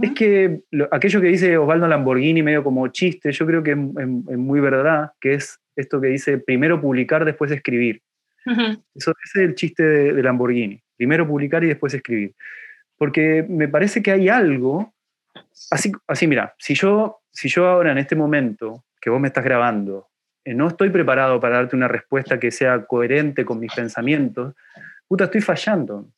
es 0.00 0.12
que 0.12 0.60
aquello 0.90 1.20
que 1.20 1.28
dice 1.28 1.58
Osvaldo 1.58 1.86
Lamborghini 1.86 2.42
medio 2.42 2.64
como 2.64 2.88
chiste, 2.88 3.32
yo 3.32 3.46
creo 3.46 3.62
que 3.62 3.72
es, 3.72 3.76
muy 3.76 4.60
verdad, 4.60 5.12
que 5.20 5.34
es 5.34 5.58
esto 5.76 6.00
que 6.00 6.08
dice 6.08 6.38
primero 6.38 6.80
publicar, 6.80 7.24
después 7.24 7.50
escribir. 7.50 8.00
Eso 8.46 9.12
ese 9.24 9.42
es 9.42 9.48
el 9.48 9.54
chiste 9.54 9.82
de, 9.82 10.22
Lamborghini, 10.22 10.80
primero 10.96 11.26
publicar 11.26 11.64
y 11.64 11.68
después 11.68 11.92
escribir. 11.94 12.34
Porque 12.96 13.44
me 13.48 13.68
parece 13.68 14.02
que 14.02 14.12
hay 14.12 14.28
algo, 14.28 14.94
así, 15.70 15.92
así 16.06 16.26
mira, 16.26 16.54
si 16.58 16.74
yo, 16.74 17.20
si 17.30 17.48
yo 17.48 17.66
ahora 17.66 17.92
en 17.92 17.98
este 17.98 18.16
momento 18.16 18.84
que 19.00 19.10
vos 19.10 19.20
me 19.20 19.28
estás 19.28 19.44
grabando, 19.44 20.08
no 20.46 20.68
estoy 20.68 20.90
preparado 20.90 21.40
para 21.40 21.56
darte 21.56 21.76
una 21.76 21.88
respuesta 21.88 22.38
que 22.38 22.50
sea 22.50 22.84
coherente 22.84 23.44
con 23.44 23.58
mis 23.58 23.72
pensamientos, 23.72 24.54
puta, 25.08 25.24
estoy 25.24 25.40
fallando. 25.40 26.08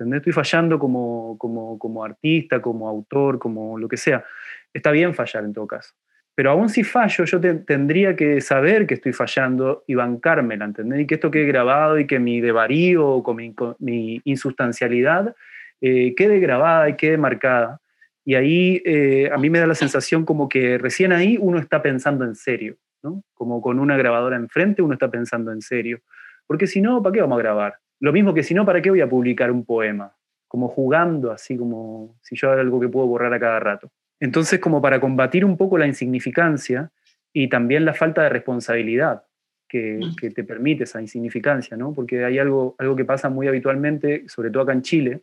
¿entendés? 0.00 0.18
Estoy 0.18 0.32
fallando 0.32 0.78
como, 0.78 1.36
como, 1.38 1.78
como 1.78 2.04
artista, 2.04 2.60
como 2.60 2.88
autor, 2.88 3.38
como 3.38 3.78
lo 3.78 3.88
que 3.88 3.96
sea. 3.96 4.24
Está 4.72 4.90
bien 4.90 5.14
fallar 5.14 5.44
en 5.44 5.52
todo 5.52 5.66
caso. 5.66 5.94
Pero 6.34 6.52
aún 6.52 6.70
si 6.70 6.84
fallo, 6.84 7.24
yo 7.24 7.40
tendría 7.40 8.16
que 8.16 8.40
saber 8.40 8.86
que 8.86 8.94
estoy 8.94 9.12
fallando 9.12 9.84
y 9.86 9.94
bancármela, 9.94 10.64
¿entendés? 10.64 11.00
Y 11.00 11.06
que 11.06 11.16
esto 11.16 11.30
quede 11.30 11.44
grabado 11.44 11.98
y 11.98 12.06
que 12.06 12.18
mi 12.18 12.40
devarío 12.40 13.06
o 13.06 13.22
con 13.22 13.36
mi, 13.36 14.20
insustancialidad 14.24 15.34
eh, 15.82 16.14
quede 16.14 16.40
grabada 16.40 16.88
y 16.88 16.96
quede 16.96 17.18
marcada. 17.18 17.80
Y 18.24 18.36
ahí 18.36 18.80
eh, 18.86 19.28
a 19.30 19.36
mí 19.36 19.50
me 19.50 19.58
da 19.58 19.66
la 19.66 19.74
sensación 19.74 20.24
como 20.24 20.48
que 20.48 20.78
recién 20.78 21.12
ahí 21.12 21.36
uno 21.38 21.58
está 21.58 21.82
pensando 21.82 22.24
en 22.24 22.34
serio. 22.34 22.76
Como 23.34 23.60
con 23.60 23.78
una 23.78 23.96
grabadora 23.96 24.36
enfrente 24.36 24.82
uno 24.82 24.94
está 24.94 25.10
pensando 25.10 25.52
en 25.52 25.60
serio. 25.60 26.00
Porque 26.46 26.66
si 26.66 26.80
no, 26.80 27.02
¿para 27.02 27.12
qué 27.12 27.20
vamos 27.20 27.38
a 27.38 27.42
grabar? 27.42 27.74
Lo 28.00 28.12
mismo 28.12 28.34
que 28.34 28.42
si 28.42 28.54
no, 28.54 28.64
¿para 28.64 28.80
qué 28.82 28.90
voy 28.90 29.00
a 29.00 29.08
publicar 29.08 29.50
un 29.50 29.64
poema? 29.64 30.14
Como 30.48 30.68
jugando, 30.68 31.30
así 31.30 31.56
como 31.56 32.16
si 32.22 32.36
yo 32.36 32.50
hago 32.50 32.60
algo 32.60 32.80
que 32.80 32.88
puedo 32.88 33.06
borrar 33.06 33.32
a 33.32 33.40
cada 33.40 33.60
rato. 33.60 33.90
Entonces, 34.18 34.58
como 34.58 34.82
para 34.82 35.00
combatir 35.00 35.44
un 35.44 35.56
poco 35.56 35.78
la 35.78 35.86
insignificancia 35.86 36.90
y 37.32 37.48
también 37.48 37.84
la 37.84 37.94
falta 37.94 38.22
de 38.22 38.28
responsabilidad 38.28 39.22
que, 39.68 39.98
mm. 40.02 40.16
que 40.16 40.30
te 40.30 40.44
permite 40.44 40.84
esa 40.84 41.00
insignificancia, 41.00 41.76
¿no? 41.76 41.94
Porque 41.94 42.24
hay 42.24 42.38
algo, 42.38 42.74
algo 42.78 42.96
que 42.96 43.04
pasa 43.04 43.30
muy 43.30 43.46
habitualmente, 43.48 44.24
sobre 44.28 44.50
todo 44.50 44.64
acá 44.64 44.72
en 44.72 44.82
Chile, 44.82 45.22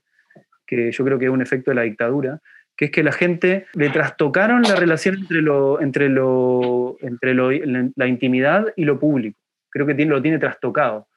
que 0.65 0.91
yo 0.91 1.03
creo 1.03 1.19
que 1.19 1.25
es 1.25 1.31
un 1.31 1.41
efecto 1.41 1.71
de 1.71 1.75
la 1.75 1.81
dictadura, 1.83 2.41
que 2.77 2.85
es 2.85 2.91
que 2.91 3.03
la 3.03 3.11
gente 3.11 3.65
le 3.73 3.89
trastocaron 3.89 4.61
la 4.61 4.75
relación 4.75 5.15
entre, 5.15 5.41
lo, 5.41 5.81
entre, 5.81 6.09
lo, 6.09 6.95
entre 7.01 7.33
lo, 7.33 7.49
la 7.51 8.07
intimidad 8.07 8.67
y 8.75 8.85
lo 8.85 8.99
público. 8.99 9.39
Creo 9.69 9.87
que 9.87 9.95
tiene, 9.95 10.11
lo 10.11 10.21
tiene 10.21 10.37
trastocado. 10.37 11.07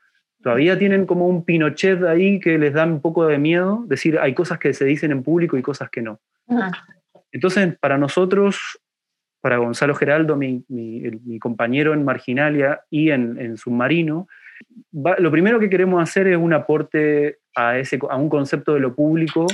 Todavía 0.43 0.79
tienen 0.79 1.05
como 1.05 1.29
un 1.29 1.45
Pinochet 1.45 2.03
ahí 2.05 2.41
que 2.41 2.59
les 2.59 2.73
da 2.73 2.87
un 2.87 3.03
poco 3.03 3.27
de 3.27 3.37
miedo, 3.39 3.85
decir, 3.87 4.19
hay 4.19 4.33
cosas 4.33 4.59
que 4.59 4.73
se 4.73 4.87
dicen 4.87 5.11
en 5.11 5.23
público 5.23 5.59
y 5.59 5.63
cosas 5.63 5.91
que 5.91 6.01
no. 6.01 6.19
Entonces, 7.31 7.77
para 7.79 7.99
nosotros, 7.99 8.81
para 9.43 9.59
Gonzalo 9.59 9.95
Geraldo, 9.95 10.37
mi, 10.37 10.65
mi, 10.69 11.39
compañero 11.39 11.93
en 11.93 12.05
Marginalia 12.05 12.81
y 12.89 13.11
en, 13.11 13.39
en 13.39 13.59
Submarino, 13.59 14.29
lo 14.93 15.31
primero 15.31 15.61
que 15.61 15.69
queremos 15.69 16.03
hacer 16.03 16.27
es 16.27 16.39
un 16.39 16.55
aporte 16.55 17.39
a, 17.55 17.79
ese, 17.79 17.99
a 18.09 18.17
un 18.17 18.31
concepto 18.31 18.73
de 18.73 18.81
lo 18.81 18.95
público 18.95 19.47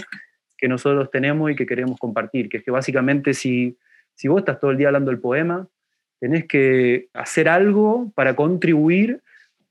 que 0.56 0.68
nosotros 0.68 1.10
tenemos 1.10 1.50
y 1.50 1.56
que 1.56 1.66
queremos 1.66 1.98
compartir, 1.98 2.48
que 2.48 2.58
es 2.58 2.64
que 2.64 2.70
básicamente 2.70 3.34
si, 3.34 3.76
si 4.14 4.28
vos 4.28 4.40
estás 4.40 4.60
todo 4.60 4.70
el 4.70 4.76
día 4.76 4.88
hablando 4.88 5.10
del 5.10 5.20
poema, 5.20 5.68
tenés 6.18 6.46
que 6.46 7.08
hacer 7.12 7.48
algo 7.48 8.10
para 8.14 8.34
contribuir 8.34 9.20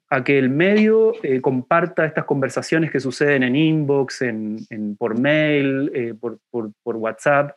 a 0.09 0.23
que 0.23 0.37
el 0.37 0.49
medio 0.49 1.13
eh, 1.23 1.41
comparta 1.41 2.05
estas 2.05 2.25
conversaciones 2.25 2.91
que 2.91 2.99
suceden 2.99 3.43
en 3.43 3.55
inbox, 3.55 4.21
en, 4.21 4.95
por 4.97 5.19
mail, 5.19 5.91
eh, 5.93 6.13
por, 6.19 6.39
por, 6.51 6.95
WhatsApp, 6.95 7.55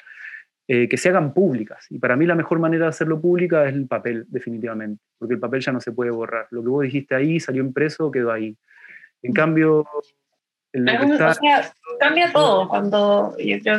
eh, 0.67 0.89
que 0.89 0.97
se 0.97 1.11
hagan 1.11 1.35
públicas. 1.35 1.87
Y 1.91 1.99
para 1.99 2.17
mí 2.17 2.27
la 2.27 2.35
mejor 2.35 2.59
manera 2.59 2.87
de 2.87 2.91
hacerlo 2.91 3.21
pública 3.21 3.69
es 3.69 3.75
el 3.75 3.87
papel, 3.87 4.25
definitivamente, 4.29 5.03
porque 5.19 5.35
el 5.35 5.41
papel 5.41 5.61
ya 5.61 5.73
no 5.73 5.81
se 5.81 5.93
puede 5.93 6.11
borrar. 6.11 6.47
Lo 6.51 6.63
que 6.63 6.69
vos 6.69 6.83
dijiste 6.83 7.15
ahí 7.15 7.39
salió 7.39 7.63
impreso, 7.63 8.11
quedó 8.11 8.33
ahí. 8.33 8.57
En 9.23 9.33
cambio, 9.33 9.87
cambia 11.99 12.33
todo 12.33 12.69
cuando, 12.69 13.37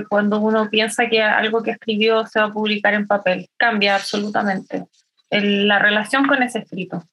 cuando 0.10 0.40
uno 0.40 0.70
piensa 0.70 1.08
que 1.08 1.22
algo 1.22 1.64
que 1.64 1.72
escribió 1.72 2.26
se 2.26 2.40
va 2.40 2.48
a 2.48 2.54
publicar 2.54 2.94
en 2.94 3.08
papel. 3.08 3.48
Cambia 3.58 3.96
absolutamente 3.96 4.86
la 5.32 5.80
relación 5.80 6.26
con 6.26 6.42
ese 6.44 6.60
escrito. 6.60 7.04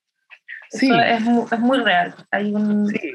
Sí. 0.71 0.91
es, 0.91 1.61
muy, 1.61 1.79
real. 1.81 2.15
Hay 2.31 2.53
un, 2.53 2.89
sí. 2.89 3.13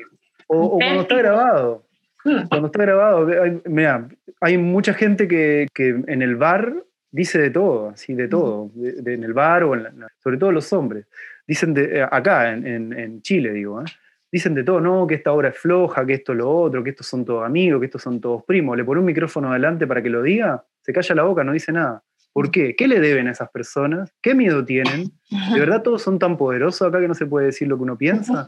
O, 0.48 0.78
cuando 0.78 1.02
está 1.02 1.16
grabado. 1.16 1.86
Hmm. 2.24 2.48
Cuando 2.48 2.68
está 2.68 2.82
grabado, 2.84 3.28
hay, 3.42 3.62
mira, 3.66 4.08
hay 4.40 4.58
mucha 4.58 4.94
gente 4.94 5.28
que, 5.28 5.68
que, 5.74 5.90
en 6.08 6.22
el 6.22 6.36
bar 6.36 6.74
dice 7.10 7.40
de 7.40 7.50
todo, 7.50 7.90
así 7.90 8.14
de 8.14 8.28
todo, 8.28 8.70
en 8.78 9.24
el 9.24 9.34
bar 9.34 9.64
o 9.64 9.76
sobre 10.24 10.38
todo 10.38 10.52
los 10.52 10.72
hombres. 10.72 11.08
Dicen 11.48 11.74
de, 11.74 12.00
eh, 12.00 12.08
acá 12.10 12.52
en, 12.52 12.68
en, 12.68 12.94
en 12.98 13.22
Chile, 13.22 13.52
digo, 13.52 13.82
¿eh? 13.82 13.86
Dicen 14.32 14.54
de 14.54 14.64
todo, 14.64 14.80
no, 14.80 15.06
que 15.06 15.16
esta 15.16 15.32
obra 15.32 15.50
es 15.50 15.58
floja, 15.58 16.06
que 16.06 16.14
esto 16.14 16.32
es 16.32 16.38
lo 16.38 16.50
otro, 16.50 16.84
que 16.84 16.92
estos 16.92 17.08
son 17.08 17.26
todos 17.26 17.46
amigos, 17.46 17.80
que 17.80 17.86
estos 17.88 18.02
son 18.02 18.22
todos 18.22 18.44
primos. 18.44 18.78
Le 18.78 18.86
pone 18.86 19.00
un 19.00 19.06
micrófono 19.06 19.50
adelante 19.50 19.86
para 19.86 20.02
que 20.02 20.10
lo 20.10 20.22
diga, 20.22 20.64
se 20.82 20.94
calla 20.94 21.16
la 21.16 21.24
boca, 21.24 21.44
no 21.44 21.52
dice 21.52 21.72
nada. 21.72 22.04
¿Por 22.34 22.50
qué? 22.50 22.76
¿Qué 22.78 22.88
le 22.88 23.02
deben 23.02 23.28
a 23.28 23.32
esas 23.32 23.50
personas? 23.50 24.14
¿Qué 24.22 24.34
miedo 24.34 24.64
tienen? 24.64 25.12
¿De 25.54 25.60
verdad 25.60 25.82
todos 25.82 26.02
son 26.02 26.18
tan 26.18 26.38
poderosos 26.38 26.88
acá 26.88 27.02
que 27.02 27.10
no 27.10 27.14
se 27.14 27.26
puede 27.26 27.48
decir 27.48 27.68
lo 27.68 27.76
que 27.76 27.84
uno 27.84 27.98
piensa? 27.98 28.48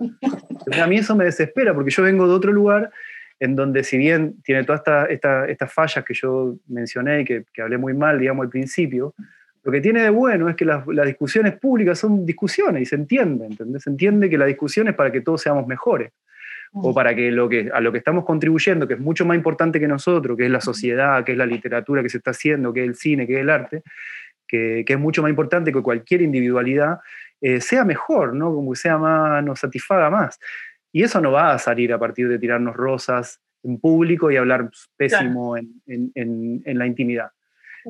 A 0.81 0.87
mí 0.87 0.97
eso 0.97 1.15
me 1.17 1.25
desespera 1.25 1.73
porque 1.73 1.91
yo 1.91 2.01
vengo 2.01 2.25
de 2.25 2.33
otro 2.33 2.53
lugar 2.53 2.91
en 3.41 3.57
donde 3.57 3.83
si 3.83 3.97
bien 3.97 4.41
tiene 4.41 4.63
todas 4.63 4.83
estas 5.09 5.73
fallas 5.73 6.05
que 6.05 6.13
yo 6.13 6.55
mencioné 6.67 7.21
y 7.21 7.25
que, 7.25 7.43
que 7.53 7.61
hablé 7.61 7.77
muy 7.77 7.93
mal, 7.93 8.17
digamos, 8.19 8.45
al 8.45 8.49
principio, 8.49 9.13
lo 9.63 9.71
que 9.71 9.79
tiene 9.79 10.01
de 10.01 10.09
bueno 10.09 10.49
es 10.49 10.55
que 10.55 10.65
las, 10.65 10.85
discusiones 11.05 11.57
públicas 11.57 11.97
son 11.97 12.25
discusiones 12.25 12.83
y 12.83 12.85
se 12.85 12.95
entiende, 12.95 13.45
¿entendés? 13.45 13.83
Se 13.83 13.89
entiende 13.89 14.29
que 14.29 14.37
la 14.37 14.45
discusión 14.45 14.89
es 14.89 14.95
para 14.95 15.11
que 15.11 15.21
todos 15.21 15.41
seamos 15.41 15.65
mejores 15.67 16.11
o 16.73 16.93
para 16.93 17.15
que, 17.15 17.31
lo 17.31 17.47
que 17.47 17.69
a 17.71 17.79
lo 17.79 17.91
que 17.91 17.99
estamos 17.99 18.25
contribuyendo, 18.25 18.87
que 18.87 18.95
es 18.95 18.99
mucho 18.99 19.25
más 19.25 19.37
importante 19.37 19.79
que 19.79 19.87
nosotros, 19.87 20.35
que 20.35 20.45
es 20.45 20.51
la 20.51 20.59
sociedad, 20.59 21.23
que 21.23 21.33
es 21.33 21.37
la 21.37 21.45
literatura 21.45 22.01
que 22.01 22.09
se 22.09 22.17
está 22.17 22.31
haciendo, 22.31 22.73
que 22.73 22.81
es 22.81 22.89
el 22.89 22.95
cine, 22.95 23.27
que 23.27 23.35
es 23.35 23.41
el 23.41 23.49
arte, 23.49 23.83
que, 24.47 24.83
es 24.85 24.99
mucho 24.99 25.21
más 25.21 25.29
importante 25.29 25.71
que 25.71 25.81
cualquier 25.81 26.23
individualidad, 26.23 26.99
eh, 27.39 27.61
sea 27.61 27.85
mejor, 27.85 28.33
¿no? 28.33 28.53
Como 28.53 28.71
que 28.71 28.79
sea 28.79 28.97
más, 28.97 29.43
nos 29.43 29.59
satisfaga 29.59 30.09
más. 30.09 30.39
Y 30.91 31.03
eso 31.03 31.21
no 31.21 31.31
va 31.31 31.53
a 31.53 31.59
salir 31.59 31.93
a 31.93 31.99
partir 31.99 32.27
de 32.27 32.39
tirarnos 32.39 32.75
rosas 32.75 33.39
en 33.63 33.79
público 33.79 34.31
y 34.31 34.37
hablar 34.37 34.69
pésimo 34.97 35.55
en, 35.55 35.71
en 35.85 36.77
la 36.77 36.87
intimidad. 36.87 37.31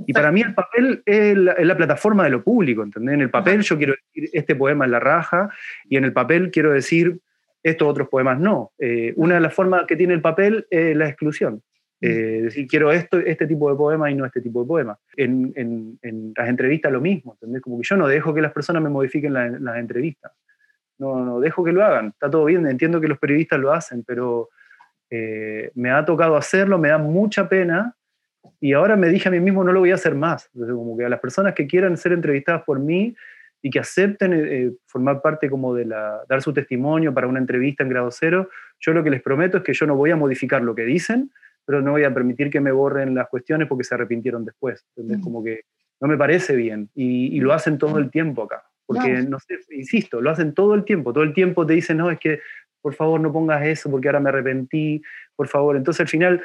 Y 0.05 0.13
para 0.13 0.31
mí 0.31 0.41
el 0.41 0.53
papel 0.53 1.03
es 1.05 1.37
la, 1.37 1.77
plataforma 1.77 2.23
de 2.23 2.29
lo 2.31 2.43
público, 2.43 2.83
¿entendés? 2.83 3.13
En 3.13 3.21
el 3.21 3.29
papel 3.29 3.61
yo 3.61 3.77
quiero 3.77 3.93
decir, 3.93 4.29
este 4.33 4.55
poema 4.55 4.85
es 4.85 4.91
la 4.91 4.99
raja, 4.99 5.49
y 5.85 5.97
en 5.97 6.05
el 6.05 6.13
papel 6.13 6.51
quiero 6.51 6.71
decir, 6.71 7.19
estos 7.61 7.87
otros 7.87 8.09
poemas 8.09 8.39
no. 8.39 8.71
Eh, 8.77 9.13
una 9.15 9.35
de 9.35 9.41
las 9.41 9.53
formas 9.53 9.85
que 9.87 9.95
tiene 9.95 10.13
el 10.13 10.21
papel 10.21 10.67
es 10.69 10.95
la 10.95 11.07
exclusión. 11.07 11.61
Mm. 12.01 12.05
Eh, 12.05 12.37
es 12.37 12.43
decir, 12.43 12.67
quiero 12.67 12.91
esto, 12.91 13.19
este 13.19 13.47
tipo 13.47 13.69
de 13.69 13.77
poema 13.77 14.11
y 14.11 14.15
no 14.15 14.25
este 14.25 14.41
tipo 14.41 14.61
de 14.61 14.67
poema. 14.67 14.97
En, 15.15 15.53
en, 15.55 16.33
las 16.35 16.49
entrevistas 16.49 16.91
lo 16.91 16.99
mismo, 16.99 17.33
¿entendés? 17.33 17.61
Como 17.61 17.77
que 17.79 17.87
yo 17.87 17.95
no 17.95 18.07
dejo 18.07 18.33
que 18.33 18.41
las 18.41 18.51
personas 18.51 18.83
me 18.83 18.89
modifiquen 18.89 19.33
las 19.33 19.77
entrevistas. 19.77 20.31
No, 20.97 21.23
no, 21.23 21.39
dejo 21.39 21.63
que 21.63 21.71
lo 21.71 21.83
hagan. 21.83 22.07
Está 22.07 22.29
todo 22.29 22.45
bien, 22.45 22.67
entiendo 22.67 22.99
que 22.99 23.07
los 23.07 23.19
periodistas 23.19 23.59
lo 23.59 23.71
hacen, 23.71 24.03
pero 24.03 24.49
eh, 25.09 25.71
me 25.75 25.91
ha 25.91 26.03
tocado 26.05 26.35
hacerlo, 26.35 26.77
me 26.77 26.89
da 26.89 26.97
mucha 26.97 27.47
pena 27.47 27.95
y 28.63 28.73
ahora 28.73 28.95
me 28.95 29.09
dije 29.09 29.27
a 29.27 29.31
mí 29.31 29.41
mismo, 29.41 29.63
no 29.63 29.73
lo 29.73 29.81
voy 29.81 29.91
a 29.91 29.95
hacer 29.95 30.15
más. 30.15 30.49
Entonces, 30.53 30.75
como 30.75 30.97
que 30.97 31.03
a 31.03 31.09
las 31.09 31.19
personas 31.19 31.53
que 31.53 31.67
quieran 31.67 31.97
ser 31.97 32.13
entrevistadas 32.13 32.63
por 32.63 32.79
mí, 32.79 33.13
y 33.65 33.69
que 33.69 33.79
acepten 33.79 34.33
eh, 34.33 34.71
formar 34.87 35.21
parte 35.21 35.49
como 35.49 35.73
de 35.73 35.85
la, 35.85 36.21
dar 36.27 36.41
su 36.41 36.53
testimonio 36.53 37.13
para 37.13 37.27
una 37.27 37.39
entrevista 37.39 37.81
en 37.81 37.89
grado 37.89 38.11
cero, 38.11 38.49
yo 38.79 38.93
lo 38.93 39.03
que 39.03 39.09
les 39.09 39.21
prometo 39.21 39.57
es 39.57 39.63
que 39.63 39.73
yo 39.73 39.87
no 39.87 39.95
voy 39.95 40.11
a 40.11 40.17
modificar 40.17 40.61
lo 40.61 40.75
que 40.75 40.83
dicen, 40.83 41.31
pero 41.65 41.81
no 41.81 41.91
voy 41.91 42.03
a 42.03 42.13
permitir 42.13 42.49
que 42.49 42.59
me 42.59 42.73
borren 42.73 43.15
las 43.15 43.29
cuestiones 43.29 43.69
porque 43.69 43.85
se 43.85 43.95
arrepintieron 43.95 44.43
después. 44.43 44.85
Entonces, 44.97 45.19
mm. 45.19 45.23
como 45.23 45.41
que 45.41 45.61
no 46.01 46.09
me 46.09 46.17
parece 46.17 46.57
bien 46.57 46.89
y, 46.93 47.39
lo 47.39 47.53
hacen 47.53 47.77
todo 47.77 47.97
el 47.99 48.11
tiempo 48.11 48.43
acá. 48.43 48.63
Porque, 48.85 49.23
no. 49.23 49.39
sé, 49.39 49.59
insisto, 49.71 50.19
lo 50.19 50.29
hacen 50.29 50.53
todo 50.53 50.73
el 50.75 50.83
tiempo. 50.83 51.13
Todo 51.13 51.23
el 51.23 51.33
tiempo 51.33 51.65
te 51.65 51.73
dicen, 51.73 51.97
no, 51.97 52.11
es 52.11 52.19
que 52.19 52.41
por 52.81 52.93
favor 52.93 53.21
no 53.21 53.31
pongas 53.31 53.65
eso 53.65 53.89
porque 53.89 54.09
ahora 54.09 54.19
me 54.19 54.27
arrepentí, 54.27 55.01
por 55.37 55.47
favor. 55.47 55.77
Entonces 55.77 56.01
al 56.01 56.09
final, 56.09 56.43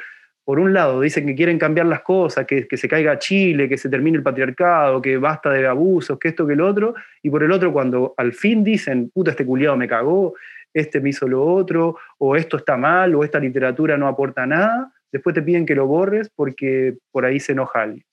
por 0.49 0.59
un 0.59 0.73
lado, 0.73 1.01
dicen 1.01 1.27
que 1.27 1.35
quieren 1.35 1.59
cambiar 1.59 1.85
las 1.85 2.01
cosas, 2.01 2.47
que, 2.47 2.67
que 2.67 2.75
se 2.75 2.87
caiga 2.87 3.19
Chile, 3.19 3.69
que 3.69 3.77
se 3.77 3.87
termine 3.87 4.17
el 4.17 4.23
patriarcado, 4.23 4.99
que 4.99 5.15
basta 5.17 5.51
de 5.51 5.67
abusos, 5.67 6.17
que 6.17 6.29
esto, 6.29 6.47
que 6.47 6.53
el 6.53 6.61
otro. 6.61 6.95
Y 7.21 7.29
por 7.29 7.43
el 7.43 7.51
otro, 7.51 7.71
cuando 7.71 8.15
al 8.17 8.33
fin 8.33 8.63
dicen, 8.63 9.11
puta, 9.13 9.29
este 9.29 9.45
culiado 9.45 9.77
me 9.77 9.87
cagó, 9.87 10.33
este 10.73 11.01
me 11.01 11.09
hizo 11.09 11.27
lo 11.27 11.45
otro, 11.45 11.97
o 12.17 12.35
esto 12.35 12.57
está 12.57 12.77
mal, 12.77 13.13
o 13.13 13.23
esta 13.23 13.37
literatura 13.37 13.95
no 13.95 14.07
aporta 14.07 14.47
nada, 14.47 14.91
después 15.11 15.35
te 15.35 15.43
piden 15.43 15.67
que 15.67 15.75
lo 15.75 15.85
borres 15.85 16.31
porque 16.35 16.97
por 17.11 17.25
ahí 17.25 17.39
se 17.39 17.51
enoja 17.51 17.83
alguien. 17.83 18.05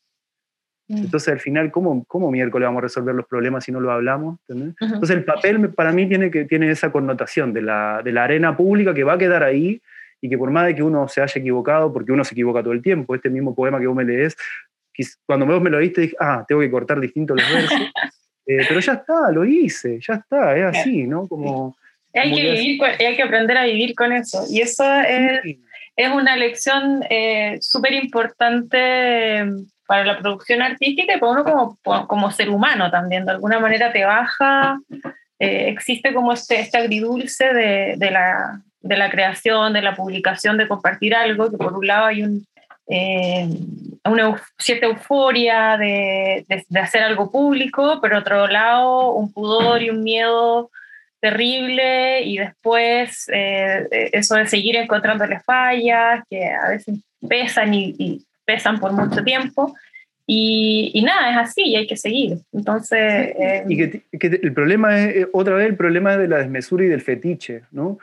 Mm. 0.89 1.05
Entonces, 1.05 1.33
al 1.33 1.41
final, 1.41 1.71
¿cómo, 1.71 2.05
¿cómo, 2.05 2.31
miércoles 2.31 2.67
vamos 2.67 2.81
a 2.81 2.83
resolver 2.83 3.15
los 3.15 3.25
problemas 3.25 3.65
si 3.65 3.73
no 3.73 3.81
lo 3.81 3.91
hablamos? 3.91 4.41
Entonces, 4.47 5.17
el 5.17 5.25
papel 5.25 5.71
para 5.71 5.91
mí 5.91 6.07
tiene, 6.07 6.31
que, 6.31 6.45
tiene 6.45 6.71
esa 6.71 6.93
connotación 6.93 7.55
de 7.55 7.63
la, 7.63 8.03
de 8.05 8.13
la, 8.13 8.25
arena 8.25 8.55
pública 8.55 8.93
que 8.93 9.05
va 9.05 9.15
a 9.15 9.19
quedar 9.19 9.43
ahí 9.43 9.81
y 10.21 10.29
que 10.29 10.39
por 10.39 10.51
más 10.51 10.67
de 10.67 10.75
que 10.75 10.83
uno 10.83 11.09
se 11.09 11.21
haya 11.21 11.41
equivocado, 11.41 11.93
porque 11.93 12.13
uno 12.13 12.25
se 12.25 12.35
equivoca 12.35 12.63
todo 12.63 12.73
el 12.73 12.83
tiempo, 12.83 13.15
este 13.15 13.31
mismo 13.31 13.55
poema 13.55 13.79
que 13.79 13.87
vos 13.87 13.97
me 13.97 14.05
lees, 14.05 14.37
cuando 15.27 15.47
vos 15.47 15.61
me 15.61 15.71
lo 15.71 15.79
leíste, 15.79 16.03
dije, 16.03 16.17
ah, 16.21 16.45
tengo 16.47 16.61
que 16.61 16.71
cortar 16.71 17.01
distintos 17.01 17.37
los 17.37 17.53
versos. 17.53 17.81
Eh, 18.49 18.65
pero 18.69 18.79
ya 18.79 18.93
está, 18.93 19.33
lo 19.33 19.45
hice, 19.45 19.99
ya 20.01 20.15
está, 20.15 20.57
es 20.57 20.65
así, 20.67 21.03
¿no? 21.03 21.27
Como, 21.27 21.77
hay, 22.15 22.33
que, 22.33 22.53
vivir 22.53 22.81
hay 22.85 23.17
que 23.17 23.23
aprender 23.25 23.57
a 23.57 23.65
vivir 23.65 23.93
con 23.97 24.13
eso. 24.13 24.45
Y 24.49 24.61
eso 24.61 24.85
es, 25.01 25.41
es 25.97 26.13
una 26.13 26.37
lección 26.37 27.03
eh, 27.11 27.59
súper 27.61 27.95
importante 27.95 29.45
para 29.89 30.05
la 30.05 30.19
producción 30.19 30.63
artística 30.63 31.17
y 31.17 31.19
para 31.19 31.33
uno 31.33 31.45
como, 31.83 32.07
como 32.07 32.31
ser 32.31 32.51
humano 32.51 32.89
también. 32.89 33.25
De 33.25 33.33
alguna 33.33 33.59
manera 33.59 33.93
te 33.93 34.05
baja, 34.05 34.79
eh, 35.39 35.69
existe 35.69 36.15
como 36.15 36.33
este, 36.33 36.61
este 36.61 36.79
agridulce 36.79 37.53
de, 37.53 37.95
de, 37.97 38.11
la, 38.11 38.63
de, 38.81 38.97
la, 38.97 39.11
creación, 39.11 39.73
de 39.73 39.83
la 39.83 39.95
publicación, 39.95 40.57
de 40.57 40.69
compartir 40.69 41.15
algo, 41.15 41.51
que 41.51 41.57
por 41.57 41.73
un 41.73 41.87
lado 41.87 42.07
hay 42.07 42.23
un, 42.23 42.47
eh, 42.89 43.49
una 44.05 44.41
cierta 44.59 44.87
euforia 44.87 45.77
de, 45.77 46.47
de, 46.69 46.81
hacer 46.81 47.03
algo 47.03 47.31
público, 47.31 47.99
pero 48.01 48.19
otro 48.19 48.47
lado 48.47 49.13
un 49.13 49.33
pudor 49.33 49.83
y 49.83 49.91
un 49.91 50.05
miedo 50.05 50.71
terrible 51.21 52.23
y 52.23 52.39
después 52.39 53.29
eh, 53.33 54.11
eso 54.13 54.37
de 54.37 54.47
seguir 54.47 54.77
encontrándole 54.77 55.41
fallas 55.41 56.23
que 56.31 56.49
a 56.49 56.69
veces 56.69 57.01
pesan 57.29 57.75
y, 57.75 58.25
pesan 58.45 58.79
por 58.79 58.93
mucho 58.93 59.25
tiempo. 59.25 59.75
Y, 60.29 61.03
nada, 61.05 61.31
es 61.31 61.37
así 61.37 61.63
y 61.63 61.77
hay 61.77 61.87
que 61.87 61.97
seguir. 61.97 62.39
Entonces... 62.53 63.35
y 63.69 63.77
que, 63.77 64.03
que, 64.19 64.27
el 64.27 64.53
problema 64.53 65.01
es, 65.01 65.17
eh, 65.17 65.29
otra 65.33 65.57
vez, 65.57 65.67
el 65.67 65.77
problema 65.77 66.17
de 66.17 66.29
la 66.29 66.39
desmesura 66.39 66.85
y 66.85 66.89
del 66.89 67.01
fetiche, 67.01 67.63
¿no? 67.73 67.99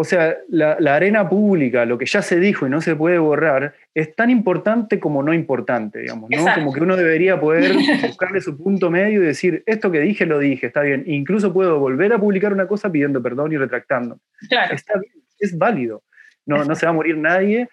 O 0.00 0.04
sea, 0.04 0.36
la, 0.48 0.76
arena 0.94 1.28
pública, 1.28 1.84
lo 1.84 1.98
que 1.98 2.06
ya 2.06 2.22
se 2.22 2.38
dijo 2.38 2.64
y 2.64 2.70
no 2.70 2.80
se 2.80 2.94
puede 2.94 3.18
borrar, 3.18 3.74
es 3.92 4.14
tan 4.14 4.30
importante 4.30 5.00
como 5.00 5.24
no 5.24 5.34
importante, 5.34 5.98
digamos, 5.98 6.30
¿no? 6.30 6.44
Como 6.54 6.72
que 6.72 6.80
uno 6.80 6.94
debería 6.94 7.40
poder 7.40 7.72
buscarle 8.06 8.40
su 8.40 8.56
punto 8.56 8.90
medio 8.90 9.20
y 9.20 9.26
decir, 9.26 9.64
esto 9.66 9.90
que 9.90 9.98
dije 9.98 10.24
lo 10.24 10.38
dije, 10.38 10.68
está 10.68 10.82
bien. 10.82 11.02
Incluso 11.08 11.52
puedo 11.52 11.80
volver 11.80 12.12
a 12.12 12.18
publicar 12.20 12.52
una 12.52 12.68
cosa 12.68 12.92
pidiendo 12.92 13.20
perdón 13.20 13.50
y 13.50 13.56
retractando. 13.56 14.20
Claro. 14.48 14.72
Está 14.72 15.00
bien, 15.00 15.14
es 15.40 15.58
válido. 15.58 16.04
No, 16.46 16.64
no 16.64 16.76
se 16.76 16.86
va 16.86 16.90
a 16.90 16.94
morir 16.94 17.16
nadie, 17.16 17.68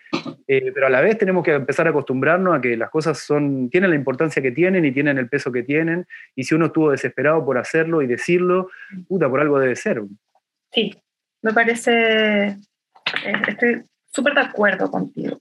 eh, 0.47 0.71
pero 0.73 0.88
a 0.88 0.89
la 0.89 1.01
vez 1.01 1.19
tenemos 1.19 1.43
que 1.43 1.53
empezar 1.53 1.86
a 1.86 1.91
acostumbrarnos 1.91 2.57
a 2.57 2.59
que 2.59 2.76
las 2.76 2.89
cosas 2.89 3.19
son, 3.19 3.69
tienen 3.69 3.91
la 3.91 3.97
importancia 3.97 4.41
que 4.41 4.51
tienen 4.51 4.84
y 4.84 4.91
tienen 4.91 5.19
el 5.19 5.30
peso 5.30 5.51
que 5.51 5.61
tienen. 5.61 6.07
Y 6.36 6.45
si 6.45 6.55
uno 6.55 6.65
estuvo 6.65 6.89
desesperado 6.89 7.45
por 7.45 7.59
hacerlo 7.59 8.01
y 8.01 8.07
decirlo, 8.07 8.71
puta, 9.07 9.30
por 9.30 9.41
algo 9.41 9.59
debe 9.59 9.76
ser. 9.76 10.01
Sí, 10.71 10.91
me 11.45 11.53
parece, 11.53 12.47
eh, 12.47 12.57
estoy 13.47 13.83
súper 14.11 14.33
de 14.33 14.41
acuerdo 14.41 14.89
contigo. 14.89 15.37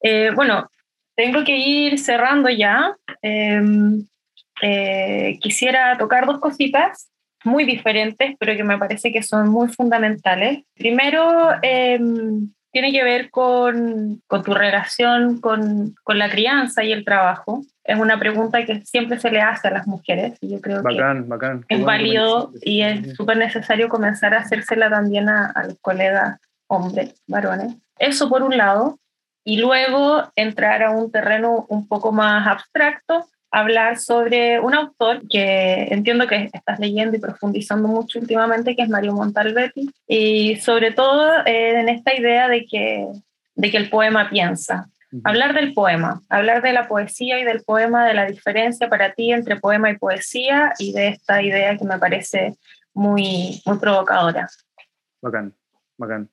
Eh, 0.00 0.30
bueno, 0.34 0.70
tengo 1.14 1.44
que 1.44 1.58
ir 1.58 1.98
cerrando 1.98 2.48
ya. 2.48 2.96
Em, 3.20 4.06
eh, 4.62 5.38
quisiera 5.42 5.98
tocar 5.98 6.24
dos 6.24 6.40
cositas 6.40 7.10
muy 7.44 7.66
diferentes, 7.66 8.34
pero 8.38 8.56
que 8.56 8.64
me 8.64 8.78
parece 8.78 9.12
que 9.12 9.22
son 9.22 9.50
muy 9.50 9.68
fundamentales. 9.68 10.64
Primero, 10.74 11.50
em, 11.60 12.50
tiene 12.72 12.90
que 12.90 13.04
ver 13.04 13.30
con, 13.30 14.22
tu 14.26 14.54
relación 14.54 15.42
con, 15.42 15.94
la 16.06 16.30
crianza 16.30 16.82
y 16.84 16.92
el 16.92 17.04
trabajo. 17.04 17.60
Es 17.84 17.98
una 17.98 18.18
pregunta 18.18 18.64
que 18.64 18.84
siempre 18.84 19.20
se 19.20 19.30
le 19.30 19.40
hace 19.40 19.68
a 19.68 19.70
las 19.70 19.86
mujeres 19.86 20.38
y 20.40 20.50
yo 20.50 20.60
creo 20.60 20.82
que 20.82 20.98
es 21.68 21.84
válido 21.84 22.50
y 22.62 22.80
es 22.80 23.14
súper 23.14 23.36
necesario 23.36 23.88
comenzar 23.88 24.34
a 24.34 24.38
hacérsela 24.38 24.88
también 24.88 25.28
a, 25.28 25.50
a 25.50 25.64
los 25.64 25.78
colegas 25.80 26.40
hombres, 26.66 27.14
varones. 27.26 27.76
Eso 27.98 28.28
por 28.28 28.42
un 28.42 28.56
lado. 28.56 28.98
Y 29.46 29.58
luego 29.58 30.22
entrar 30.36 30.82
a 30.82 30.90
un 30.90 31.12
terreno 31.12 31.66
un 31.68 31.86
poco 31.86 32.12
más 32.12 32.46
abstracto 32.46 33.26
hablar 33.54 33.98
sobre 34.00 34.58
un 34.58 34.74
autor 34.74 35.22
que 35.28 35.86
entiendo 35.90 36.26
que 36.26 36.50
estás 36.52 36.80
leyendo 36.80 37.16
y 37.16 37.20
profundizando 37.20 37.86
mucho 37.86 38.18
últimamente, 38.18 38.74
que 38.74 38.82
es 38.82 38.88
Mario 38.88 39.12
Montalbetti, 39.12 39.90
y 40.08 40.56
sobre 40.56 40.90
todo 40.90 41.46
eh, 41.46 41.78
en 41.78 41.88
esta 41.88 42.12
idea 42.18 42.48
de 42.48 42.66
que, 42.66 43.06
de 43.54 43.70
que 43.70 43.76
el 43.76 43.88
poema 43.90 44.28
piensa. 44.28 44.88
Hablar 45.22 45.54
del 45.54 45.74
poema, 45.74 46.22
hablar 46.28 46.62
de 46.62 46.72
la 46.72 46.88
poesía 46.88 47.38
y 47.38 47.44
del 47.44 47.62
poema, 47.62 48.06
de 48.06 48.14
la 48.14 48.26
diferencia 48.26 48.88
para 48.88 49.12
ti 49.12 49.32
entre 49.32 49.60
poema 49.60 49.90
y 49.90 49.98
poesía 49.98 50.72
y 50.78 50.92
de 50.92 51.08
esta 51.08 51.40
idea 51.40 51.76
que 51.76 51.84
me 51.84 51.98
parece 51.98 52.54
muy, 52.92 53.62
muy 53.64 53.78
provocadora. 53.78 54.48
Bacán, 55.22 55.54
bacán. 55.96 56.28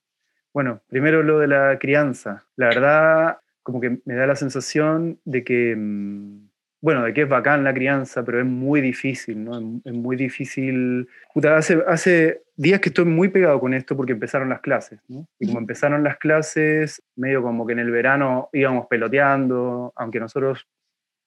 Bueno, 0.53 0.81
primero 0.87 1.21
lo 1.23 1.39
de 1.39 1.47
la 1.47 1.77
crianza. 1.79 2.43
La 2.55 2.67
verdad, 2.67 3.37
como 3.63 3.79
que 3.79 3.99
me 4.05 4.15
da 4.15 4.25
la 4.25 4.35
sensación 4.35 5.19
de 5.25 5.43
que... 5.43 5.75
Mm, 5.75 6.49
bueno, 6.81 7.03
de 7.03 7.13
que 7.13 7.21
es 7.21 7.29
bacán 7.29 7.63
la 7.63 7.75
crianza, 7.75 8.23
pero 8.25 8.39
es 8.39 8.45
muy 8.45 8.81
difícil, 8.81 9.43
¿no? 9.43 9.59
Es, 9.85 9.93
muy 9.93 10.15
difícil. 10.15 11.07
Puta, 11.31 11.55
hace, 11.55 11.79
hace 11.87 12.41
días 12.61 12.79
que 12.79 12.89
estoy 12.89 13.05
muy 13.05 13.29
pegado 13.29 13.59
con 13.59 13.73
esto 13.73 13.97
porque 13.97 14.13
empezaron 14.13 14.49
las 14.49 14.61
clases, 14.61 14.99
¿no? 15.07 15.27
Y 15.39 15.47
como 15.47 15.59
empezaron 15.59 16.03
las 16.03 16.17
clases, 16.17 17.01
medio 17.15 17.41
como 17.41 17.65
que 17.65 17.73
en 17.73 17.79
el 17.79 17.89
verano 17.89 18.49
íbamos 18.53 18.85
peloteando, 18.85 19.91
aunque 19.95 20.19
nosotros 20.19 20.67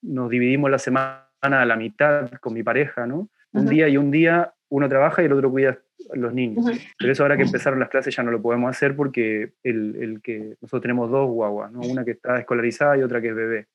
nos 0.00 0.30
dividimos 0.30 0.70
la 0.70 0.78
semana 0.78 1.26
a 1.42 1.64
la 1.64 1.76
mitad 1.76 2.30
con 2.40 2.54
mi 2.54 2.62
pareja, 2.62 3.06
¿no? 3.06 3.28
Un 3.52 3.66
día 3.66 3.88
y 3.88 3.96
un 3.96 4.10
día 4.10 4.54
uno 4.68 4.88
trabaja 4.88 5.22
y 5.22 5.26
el 5.26 5.32
otro 5.32 5.50
cuida 5.50 5.78
a 6.12 6.16
los 6.16 6.32
niños. 6.32 6.66
Pero 6.98 7.12
eso 7.12 7.24
ahora 7.24 7.36
que 7.36 7.42
empezaron 7.42 7.80
las 7.80 7.88
clases 7.88 8.14
ya 8.14 8.22
no 8.22 8.30
lo 8.30 8.40
podemos 8.40 8.70
hacer 8.70 8.94
porque 8.94 9.54
el, 9.64 9.96
el 9.96 10.22
que 10.22 10.56
nosotros 10.60 10.82
tenemos 10.82 11.10
dos 11.10 11.28
guaguas, 11.30 11.72
¿no? 11.72 11.80
Una 11.80 12.04
que 12.04 12.12
está 12.12 12.38
escolarizada 12.38 12.96
y 12.96 13.02
otra 13.02 13.20
que 13.20 13.28
es 13.30 13.34
bebé. 13.34 13.66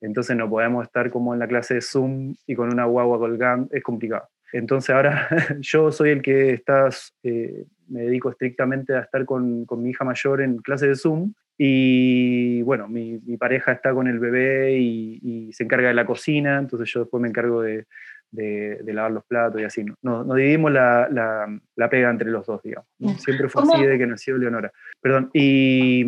Entonces 0.00 0.36
no 0.36 0.48
podemos 0.48 0.84
estar 0.84 1.10
como 1.10 1.34
en 1.34 1.40
la 1.40 1.48
clase 1.48 1.74
de 1.74 1.80
Zoom 1.80 2.34
y 2.46 2.54
con 2.54 2.72
una 2.72 2.84
guagua 2.84 3.18
colgando, 3.18 3.68
es 3.72 3.82
complicado. 3.82 4.28
Entonces 4.54 4.94
ahora 4.94 5.28
yo 5.60 5.90
soy 5.90 6.10
el 6.10 6.22
que 6.22 6.50
está, 6.50 6.88
eh, 7.24 7.66
me 7.88 8.02
dedico 8.02 8.30
estrictamente 8.30 8.94
a 8.94 9.00
estar 9.00 9.24
con, 9.24 9.64
con, 9.64 9.82
mi 9.82 9.90
hija 9.90 10.04
mayor 10.04 10.40
en 10.42 10.58
clase 10.58 10.86
de 10.86 10.94
Zoom 10.94 11.34
y 11.58 12.62
bueno, 12.62 12.86
mi, 12.88 13.18
mi 13.26 13.36
pareja 13.36 13.72
está 13.72 13.92
con 13.92 14.06
el 14.06 14.20
bebé 14.20 14.78
y, 14.78 15.52
se 15.52 15.64
encarga 15.64 15.88
de 15.88 15.94
la 15.94 16.06
cocina, 16.06 16.58
entonces 16.58 16.90
yo 16.92 17.00
después 17.00 17.20
me 17.20 17.28
encargo 17.28 17.62
de, 17.62 17.86
de, 18.30 18.92
lavar 18.92 19.12
los 19.12 19.24
platos 19.24 19.60
y 19.60 19.64
así. 19.64 19.84
Nos 20.02 20.26
no 20.26 20.34
dividimos 20.34 20.72
la, 20.72 21.08
la, 21.08 21.46
la, 21.76 21.90
pega 21.90 22.10
entre 22.10 22.30
los 22.30 22.46
dos, 22.46 22.60
digamos. 22.62 22.88
Siempre 23.18 23.48
fue 23.48 23.62
así 23.62 23.84
de 23.84 23.98
que 23.98 24.06
nació 24.06 24.36
Leonora. 24.36 24.72
Perdón. 25.00 25.30
Y, 25.32 26.04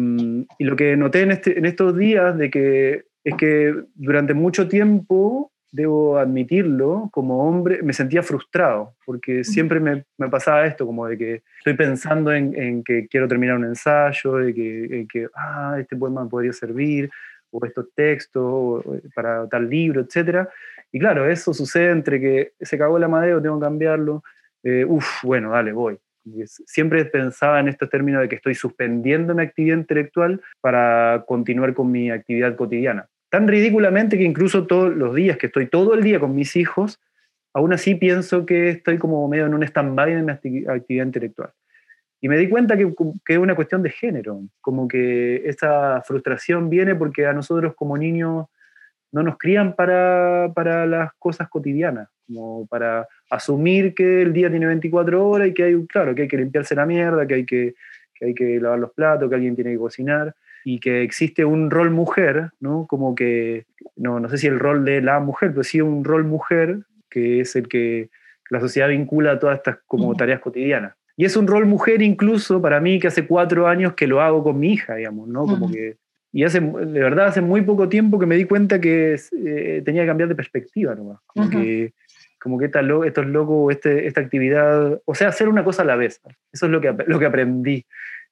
y, 0.59 0.65
lo 0.65 0.75
que 0.75 0.97
noté 0.97 1.23
en, 1.23 1.31
este, 1.31 1.57
en 1.59 1.65
estos 1.65 1.97
días 1.97 2.37
de 2.37 2.51
que 2.51 3.05
es 3.23 3.35
que 3.37 3.75
durante 3.95 4.35
mucho 4.35 4.67
tiempo, 4.67 5.53
debo 5.71 6.19
admitirlo, 6.19 7.09
como 7.13 7.47
hombre 7.49 7.83
me 7.83 7.93
sentía 7.93 8.23
frustrado, 8.23 8.95
porque 9.05 9.45
siempre 9.45 9.81
me, 9.81 10.05
me 10.17 10.29
pasaba 10.29 10.67
esto, 10.67 10.87
como 10.87 11.07
de 11.07 11.19
que 11.19 11.43
estoy 11.59 11.75
pensando 11.75 12.33
en, 12.33 12.55
en, 12.55 12.85
que 12.85 13.07
quiero 13.09 13.29
terminar 13.29 13.57
un 13.57 13.65
ensayo, 13.65 14.37
de 14.37 14.55
que, 14.55 15.07
que 15.11 15.29
ah, 15.35 15.77
este 15.79 15.97
poema 15.97 16.29
podría 16.29 16.53
servir, 16.53 17.11
o 17.51 17.65
estos 17.65 17.87
textos 17.95 18.85
para 19.15 19.49
tal 19.49 19.69
libro, 19.69 20.01
etc. 20.01 20.49
Y 20.93 20.99
claro, 20.99 21.29
eso 21.29 21.55
sucede 21.55 21.91
entre 21.91 22.21
que 22.21 22.53
se 22.61 22.79
cagó 22.79 22.99
la 22.99 23.09
madera, 23.09 23.41
tengo 23.41 23.59
que 23.59 23.65
cambiarlo, 23.65 24.23
eh, 24.63 24.85
uff, 24.85 25.23
bueno, 25.23 25.51
dale, 25.51 25.73
voy. 25.73 25.99
Siempre 26.47 27.05
pensaba 27.05 27.61
en 27.61 27.69
estos 27.69 27.89
términos 27.89 28.21
de 28.21 28.29
que 28.29 28.35
estoy 28.35 28.55
suspendiendo 28.57 29.33
mi 29.33 29.43
actividad 29.43 29.77
intelectual 29.77 30.41
para 30.61 31.25
continuar 31.27 31.73
con 31.73 31.91
mi 31.91 32.11
actividad 32.11 32.57
cotidiana 32.57 33.09
tan 33.37 33.49
ridículamente 33.49 34.17
que 34.17 34.25
incluso 34.25 34.67
todos 34.67 34.97
los 34.97 35.15
días 35.15 35.37
que 35.37 35.49
estoy 35.49 35.67
todo 35.67 35.93
el 35.93 36.03
día 36.03 36.19
con 36.19 36.35
mis 36.35 36.57
hijos, 36.57 36.99
aún 37.53 37.75
así 37.75 37.95
pienso 37.95 38.47
que 38.47 38.71
estoy 38.71 38.97
como 38.97 39.29
medio 39.29 39.45
en 39.45 39.53
un 39.53 39.63
stand-by 39.63 40.11
en 40.11 40.25
mi 40.25 40.33
actividad 40.33 41.05
intelectual. 41.05 41.51
Y 42.19 42.31
me 42.31 42.39
di 42.39 42.49
cuenta 42.49 42.79
que, 42.79 42.91
que, 43.27 43.35
es 43.35 43.39
una 43.39 43.55
cuestión 43.55 43.83
de 43.83 43.91
género, 43.91 44.41
como 44.63 44.89
que 44.89 45.43
esa 45.45 46.01
frustración 46.01 46.71
viene 46.71 46.95
porque 46.95 47.27
a 47.27 47.35
nosotros 47.35 47.75
como 47.75 47.99
niños 47.99 48.47
no 49.13 49.23
nos 49.23 49.37
crían 49.37 49.75
para, 49.75 50.51
para 50.55 50.87
las 50.87 51.13
cosas 51.19 51.51
cotidianas, 51.51 52.09
como 52.27 52.67
para 52.69 53.07
asumir 53.29 53.95
que 53.95 54.23
el 54.23 54.33
día 54.33 54.49
tiene 54.49 54.65
24 54.65 55.29
horas 55.29 55.49
y 55.49 55.53
que 55.53 55.65
hay, 55.65 55.87
claro, 55.89 56.15
que 56.15 56.23
hay 56.23 56.29
que 56.29 56.39
limpiarse 56.39 56.75
la 56.75 56.87
mierda, 56.87 57.27
que 57.27 57.35
hay 57.35 57.45
que, 57.45 57.75
que 58.15 58.25
hay 58.25 58.35
que 58.35 58.59
lavar 58.59 58.79
los 58.79 58.93
platos, 58.93 59.29
que 59.29 59.35
alguien 59.35 59.55
tiene 59.55 59.73
que 59.73 59.79
cocinar 59.79 60.35
y 60.69 60.81
que 60.81 61.05
existe 61.05 61.45
un 61.45 61.71
rol 61.71 61.93
mujer, 61.93 62.51
¿no? 62.59 62.89
Como 62.89 63.15
que, 63.15 63.67
no, 63.95 64.19
no 64.19 64.29
sé 64.29 64.37
si 64.37 64.49
el 64.49 64.59
rol 64.59 64.85
de 64.85 65.01
la 65.01 65.21
mujer, 65.21 65.51
pero 65.51 65.63
sí 65.63 65.81
un 65.81 66.03
rol 66.03 66.25
mujer 66.25 66.81
que 67.09 67.39
es 67.39 67.55
el 67.55 67.69
que 67.69 68.11
la 68.51 68.59
sociedad 68.59 68.89
vincula 68.89 69.31
a 69.31 69.39
todas 69.39 69.59
estas 69.59 69.79
como 69.87 70.13
tareas 70.17 70.41
cotidianas. 70.41 70.95
Y 71.17 71.25
es 71.25 71.37
un 71.37 71.47
rol 71.47 71.67
mujer 71.67 72.03
incluso 72.03 72.61
para 72.61 72.81
mí 72.81 72.99
que 72.99 73.07
hace 73.07 73.29
cuatro 73.29 73.69
años 73.69 73.95
que 73.95 74.09
lo 74.09 74.21
hago 74.21 74.43
con 74.43 74.59
mi 74.59 74.73
hija, 74.73 74.97
digamos, 74.97 75.29
¿no? 75.29 75.47
Como 75.47 75.71
que, 75.71 75.99
y 76.33 76.43
hace, 76.43 76.59
de 76.59 77.01
verdad, 77.01 77.27
hace 77.27 77.43
muy 77.43 77.63
poco 77.63 77.89
tiempo 77.89 78.19
que 78.19 78.27
me 78.27 78.35
di 78.35 78.45
cuenta 78.45 78.81
que 78.81 79.15
eh, 79.15 79.83
tenía 79.85 80.03
que 80.03 80.09
cambiar 80.09 80.29
de 80.29 80.35
perspectiva, 80.35 80.97
¿no? 80.97 81.23
Como 81.29 81.49
que, 81.49 81.93
como 82.41 82.59
que 82.59 82.65
estos 82.65 83.27
locos, 83.27 83.73
este, 83.73 84.09
esta 84.09 84.21
actividad, 84.21 85.01
o 85.05 85.15
sea, 85.15 85.29
hacer 85.29 85.49
una 85.49 85.63
cosa 85.63 85.83
a 85.83 85.87
la 85.87 85.95
vez. 85.95 86.21
Eso 86.53 86.67
es 86.67 86.73
lo 86.73 86.81
que, 86.81 86.93
lo 87.07 87.21
que 87.21 87.27
aprendí. 87.27 87.87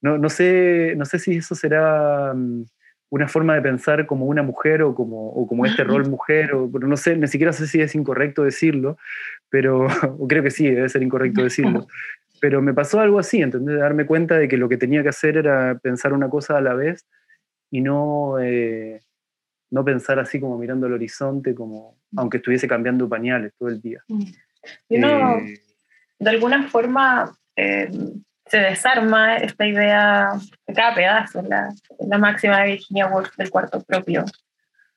No, 0.05 0.18
no, 0.18 0.28
sé, 0.28 0.92
no 0.98 1.07
sé 1.07 1.18
si 1.18 1.36
eso 1.36 1.55
será 1.55 2.34
mm, 2.34 2.66
una 3.09 3.26
forma 3.26 3.55
de 3.55 3.62
pensar 3.62 4.05
como 4.05 4.26
una 4.26 4.42
mujer 4.42 4.82
o 4.82 4.94
como, 4.94 5.30
o 5.30 5.46
como 5.46 5.64
este 5.64 5.82
rol 5.82 6.07
mujer, 6.11 6.52
o, 6.52 6.68
no 6.68 6.98
sé, 6.98 7.16
ni 7.16 7.26
siquiera 7.26 7.55
sé 7.55 7.66
si 7.66 7.80
es 7.80 7.94
incorrecto 7.94 8.44
decirlo, 8.44 8.98
pero 9.48 9.86
creo 10.28 10.42
que 10.42 10.50
sí, 10.50 10.68
debe 10.70 10.90
ser 10.90 11.02
incorrecto 11.02 11.42
decirlo. 11.42 11.86
Pero 12.38 12.61
me 12.61 12.74
pasó 12.74 13.00
algo 13.00 13.18
así, 13.18 13.40
¿entendés? 13.40 13.78
Darme 13.78 14.05
cuenta 14.05 14.36
de 14.36 14.46
que 14.46 14.59
lo 14.59 14.68
que 14.68 14.76
tenía 14.76 15.02
que 15.02 15.09
hacer 15.09 15.38
era 15.38 15.78
pensar 15.78 16.12
una 16.12 16.28
cosa 16.28 16.59
a 16.59 16.61
la 16.61 16.74
vez 16.74 17.07
y 17.70 17.80
no, 17.80 18.38
eh, 18.38 19.00
no 19.70 19.86
pensar 19.86 20.18
así 20.18 20.38
como 20.38 20.59
mirando 20.59 20.86
al 20.86 20.92
horizonte, 20.92 21.55
como 21.55 21.96
aunque 22.14 22.36
estuviese 22.36 22.68
cambiando 22.68 23.09
pañales 23.09 23.55
todo 23.59 23.70
el 23.70 23.80
día. 23.80 24.05
Y 24.90 24.98
uno, 24.98 25.38
eh, 25.38 25.61
de 26.18 26.30
alguna 26.30 26.68
forma, 26.68 27.32
eh, 27.57 27.88
se 28.47 28.59
desarma 28.59 29.36
esta 29.36 29.66
idea 29.66 30.32
de 30.66 30.74
cada 30.74 30.95
pedazo, 30.95 31.42
la, 31.42 31.72
la 31.99 32.18
máxima 32.18 32.61
de 32.61 32.72
Virginia 32.72 33.07
Woolf 33.07 33.34
del 33.36 33.51
cuarto 33.51 33.82
propio. 33.82 34.24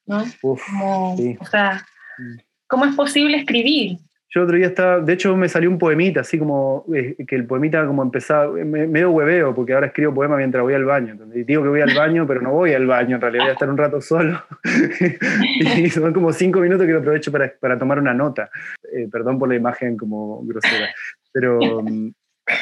¿no? 0.06 0.24
como, 0.42 1.14
O 1.40 1.46
sea, 1.46 1.86
mm. 2.18 2.38
¿cómo 2.68 2.86
es 2.86 2.96
posible 2.96 3.38
escribir? 3.38 3.98
Yo 4.30 4.44
otro 4.44 4.58
día 4.58 4.68
estaba, 4.68 5.00
de 5.00 5.14
hecho 5.14 5.38
me 5.38 5.48
salió 5.48 5.70
un 5.70 5.78
poemita, 5.78 6.20
así 6.20 6.38
como 6.38 6.86
eh, 6.94 7.16
que 7.26 7.36
el 7.36 7.46
poemita 7.46 7.86
como 7.88 8.04
empezaba, 8.04 8.52
medio 8.52 9.12
hueveo, 9.12 9.56
porque 9.56 9.74
ahora 9.74 9.88
escribo 9.88 10.14
poema 10.14 10.36
mientras 10.36 10.62
voy 10.64 10.74
al 10.74 10.84
baño. 10.84 11.18
Y 11.34 11.44
digo 11.44 11.64
que 11.64 11.70
voy 11.70 11.82
al 11.82 11.96
baño, 11.96 12.28
pero 12.28 12.42
no 12.42 12.52
voy 12.52 12.74
al 12.74 12.86
baño, 12.86 13.16
en 13.16 13.22
realidad 13.22 13.46
voy 13.46 13.50
a 13.52 13.54
estar 13.54 13.70
un 13.70 13.78
rato 13.78 14.02
solo. 14.02 14.44
y 15.78 15.90
son 15.90 16.14
como 16.14 16.34
cinco 16.34 16.60
minutos 16.60 16.86
que 16.86 16.92
lo 16.92 17.00
aprovecho 17.00 17.32
para, 17.32 17.54
para 17.58 17.80
tomar 17.80 18.00
una 18.00 18.14
nota. 18.14 18.50
Eh, 18.94 19.08
perdón 19.10 19.40
por 19.40 19.48
la 19.48 19.56
imagen 19.56 19.96
como 19.96 20.44
grosera. 20.44 20.90
Pero 21.32 21.60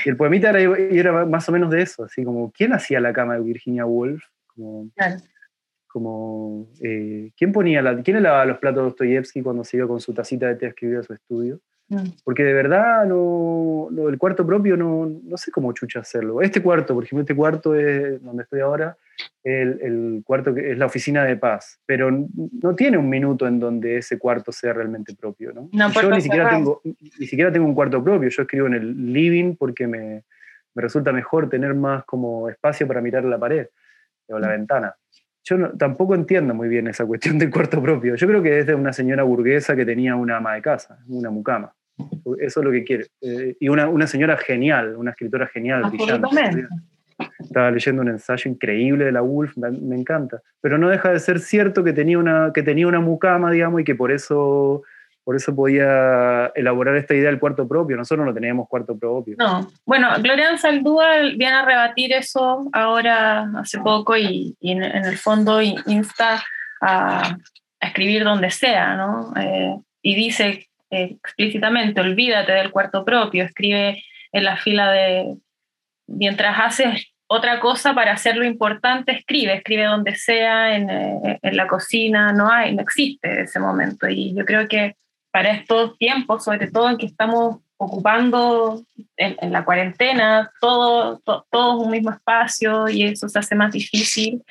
el 0.05 0.17
poemita 0.17 0.49
era, 0.49 0.77
era, 0.77 1.25
más 1.25 1.47
o 1.49 1.51
menos 1.51 1.69
de 1.69 1.81
eso, 1.81 2.03
así 2.03 2.23
como, 2.23 2.51
¿quién 2.51 2.73
hacía 2.73 2.99
la 2.99 3.13
cama 3.13 3.35
de 3.35 3.41
Virginia 3.41 3.85
Woolf? 3.85 4.23
Como, 4.47 4.89
como 5.87 6.67
eh, 6.81 7.31
¿quién 7.37 7.51
ponía 7.51 7.81
la, 7.81 8.01
quién 8.01 8.21
lavaba 8.21 8.45
los 8.45 8.57
platos 8.57 8.83
de 8.83 8.89
Dostoyevsky 8.89 9.41
cuando 9.41 9.63
se 9.63 9.77
iba 9.77 9.87
con 9.87 9.99
su 9.99 10.13
tacita 10.13 10.47
de 10.47 10.55
té 10.55 10.65
a 10.65 10.69
escribir 10.69 10.97
a 10.97 11.03
su 11.03 11.13
estudio? 11.13 11.59
Mm. 11.87 12.09
Porque 12.23 12.43
de 12.43 12.53
verdad 12.53 13.05
no, 13.05 13.89
el 14.09 14.17
cuarto 14.17 14.45
propio 14.45 14.75
no, 14.75 15.05
no, 15.23 15.37
sé 15.37 15.51
cómo 15.51 15.71
chucha 15.73 15.99
hacerlo. 15.99 16.41
Este 16.41 16.61
cuarto, 16.61 16.95
por 16.95 17.03
ejemplo, 17.03 17.21
este 17.21 17.35
cuarto 17.35 17.75
es 17.75 18.21
donde 18.23 18.43
estoy 18.43 18.61
ahora, 18.61 18.97
el, 19.43 19.79
el, 19.81 20.23
cuarto 20.25 20.53
que 20.53 20.71
es 20.71 20.77
la 20.77 20.87
oficina 20.87 21.23
de 21.23 21.37
paz, 21.37 21.79
pero 21.85 22.09
no 22.09 22.75
tiene 22.75 22.97
un 22.97 23.07
minuto 23.07 23.45
en 23.47 23.59
donde 23.59 23.97
ese 23.97 24.17
cuarto 24.17 24.51
sea 24.51 24.73
realmente 24.73 25.13
propio. 25.13 25.53
¿no? 25.53 25.69
yo 25.71 26.09
ni 26.09 26.21
siquiera, 26.21 26.49
tengo, 26.49 26.81
ni 26.83 27.27
siquiera 27.27 27.51
tengo 27.51 27.67
un 27.67 27.75
cuarto 27.75 28.03
propio, 28.03 28.29
yo 28.29 28.41
escribo 28.41 28.65
en 28.65 28.73
el 28.73 29.13
living 29.13 29.55
porque 29.55 29.85
me, 29.85 30.23
me 30.73 30.81
resulta 30.81 31.11
mejor 31.11 31.49
tener 31.49 31.75
más 31.75 32.03
como 32.05 32.49
espacio 32.49 32.87
para 32.87 33.01
mirar 33.01 33.23
la 33.25 33.37
pared 33.37 33.67
o 34.27 34.39
la 34.39 34.47
mm. 34.47 34.51
ventana 34.51 34.95
yo 35.45 35.69
tampoco 35.77 36.15
entiendo 36.15 36.53
muy 36.53 36.67
bien 36.67 36.87
esa 36.87 37.05
cuestión 37.05 37.37
del 37.37 37.51
cuarto 37.51 37.81
propio. 37.81 38.15
Yo 38.15 38.27
creo 38.27 38.41
que 38.41 38.59
es 38.59 38.67
de 38.67 38.75
una 38.75 38.91
señora 38.91 39.23
burguesa 39.23 39.75
que 39.75 39.85
tenía 39.85 40.15
una 40.15 40.37
ama 40.37 40.55
de 40.55 40.61
casa, 40.61 40.97
una 41.07 41.29
mucama. 41.29 41.71
Eso 42.39 42.59
es 42.59 42.65
lo 42.65 42.71
que 42.71 42.83
quiere. 42.83 43.05
Eh, 43.21 43.55
y 43.59 43.69
una, 43.69 43.87
una, 43.87 44.07
señora 44.07 44.35
genial, 44.37 44.95
una 44.97 45.11
escritora 45.11 45.47
genial, 45.47 45.83
brillante. 45.89 46.67
Estaba 47.39 47.71
leyendo 47.71 48.01
un 48.01 48.09
ensayo 48.09 48.51
increíble 48.51 49.05
de 49.05 49.11
la 49.11 49.21
Wolf, 49.21 49.55
me, 49.55 49.95
encanta. 49.95 50.41
Pero 50.59 50.77
no 50.77 50.89
deja 50.89 51.11
de 51.11 51.19
ser 51.19 51.39
cierto 51.39 51.83
que 51.83 51.93
tenía 51.93 52.17
una, 52.17 52.51
que 52.53 52.63
tenía 52.63 52.87
una 52.87 52.99
mucama, 52.99 53.51
digamos, 53.51 53.81
y 53.81 53.83
que 53.83 53.95
por 53.95 54.11
eso 54.11 54.83
por 55.25 55.35
eso 55.35 55.55
podía 55.55 56.51
elaborar 56.53 56.95
esta 56.95 57.15
idea 57.15 57.31
del 57.31 57.39
cuarto 57.39 57.67
propio. 57.67 57.97
Nosotros 57.97 58.27
no 58.27 58.33
teníamos 58.33 58.69
cuarto 58.69 58.97
propio. 58.97 59.35
No. 59.39 59.67
Bueno, 59.83 60.09
Gloria 60.19 60.55
Saldúa 60.55 61.17
viene 61.35 61.53
a 61.53 61.65
rebatir 61.65 62.13
eso 62.13 62.69
ahora 62.71 63.49
hace 63.57 63.79
poco 63.79 64.15
y, 64.15 64.55
en, 64.61 64.83
el 64.83 65.17
fondo 65.17 65.63
insta 65.63 66.43
a, 66.79 67.37
escribir 67.81 68.23
donde 68.23 68.51
sea, 68.51 68.95
¿no? 68.95 69.33
Eh, 69.35 69.75
y 70.01 70.15
dice 70.15 70.67
eh, 70.91 71.17
explícitamente, 71.23 72.01
olvídate 72.01 72.51
del 72.51 72.71
cuarto 72.71 73.03
propio, 73.03 73.43
escribe 73.43 74.03
en 74.31 74.43
la 74.43 74.57
fila 74.57 74.91
de, 74.91 75.35
mientras 76.07 76.59
haces 76.59 77.13
otra 77.27 77.59
cosa 77.59 77.95
para 77.95 78.13
hacer 78.13 78.37
lo 78.37 78.45
importante, 78.45 79.11
escribe, 79.11 79.55
escribe 79.55 79.85
donde 79.85 80.15
sea, 80.15 80.75
en, 80.75 80.89
eh, 80.89 81.39
en, 81.41 81.57
la 81.57 81.67
cocina, 81.67 82.31
no 82.31 82.51
hay, 82.51 82.75
no 82.75 82.83
existe 82.83 83.41
ese 83.41 83.59
momento. 83.59 84.07
Y 84.07 84.35
yo 84.35 84.45
creo 84.45 84.67
que 84.67 84.95
para 85.35 85.51
estos 85.51 85.97
tiempos, 85.97 86.45
sobre 86.45 86.71
todo 86.71 86.89
en 86.89 86.97
que 86.97 87.07
estamos 87.07 87.57
ocupando 87.75 88.85
en, 89.17 89.51
la 89.51 89.65
cuarentena 89.65 90.49
todo, 90.61 91.21
todo, 91.51 91.81
un 91.81 91.91
mismo 91.91 92.11
espacio 92.11 92.87
y 92.87 93.03
eso 93.03 93.27
se 93.27 93.39
hace 93.39 93.53
más 93.53 93.73
difícil, 93.73 94.43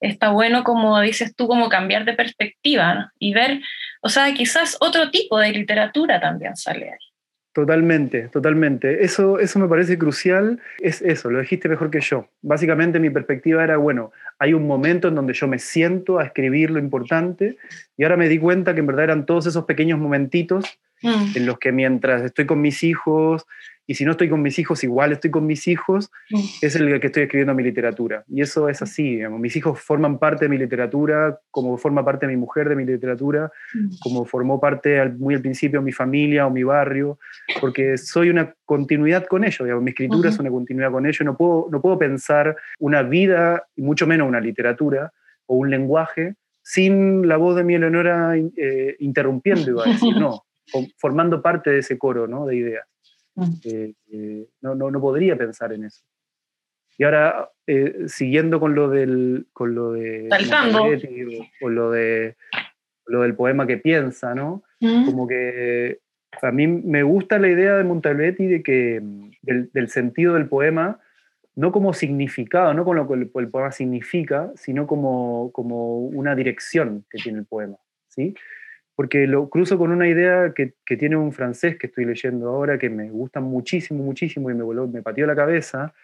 está 0.00 0.30
bueno, 0.30 0.64
como 0.64 0.98
dices 1.02 1.36
tú, 1.36 1.46
como 1.46 1.68
cambiar 1.68 2.06
de 2.06 2.14
perspectiva 2.14 3.12
y 3.18 3.34
ver, 3.34 3.60
o 4.00 4.08
sea, 4.08 4.32
quizás 4.32 4.78
otro 4.80 5.10
tipo 5.10 5.38
de 5.38 5.52
literatura 5.52 6.18
también 6.18 6.56
sale 6.56 6.86
ahí. 6.86 7.09
Totalmente, 7.52 8.28
totalmente. 8.28 9.04
Eso, 9.04 9.40
eso 9.40 9.58
me 9.58 9.66
parece 9.66 9.98
crucial. 9.98 10.60
Es 10.78 11.02
eso, 11.02 11.30
lo 11.30 11.40
dijiste 11.40 11.68
mejor 11.68 11.90
que 11.90 12.00
yo. 12.00 12.28
Básicamente 12.42 13.00
mi 13.00 13.10
perspectiva 13.10 13.64
era, 13.64 13.76
bueno, 13.76 14.12
hay 14.38 14.54
un 14.54 14.66
momento 14.68 15.08
en 15.08 15.16
donde 15.16 15.32
yo 15.32 15.48
me 15.48 15.58
siento 15.58 16.20
a 16.20 16.24
escribir 16.24 16.70
lo 16.70 16.78
importante 16.78 17.56
y 17.96 18.04
ahora 18.04 18.16
me 18.16 18.28
di 18.28 18.38
cuenta 18.38 18.72
que 18.72 18.80
en 18.80 18.86
verdad 18.86 19.04
eran 19.04 19.26
todos 19.26 19.46
esos 19.46 19.64
pequeños 19.64 19.98
momentitos 19.98 20.78
mm. 21.02 21.32
en 21.34 21.46
los 21.46 21.58
que 21.58 21.72
mientras 21.72 22.22
estoy 22.22 22.46
con 22.46 22.60
mis 22.60 22.84
hijos 22.84 23.44
y 23.86 23.94
si 23.94 24.04
no 24.04 24.12
estoy 24.12 24.28
con 24.28 24.40
mis 24.40 24.58
hijos, 24.58 24.84
igual 24.84 25.12
estoy 25.12 25.30
con 25.30 25.46
mis 25.46 25.66
hijos, 25.66 26.10
es 26.62 26.76
el 26.76 27.00
que 27.00 27.08
estoy 27.08 27.24
escribiendo 27.24 27.54
mi 27.54 27.62
literatura. 27.62 28.24
Y 28.28 28.40
eso 28.40 28.68
es 28.68 28.82
así, 28.82 29.20
mis 29.38 29.56
hijos 29.56 29.80
forman 29.80 30.18
parte 30.18 30.44
de 30.44 30.48
mi 30.48 30.58
literatura, 30.58 31.40
como 31.50 31.76
forma 31.76 32.04
parte 32.04 32.26
de 32.26 32.32
mi 32.32 32.38
mujer 32.38 32.68
de 32.68 32.76
mi 32.76 32.84
literatura, 32.84 33.50
mm. 33.74 33.88
como 34.00 34.24
formó 34.24 34.60
parte 34.60 35.04
muy 35.18 35.34
al 35.34 35.40
principio 35.40 35.82
mi 35.82 35.92
familia 35.92 36.46
o 36.46 36.50
mi 36.50 36.62
barrio, 36.62 37.18
porque 37.60 37.98
soy 37.98 38.30
una 38.30 38.54
continuidad 38.64 39.26
con 39.26 39.44
ellos, 39.44 39.82
mi 39.82 39.90
escritura 39.90 40.28
es 40.28 40.38
una 40.38 40.50
continuidad 40.50 40.92
con 40.92 41.06
ellos, 41.06 41.22
no 41.24 41.36
puedo, 41.36 41.66
no 41.70 41.80
puedo 41.80 41.98
pensar 41.98 42.56
una 42.78 43.02
vida, 43.02 43.66
y 43.74 43.82
mucho 43.82 44.06
menos 44.06 44.28
una 44.28 44.40
literatura 44.40 45.12
o 45.46 45.56
un 45.56 45.70
lenguaje, 45.70 46.36
sin 46.62 47.26
la 47.26 47.36
voz 47.36 47.56
de 47.56 47.64
mi 47.64 47.74
Eleonora 47.74 48.36
eh, 48.36 48.96
interrumpiendo, 49.00 49.68
iba 49.70 49.84
a 49.84 49.88
decir, 49.88 50.16
no, 50.16 50.44
formando 50.98 51.42
parte 51.42 51.70
de 51.70 51.78
ese 51.78 51.98
coro 51.98 52.28
¿no? 52.28 52.46
de 52.46 52.56
ideas. 52.56 52.86
Eh, 53.64 53.94
eh, 54.12 54.46
no, 54.60 54.74
no, 54.74 54.90
no, 54.90 55.00
podría 55.00 55.36
pensar 55.36 55.72
en 55.72 55.84
eso. 55.84 56.02
Y 56.98 57.04
ahora, 57.04 57.50
eh, 57.66 58.04
siguiendo 58.06 58.60
con 58.60 58.74
lo 58.74 58.88
del, 58.88 59.46
con 59.52 59.74
lo 59.74 59.92
de 59.92 60.28
o, 61.62 61.68
lo 61.68 61.90
de 61.90 62.36
lo 63.06 63.22
del 63.22 63.34
poema 63.34 63.66
que 63.66 63.78
piensa, 63.78 64.34
¿no? 64.34 64.62
Mm. 64.80 65.06
Como 65.06 65.26
que 65.26 66.00
a 66.42 66.52
mí 66.52 66.66
me 66.66 67.02
gusta 67.02 67.38
la 67.38 67.48
idea 67.48 67.76
de 67.76 67.84
Montalbetti 67.84 68.46
de 68.46 68.62
que 68.62 69.00
del, 69.42 69.70
del, 69.72 69.88
sentido 69.88 70.34
del 70.34 70.48
poema, 70.48 71.00
no 71.56 71.72
como 71.72 71.92
significado, 71.92 72.72
no 72.74 72.84
con 72.84 72.96
lo 72.96 73.08
que 73.08 73.14
el, 73.14 73.30
el, 73.34 73.48
poema 73.48 73.72
significa, 73.72 74.52
sino 74.54 74.86
como, 74.86 75.50
como 75.52 76.00
una 76.00 76.34
dirección 76.34 77.04
que 77.10 77.18
tiene 77.18 77.40
el 77.40 77.46
poema, 77.46 77.76
¿sí? 78.08 78.34
Porque 79.00 79.26
lo 79.26 79.48
cruzo 79.48 79.78
con 79.78 79.92
una 79.92 80.06
idea 80.08 80.52
que, 80.52 80.74
tiene 80.98 81.16
un 81.16 81.32
francés 81.32 81.78
que 81.78 81.86
estoy 81.86 82.04
leyendo 82.04 82.50
ahora, 82.50 82.76
que 82.76 82.90
me 82.90 83.08
gusta 83.08 83.40
muchísimo, 83.40 84.04
muchísimo 84.04 84.50
y 84.50 84.54
me, 84.54 84.62
voló, 84.62 84.86
me 84.88 85.00
pateó 85.00 85.26
la 85.26 85.34
cabeza, 85.34 85.94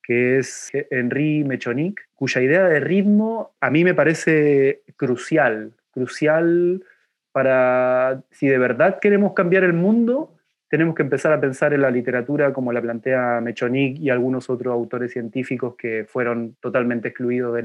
que 0.00 0.38
es 0.38 0.70
Henri 0.88 1.42
Mechonic, 1.42 2.08
cuya 2.14 2.42
idea 2.42 2.68
de 2.68 2.78
ritmo 2.78 3.56
a 3.60 3.70
mí 3.70 3.82
me 3.82 3.92
parece 3.92 4.82
crucial, 4.94 5.72
crucial 5.90 6.84
para, 7.32 8.22
si 8.30 8.46
de 8.46 8.58
verdad 8.58 9.00
queremos 9.00 9.32
cambiar 9.32 9.64
el 9.64 9.72
mundo, 9.72 10.36
tenemos 10.68 10.94
que 10.94 11.02
empezar 11.02 11.32
a 11.32 11.40
pensar 11.40 11.74
en 11.74 11.82
la 11.82 11.90
literatura 11.90 12.52
como 12.52 12.72
la 12.72 12.80
plantea 12.80 13.40
Mechonik 13.40 13.98
y 13.98 14.10
algunos 14.10 14.48
otros 14.48 14.72
autores 14.72 15.10
científicos 15.10 15.74
que 15.74 16.04
fueron 16.04 16.54
totalmente 16.60 17.08
excluidos 17.08 17.60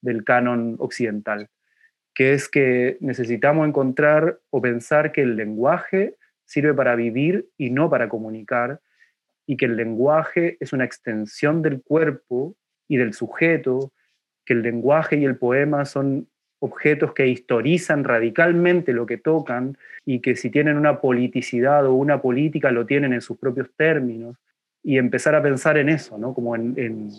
del 0.00 0.24
canon 0.24 0.76
occidental, 0.78 1.50
que 2.16 2.32
es 2.32 2.48
que 2.48 2.96
necesitamos 3.00 3.68
encontrar 3.68 4.40
o 4.48 4.62
pensar 4.62 5.12
que 5.12 5.20
el 5.20 5.36
lenguaje 5.36 6.16
sirve 6.46 6.72
para 6.72 6.96
vivir 6.96 7.50
y 7.58 7.68
no 7.68 7.90
para 7.90 8.08
comunicar, 8.08 8.80
y 9.46 9.58
que 9.58 9.66
el 9.66 9.76
lenguaje 9.76 10.56
es 10.58 10.72
una 10.72 10.86
extensión 10.86 11.60
del 11.60 11.82
cuerpo 11.82 12.56
y 12.88 12.96
del 12.96 13.12
sujeto, 13.12 13.92
que 14.46 14.54
el 14.54 14.62
lenguaje 14.62 15.16
y 15.16 15.26
el 15.26 15.36
poema 15.36 15.84
son 15.84 16.26
objetos 16.58 17.12
que 17.12 17.26
historizan 17.26 18.02
radicalmente 18.02 18.94
lo 18.94 19.04
que 19.04 19.18
tocan 19.18 19.76
y 20.06 20.20
que 20.20 20.36
si 20.36 20.48
tienen 20.48 20.78
una 20.78 21.02
politicidad 21.02 21.84
o 21.84 21.92
una 21.92 22.22
política 22.22 22.70
lo 22.70 22.86
tienen 22.86 23.12
en 23.12 23.20
sus 23.20 23.36
propios 23.36 23.68
términos 23.76 24.38
y 24.82 24.96
empezar 24.96 25.34
a 25.34 25.42
pensar 25.42 25.76
en 25.76 25.90
eso, 25.90 26.16
¿no? 26.16 26.32
Como 26.32 26.56
en, 26.56 27.10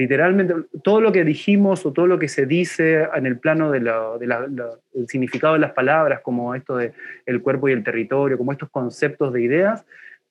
literalmente 0.00 0.54
todo 0.82 1.02
lo 1.02 1.12
que 1.12 1.24
dijimos 1.24 1.84
o 1.84 1.92
todo 1.92 2.06
lo 2.06 2.18
que 2.18 2.28
se 2.28 2.46
dice 2.46 3.06
en 3.14 3.26
el 3.26 3.38
plano 3.38 3.70
del 3.70 3.84
de 3.84 5.06
significado 5.08 5.52
de 5.52 5.60
las 5.60 5.72
palabras, 5.72 6.20
como 6.22 6.54
esto 6.54 6.78
de 6.78 6.94
el 7.26 7.42
cuerpo 7.42 7.68
y 7.68 7.72
el 7.72 7.84
territorio, 7.84 8.38
como 8.38 8.50
estos 8.50 8.70
conceptos 8.70 9.30
de 9.34 9.42
ideas, 9.42 9.84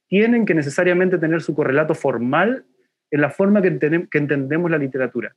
tienen 0.08 0.48
que 0.48 0.56
necesariamente 0.56 1.20
tener 1.20 1.44
su 1.44 1.54
correlato 1.54 1.94
formal 1.94 2.66
en 3.12 3.22
la 3.22 3.30
forma 3.30 3.62
que, 3.62 3.78
que 4.10 4.18
entendemos 4.18 4.72
la 4.72 4.80
literatura. 4.80 5.36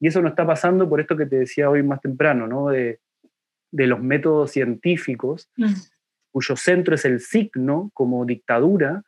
Y 0.00 0.08
eso 0.08 0.22
no 0.22 0.28
está 0.28 0.46
pasando 0.46 0.88
por 0.88 0.98
esto 1.00 1.14
que 1.14 1.26
te 1.26 1.36
decía 1.36 1.68
hoy 1.68 1.82
más 1.82 2.00
temprano, 2.00 2.46
¿no? 2.46 2.70
de, 2.70 3.00
de 3.70 3.86
los 3.86 4.00
métodos 4.00 4.50
científicos, 4.50 5.50
mm. 5.58 5.74
cuyo 6.32 6.56
centro 6.56 6.94
es 6.94 7.04
el 7.04 7.20
signo 7.20 7.90
como 7.92 8.24
dictadura 8.24 9.04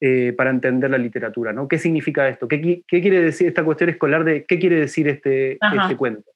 eh, 0.00 0.32
para 0.36 0.50
entender 0.50 0.90
la 0.90 0.98
literatura. 0.98 1.52
¿no? 1.52 1.68
¿Qué 1.68 1.78
significa 1.78 2.28
esto? 2.28 2.48
¿Qué, 2.48 2.82
¿Qué, 2.86 3.00
quiere 3.00 3.22
decir 3.22 3.48
esta 3.48 3.64
cuestión 3.64 3.90
escolar 3.90 4.24
de 4.24 4.44
qué 4.44 4.58
quiere 4.58 4.76
decir 4.76 5.08
este, 5.08 5.52
este 5.52 5.96
cuento? 5.96 6.30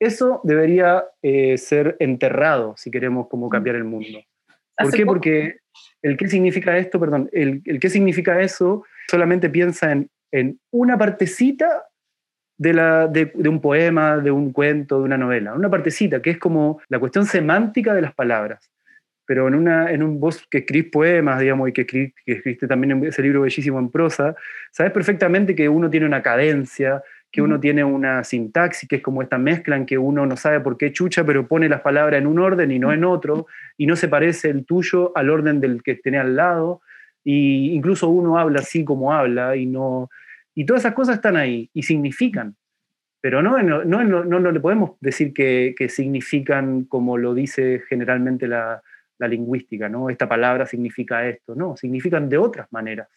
Eso 0.00 0.40
debería 0.44 1.04
eh, 1.22 1.56
ser 1.58 1.96
enterrado 1.98 2.74
si 2.76 2.90
queremos 2.90 3.28
como 3.28 3.46
mm. 3.46 3.50
cambiar 3.50 3.76
el 3.76 3.84
mundo. 3.84 4.20
¿Por 4.76 4.92
qué? 4.92 5.06
Porque 5.06 5.56
el 6.02 6.16
qué 6.16 6.28
significa 6.28 6.76
esto, 6.76 6.98
perdón, 6.98 7.30
el, 7.32 7.62
el 7.64 7.80
qué 7.80 7.88
significa 7.88 8.40
eso 8.40 8.84
solamente 9.08 9.48
piensa 9.48 9.92
en, 9.92 10.10
en 10.32 10.58
una 10.72 10.98
partecita 10.98 11.84
de, 12.58 12.72
la, 12.72 13.08
de, 13.08 13.32
un 13.48 13.60
poema, 13.60 14.18
de 14.18 14.30
un 14.30 14.52
cuento, 14.52 14.98
de 14.98 15.04
una 15.04 15.18
novela. 15.18 15.54
Una 15.54 15.70
partecita 15.70 16.20
que 16.22 16.30
es 16.30 16.38
como 16.38 16.80
la 16.88 16.98
cuestión 16.98 17.26
semántica 17.26 17.94
de 17.94 18.02
las 18.02 18.14
palabras. 18.14 18.70
Pero 19.26 19.48
en, 19.48 19.54
una, 19.54 19.90
en 19.90 20.02
un 20.02 20.20
voz 20.20 20.46
que 20.50 20.58
escribís 20.58 20.90
poemas, 20.90 21.40
digamos, 21.40 21.68
y 21.68 21.72
que, 21.72 21.86
que 21.86 22.12
escribiste 22.26 22.66
también 22.66 23.04
ese 23.04 23.22
libro 23.22 23.40
bellísimo 23.42 23.78
en 23.78 23.90
prosa, 23.90 24.36
sabes 24.70 24.92
perfectamente 24.92 25.54
que 25.54 25.68
uno 25.68 25.88
tiene 25.88 26.06
una 26.06 26.22
cadencia, 26.22 27.02
que 27.34 27.42
uno 27.42 27.58
tiene 27.58 27.82
una 27.82 28.22
sintaxis, 28.22 28.88
que 28.88 28.96
es 28.96 29.02
como 29.02 29.20
esta 29.20 29.38
mezcla 29.38 29.74
en 29.76 29.86
que 29.86 29.98
uno 29.98 30.24
no 30.24 30.36
sabe 30.36 30.60
por 30.60 30.76
qué 30.76 30.92
chucha, 30.92 31.24
pero 31.24 31.48
pone 31.48 31.68
las 31.68 31.80
palabras 31.80 32.20
en 32.20 32.28
un 32.28 32.38
orden 32.38 32.70
y 32.70 32.78
no 32.78 32.92
en 32.92 33.02
otro, 33.02 33.48
y 33.76 33.86
no 33.86 33.96
se 33.96 34.06
parece 34.06 34.50
el 34.50 34.64
tuyo 34.64 35.10
al 35.16 35.30
orden 35.30 35.60
del 35.60 35.82
que 35.82 35.96
tiene 35.96 36.18
al 36.18 36.36
lado, 36.36 36.80
y 37.24 37.74
incluso 37.74 38.08
uno 38.08 38.38
habla 38.38 38.60
así 38.60 38.84
como 38.84 39.12
habla, 39.12 39.56
y 39.56 39.66
no, 39.66 40.10
y 40.54 40.64
todas 40.64 40.82
esas 40.82 40.94
cosas 40.94 41.16
están 41.16 41.36
ahí 41.36 41.68
y 41.74 41.82
significan. 41.82 42.54
Pero 43.20 43.42
no, 43.42 43.60
no, 43.62 43.82
no, 43.84 44.04
no, 44.04 44.52
le 44.52 44.60
podemos 44.60 44.92
decir 45.00 45.32
que, 45.32 45.74
que, 45.76 45.88
significan 45.88 46.84
como 46.84 47.18
lo 47.18 47.34
dice 47.34 47.82
generalmente 47.88 48.46
la, 48.46 48.80
la, 49.18 49.28
lingüística, 49.28 49.88
¿no? 49.88 50.10
Esta 50.10 50.28
palabra 50.28 50.66
significa 50.66 51.26
esto, 51.26 51.54
no, 51.54 51.76
significan 51.76 52.28
de 52.28 52.38
otras 52.38 52.72
maneras. 52.72 53.08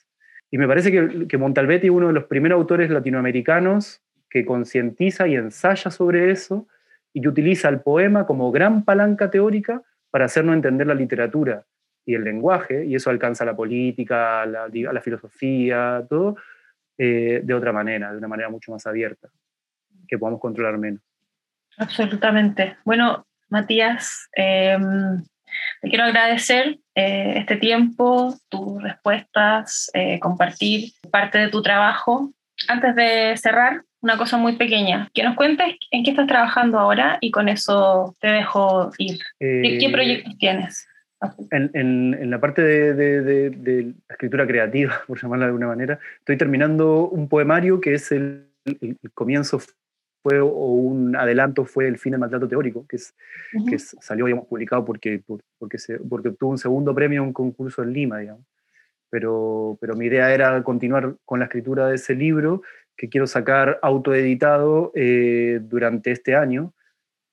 Y 0.50 0.58
me 0.58 0.68
parece 0.68 0.92
que, 0.92 1.28
que 1.28 1.38
Montalbetti 1.38 1.88
es 1.88 1.92
uno 1.92 2.08
de 2.08 2.14
los 2.14 2.26
primeros 2.26 2.58
autores 2.58 2.90
latinoamericanos 2.90 4.02
que 4.30 4.46
concientiza 4.46 5.28
y 5.28 5.36
ensaya 5.36 5.92
sobre 5.92 6.32
eso 6.32 6.68
y 7.14 7.22
que 7.22 7.30
utiliza 7.30 7.70
el 7.70 7.82
poema 7.82 8.26
como 8.26 8.52
gran 8.52 8.86
palanca 8.86 9.30
teórica 9.30 9.82
para 10.10 10.26
hacernos 10.26 10.56
entender 10.56 10.88
la 10.88 10.94
literatura 10.94 11.66
y 12.06 12.16
el 12.16 12.24
lenguaje, 12.24 12.86
y 12.86 12.96
eso 12.96 13.10
alcanza 13.10 13.44
la 13.44 13.56
política, 13.56 14.46
la, 14.46 14.70
la 14.70 15.02
filosofía, 15.02 16.06
todo, 16.10 16.38
eh, 16.98 17.42
de 17.44 17.54
otra 17.54 17.74
manera, 17.74 18.12
de 18.12 18.18
una 18.18 18.30
manera 18.30 18.50
mucho 18.50 18.72
más 18.72 18.88
abierta, 18.88 19.28
que 20.08 20.18
podamos 20.18 20.40
controlar 20.40 20.78
menos. 20.78 21.02
Absolutamente. 21.78 22.78
Bueno, 22.86 23.28
Matías, 23.50 24.30
em, 24.34 25.22
te 25.82 25.90
quiero 25.90 26.06
agradecer 26.06 26.80
eh, 26.96 27.36
este 27.38 27.58
tiempo, 27.58 28.36
tus 28.50 28.82
respuestas, 28.82 29.90
eh, 29.94 30.20
compartir 30.20 30.92
parte 31.12 31.38
de 31.38 31.50
tu 31.50 31.62
trabajo. 31.62 32.32
Antes 32.68 32.96
de 32.96 33.38
cerrar, 33.38 33.84
una 34.02 34.18
cosa 34.18 34.38
muy 34.38 34.56
pequeña, 34.56 35.10
que 35.14 35.24
nos 35.24 35.36
cuentes 35.36 35.76
en 35.92 36.04
qué 36.04 36.12
estás 36.12 36.28
trabajando 36.28 36.80
ahora 36.80 37.18
y 37.20 37.32
con 37.32 37.50
eso 37.50 38.16
te 38.20 38.28
dejo 38.28 38.92
ir. 38.98 39.20
¿Qué 39.40 39.90
proyectos 39.92 40.38
tienes? 40.38 40.88
En, 41.52 42.30
la 42.30 42.40
parte 42.40 42.62
de, 42.62 43.94
la 44.08 44.14
escritura 44.14 44.46
creativa, 44.46 45.02
por 45.08 45.20
llamarla 45.20 45.46
de 45.46 45.50
alguna 45.50 45.68
manera, 45.68 46.00
estoy 46.20 46.38
terminando 46.38 47.10
un 47.10 47.28
poemario 47.28 47.82
que 47.82 47.96
es 47.96 48.12
el, 48.12 48.48
comienzo 49.14 49.62
fue, 50.22 50.40
o 50.40 50.48
un 50.48 51.16
adelanto 51.16 51.66
fue 51.66 51.88
el 51.88 51.98
fin 51.98 52.12
del 52.12 52.20
maltrato 52.20 52.48
teórico, 52.48 52.86
que, 52.88 52.98
es, 52.98 53.16
que 53.70 53.80
salió, 53.80 54.26
habíamos 54.26 54.48
publicado 54.48 54.84
porque, 54.86 55.22
porque, 55.58 55.78
se, 55.78 56.00
porque 56.00 56.30
obtuvo 56.30 56.52
un 56.52 56.58
segundo 56.58 56.94
premio 56.94 57.22
en 57.22 57.28
un 57.28 57.34
concurso 57.34 57.84
en 57.84 57.94
Lima, 57.94 58.20
digamos. 58.20 58.46
Pero, 59.10 59.78
pero 59.80 59.96
mi 59.96 60.08
idea 60.08 60.34
era 60.34 60.62
continuar 60.64 61.16
con 61.24 61.40
la 61.40 61.46
escritura 61.46 61.88
de 61.88 61.96
ese 61.96 62.14
libro 62.14 62.62
que 62.98 63.08
quiero 63.08 63.26
sacar 63.26 63.80
autoeditado 63.82 64.92
eh, 64.96 65.60
durante 65.62 66.12
este 66.12 66.36
año 66.36 66.74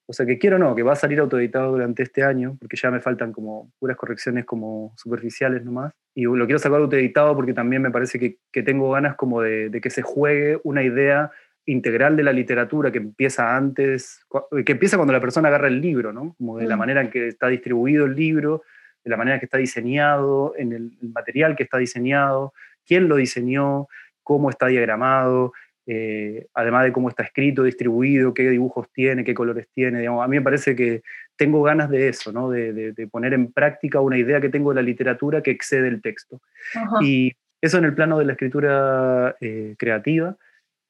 o 0.06 0.12
sea, 0.12 0.26
que 0.26 0.38
quiero 0.38 0.58
no, 0.58 0.74
que 0.74 0.82
va 0.82 0.92
a 0.92 0.96
salir 0.96 1.18
autoeditado 1.18 1.72
durante 1.72 2.02
este 2.02 2.22
año, 2.22 2.56
porque 2.60 2.76
ya 2.76 2.90
me 2.90 3.00
faltan 3.00 3.32
como 3.32 3.72
puras 3.78 3.96
correcciones 3.96 4.44
como 4.44 4.92
superficiales 4.96 5.64
nomás. 5.64 5.92
Y 6.14 6.24
lo 6.24 6.44
quiero 6.44 6.58
sacar 6.58 6.80
autoeditado 6.80 7.34
porque 7.34 7.54
también 7.54 7.80
me 7.80 7.90
parece 7.90 8.18
que, 8.18 8.36
que 8.52 8.62
tengo 8.62 8.90
ganas 8.90 9.16
como 9.16 9.40
de, 9.40 9.70
de, 9.70 9.80
que 9.80 9.90
se 9.90 10.02
juegue 10.02 10.60
una 10.62 10.82
idea 10.82 11.30
integral 11.66 12.16
de 12.16 12.22
la 12.22 12.32
literatura 12.32 12.92
que 12.92 12.98
empieza 12.98 13.56
antes, 13.56 14.24
que 14.64 14.72
empieza 14.72 14.96
cuando 14.96 15.12
la 15.12 15.20
persona 15.20 15.48
agarra 15.48 15.68
el 15.68 15.80
libro, 15.80 16.12
¿no? 16.12 16.34
Como 16.36 16.58
de 16.58 16.66
la 16.66 16.76
mm. 16.76 16.78
manera 16.78 17.00
en 17.00 17.10
que 17.10 17.28
está 17.28 17.48
distribuido 17.48 18.04
el 18.06 18.14
libro, 18.14 18.62
de 19.02 19.10
la 19.10 19.16
manera 19.16 19.36
en 19.36 19.40
que 19.40 19.46
está 19.46 19.58
diseñado, 19.58 20.54
en 20.56 20.72
el 20.72 20.92
material 21.00 21.56
que 21.56 21.62
está 21.62 21.78
diseñado, 21.78 22.52
quién 22.86 23.08
lo 23.08 23.16
diseñó, 23.16 23.88
cómo 24.22 24.50
está 24.50 24.66
diagramado, 24.66 25.52
eh, 25.86 26.46
además 26.54 26.84
de 26.84 26.92
cómo 26.92 27.10
está 27.10 27.22
escrito, 27.22 27.62
distribuido, 27.62 28.32
qué 28.32 28.48
dibujos 28.48 28.90
tiene, 28.92 29.24
qué 29.24 29.34
colores 29.34 29.68
tiene. 29.74 30.06
a 30.06 30.28
mí 30.28 30.36
me 30.36 30.42
parece 30.42 30.74
que 30.74 31.02
tengo 31.36 31.62
ganas 31.62 31.90
de 31.90 32.08
eso, 32.08 32.32
¿no? 32.32 32.50
de, 32.50 33.08
poner 33.10 33.34
en 33.34 33.52
práctica 33.52 34.00
una 34.00 34.16
idea 34.16 34.40
que 34.40 34.48
tengo 34.48 34.70
de 34.70 34.76
la 34.76 34.82
literatura 34.82 35.42
que 35.42 35.50
excede 35.50 35.88
el 35.88 36.00
texto. 36.00 36.40
Y 37.02 37.32
eso 37.60 37.78
en 37.78 37.84
el 37.84 37.94
plano 37.94 38.18
de 38.18 38.24
la 38.24 38.32
escritura 38.32 39.36
eh, 39.40 39.74
creativa. 39.78 40.36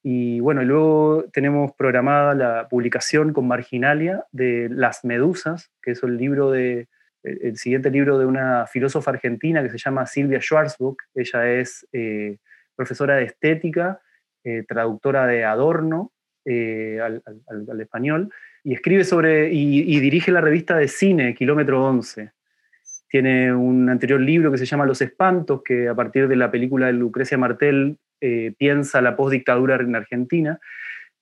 Y 0.06 0.38
bueno, 0.40 0.62
luego 0.62 1.24
tenemos 1.32 1.72
programada 1.72 2.34
la 2.34 2.68
publicación 2.68 3.32
con 3.32 3.48
Marginalia 3.48 4.26
de 4.32 4.68
Las 4.70 5.02
Medusas, 5.02 5.72
que 5.80 5.92
es 5.92 6.02
el 6.02 6.18
libro 6.18 6.50
de, 6.50 6.88
el 7.22 7.56
siguiente 7.56 7.90
libro 7.90 8.18
de 8.18 8.26
una 8.26 8.66
filósofa 8.66 9.12
argentina 9.12 9.62
que 9.62 9.70
se 9.70 9.78
llama 9.78 10.04
Silvia 10.04 10.40
Schwarzbuck. 10.40 11.02
Ella 11.14 11.50
es 11.50 11.88
eh, 11.90 12.36
profesora 12.76 13.16
de 13.16 13.24
estética 13.24 14.02
eh, 14.44 14.62
traductora 14.68 15.26
de 15.26 15.42
Adorno 15.42 16.12
eh, 16.44 17.00
al, 17.00 17.80
español, 17.80 18.30
y 18.62 18.74
escribe 18.74 19.04
sobre, 19.04 19.50
y, 19.50 19.98
dirige 20.00 20.30
la 20.30 20.42
revista 20.42 20.76
de 20.76 20.88
cine 20.88 21.34
Kilómetro 21.34 21.82
11. 21.82 22.30
Tiene 23.08 23.54
un 23.54 23.88
anterior 23.88 24.20
libro 24.20 24.52
que 24.52 24.58
se 24.58 24.66
llama 24.66 24.84
Los 24.84 25.00
Espantos, 25.00 25.62
que 25.64 25.88
a 25.88 25.94
partir 25.94 26.28
de 26.28 26.36
la 26.36 26.50
película 26.50 26.88
de 26.88 26.92
Lucrecia 26.92 27.38
Martel 27.38 27.96
eh, 28.24 28.54
piensa 28.56 29.02
la 29.02 29.16
postdictadura 29.16 29.76
en 29.76 29.94
Argentina. 29.94 30.58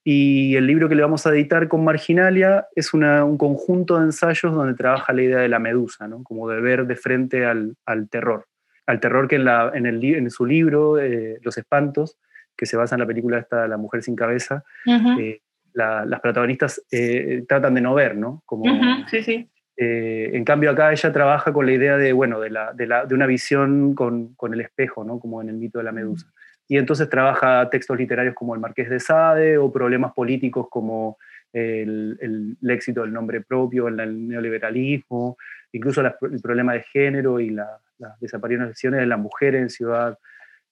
Y 0.05 0.55
el 0.55 0.67
libro 0.67 0.89
que 0.89 0.95
le 0.95 1.01
vamos 1.01 1.25
a 1.25 1.31
editar 1.31 1.67
con 1.67 1.83
Marginalia 1.83 2.67
es 2.75 2.93
un 2.93 3.37
conjunto 3.37 3.97
de 3.97 4.05
ensayos 4.05 4.53
donde 4.53 4.73
trabaja 4.73 5.13
la 5.13 5.21
idea 5.21 5.39
de 5.39 5.47
la 5.47 5.59
medusa, 5.59 6.07
¿no? 6.07 6.23
como 6.23 6.49
de 6.49 6.59
ver 6.59 6.85
de 6.87 6.95
frente 6.95 7.45
al, 7.45 7.75
terror. 8.09 8.45
Al 8.85 8.99
terror 8.99 9.29
que 9.29 9.37
en, 9.37 9.45
la, 9.45 9.71
en, 9.73 9.85
el, 9.85 10.03
en 10.03 10.29
su 10.29 10.45
libro, 10.45 10.97
Los 11.41 11.57
Espantos, 11.57 12.17
que 12.57 12.65
se 12.65 12.77
basa 12.77 12.95
en 12.95 12.99
la 12.99 13.07
película 13.07 13.39
esta 13.39 13.67
La 13.67 13.77
mujer 13.77 14.03
sin 14.03 14.15
cabeza, 14.15 14.63
eh, 14.85 15.39
las 15.73 16.19
protagonistas 16.21 16.83
eh, 16.91 17.43
tratan 17.47 17.73
de 17.73 17.81
no 17.81 17.93
ver, 17.93 18.15
¿no? 18.15 18.43
Como, 18.45 18.65
sí, 19.09 19.23
sí. 19.23 19.49
Eh, 19.75 20.29
en 20.33 20.45
cambio 20.45 20.69
acá 20.69 20.91
ella 20.91 21.11
trabaja 21.11 21.51
con 21.51 21.65
la 21.65 21.71
idea 21.71 21.97
de, 21.97 22.13
bueno, 22.13 22.39
de, 22.39 22.51
la, 22.51 22.73
de, 22.73 22.85
la, 22.85 23.05
de 23.05 23.15
una 23.15 23.25
visión 23.25 23.95
con, 23.95 24.35
con, 24.35 24.53
el 24.53 24.61
espejo, 24.61 25.03
¿no? 25.03 25.19
Como 25.19 25.41
en 25.41 25.49
el 25.49 25.55
mito 25.55 25.79
de 25.79 25.83
la 25.83 25.91
medusa. 25.91 26.31
Y 26.73 26.77
entonces 26.79 27.07
trabaja 27.07 27.69
textos 27.69 27.95
literarios 27.95 28.33
como 28.33 28.55
El 28.55 28.59
Marqués 28.59 28.89
de 28.89 28.99
Sade 28.99 29.59
o 29.59 29.71
problemas 29.71 30.11
políticos 30.11 30.65
como 30.71 31.19
el, 31.51 32.57
éxito 32.67 33.01
del 33.01 33.13
nombre 33.13 33.41
propio, 33.41 33.87
el, 33.87 34.27
neoliberalismo, 34.27 35.37
incluso 35.71 36.01
el 36.01 36.41
problema 36.41 36.73
de 36.73 36.81
género 36.81 37.39
y 37.39 37.51
las 37.51 38.19
desapariciones 38.19 39.01
de 39.01 39.05
las 39.05 39.19
mujeres 39.19 39.61
en 39.61 39.69
Ciudad 39.69 40.17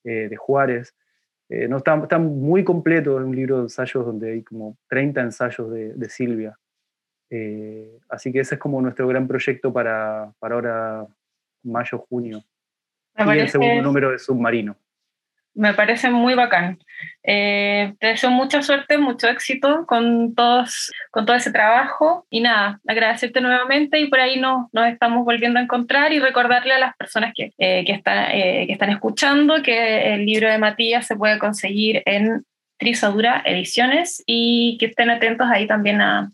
eh, 0.03 0.27
de 0.27 0.35
Juárez. 0.37 0.95
Eh, 1.49 1.67
no, 1.67 1.77
está, 1.77 1.95
está, 2.01 2.17
muy 2.17 2.63
completo, 2.63 3.19
es 3.19 3.23
un 3.23 3.35
libro 3.35 3.57
de 3.57 3.63
ensayos 3.65 4.03
donde 4.03 4.31
hay 4.31 4.41
como 4.41 4.79
30 4.89 5.21
ensayos 5.21 5.71
de, 5.71 6.09
Silvia. 6.09 6.57
Eh, 7.29 7.99
así 8.09 8.31
que 8.31 8.39
ese 8.39 8.55
es 8.55 8.59
como 8.59 8.81
nuestro 8.81 9.07
gran 9.07 9.27
proyecto 9.27 9.71
para, 9.71 10.33
para 10.39 10.55
ahora, 10.55 11.05
mayo, 11.61 11.99
junio. 12.09 12.43
y 13.15 13.37
el 13.37 13.49
segundo 13.49 13.83
número 13.83 14.09
de 14.09 14.17
Submarino 14.17 14.80
me 15.53 15.73
parece 15.73 16.09
muy 16.09 16.33
bacán. 16.33 16.79
Eh, 17.23 17.93
te 17.99 18.07
deseo 18.07 18.31
mucha 18.31 18.61
suerte, 18.61 18.97
mucho 18.97 19.27
éxito 19.27 19.85
con, 19.85 20.33
todos, 20.33 20.91
con 21.11 21.25
todo 21.25 21.35
ese 21.35 21.51
trabajo 21.51 22.25
y 22.29 22.41
nada, 22.41 22.79
agradecerte 22.87 23.41
nuevamente 23.41 23.99
y 23.99 24.07
por 24.07 24.19
ahí 24.19 24.39
nos, 24.39 24.67
nos 24.71 24.87
estamos 24.87 25.23
volviendo 25.23 25.59
a 25.59 25.63
encontrar 25.63 26.13
y 26.13 26.19
recordarle 26.19 26.73
a 26.73 26.79
las 26.79 26.95
personas 26.95 27.33
que, 27.35 27.53
eh, 27.57 27.83
que, 27.85 28.01
eh, 28.03 28.67
que 28.67 28.73
están 28.73 28.89
escuchando 28.89 29.61
que 29.61 30.15
el 30.15 30.25
libro 30.25 30.49
de 30.49 30.57
Matías 30.57 31.05
se 31.05 31.15
puede 31.15 31.37
conseguir 31.37 32.01
en 32.05 32.43
Trisadura 32.77 33.43
Ediciones 33.45 34.23
y 34.25 34.77
que 34.79 34.87
estén 34.87 35.11
atentos 35.11 35.47
ahí 35.51 35.67
también 35.67 36.01
a, 36.01 36.31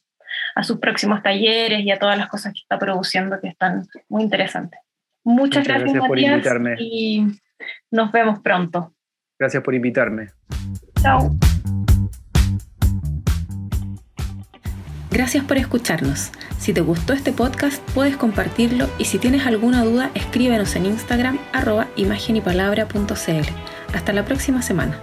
a 0.56 0.64
sus 0.64 0.80
próximos 0.80 1.22
talleres 1.22 1.82
y 1.82 1.92
a 1.92 2.00
todas 2.00 2.18
las 2.18 2.28
cosas 2.28 2.54
que 2.54 2.60
está 2.60 2.80
produciendo 2.80 3.40
que 3.42 3.50
están 3.50 3.86
muy 4.10 4.24
interesantes. 4.24 4.80
Muchas, 5.24 5.68
gracias, 5.68 5.92
gracias 5.92 6.08
por 6.08 6.20
invitarme. 6.20 6.76
y 6.80 7.26
nos 7.92 8.12
vemos 8.12 8.40
pronto. 8.40 8.94
Gracias 9.40 9.64
por 9.64 9.76
invitarme. 9.76 10.30
Chao. 11.02 11.36
Gracias 15.12 15.44
por 15.46 15.58
escucharnos. 15.58 16.32
Si 16.60 16.74
te 16.74 16.82
gustó 16.82 17.14
este 17.14 17.32
podcast, 17.32 17.82
puedes 17.92 18.18
compartirlo 18.18 18.88
y 18.98 19.06
si 19.06 19.18
tienes 19.20 19.48
alguna 19.48 19.84
duda, 19.84 20.12
escríbenos 20.14 20.76
en 20.76 20.86
Instagram 20.86 21.40
arroba 21.54 21.88
imagenipalabra.cl. 21.96 23.94
Hasta 23.94 24.14
la 24.14 24.26
próxima 24.26 24.62
semana. 24.62 25.00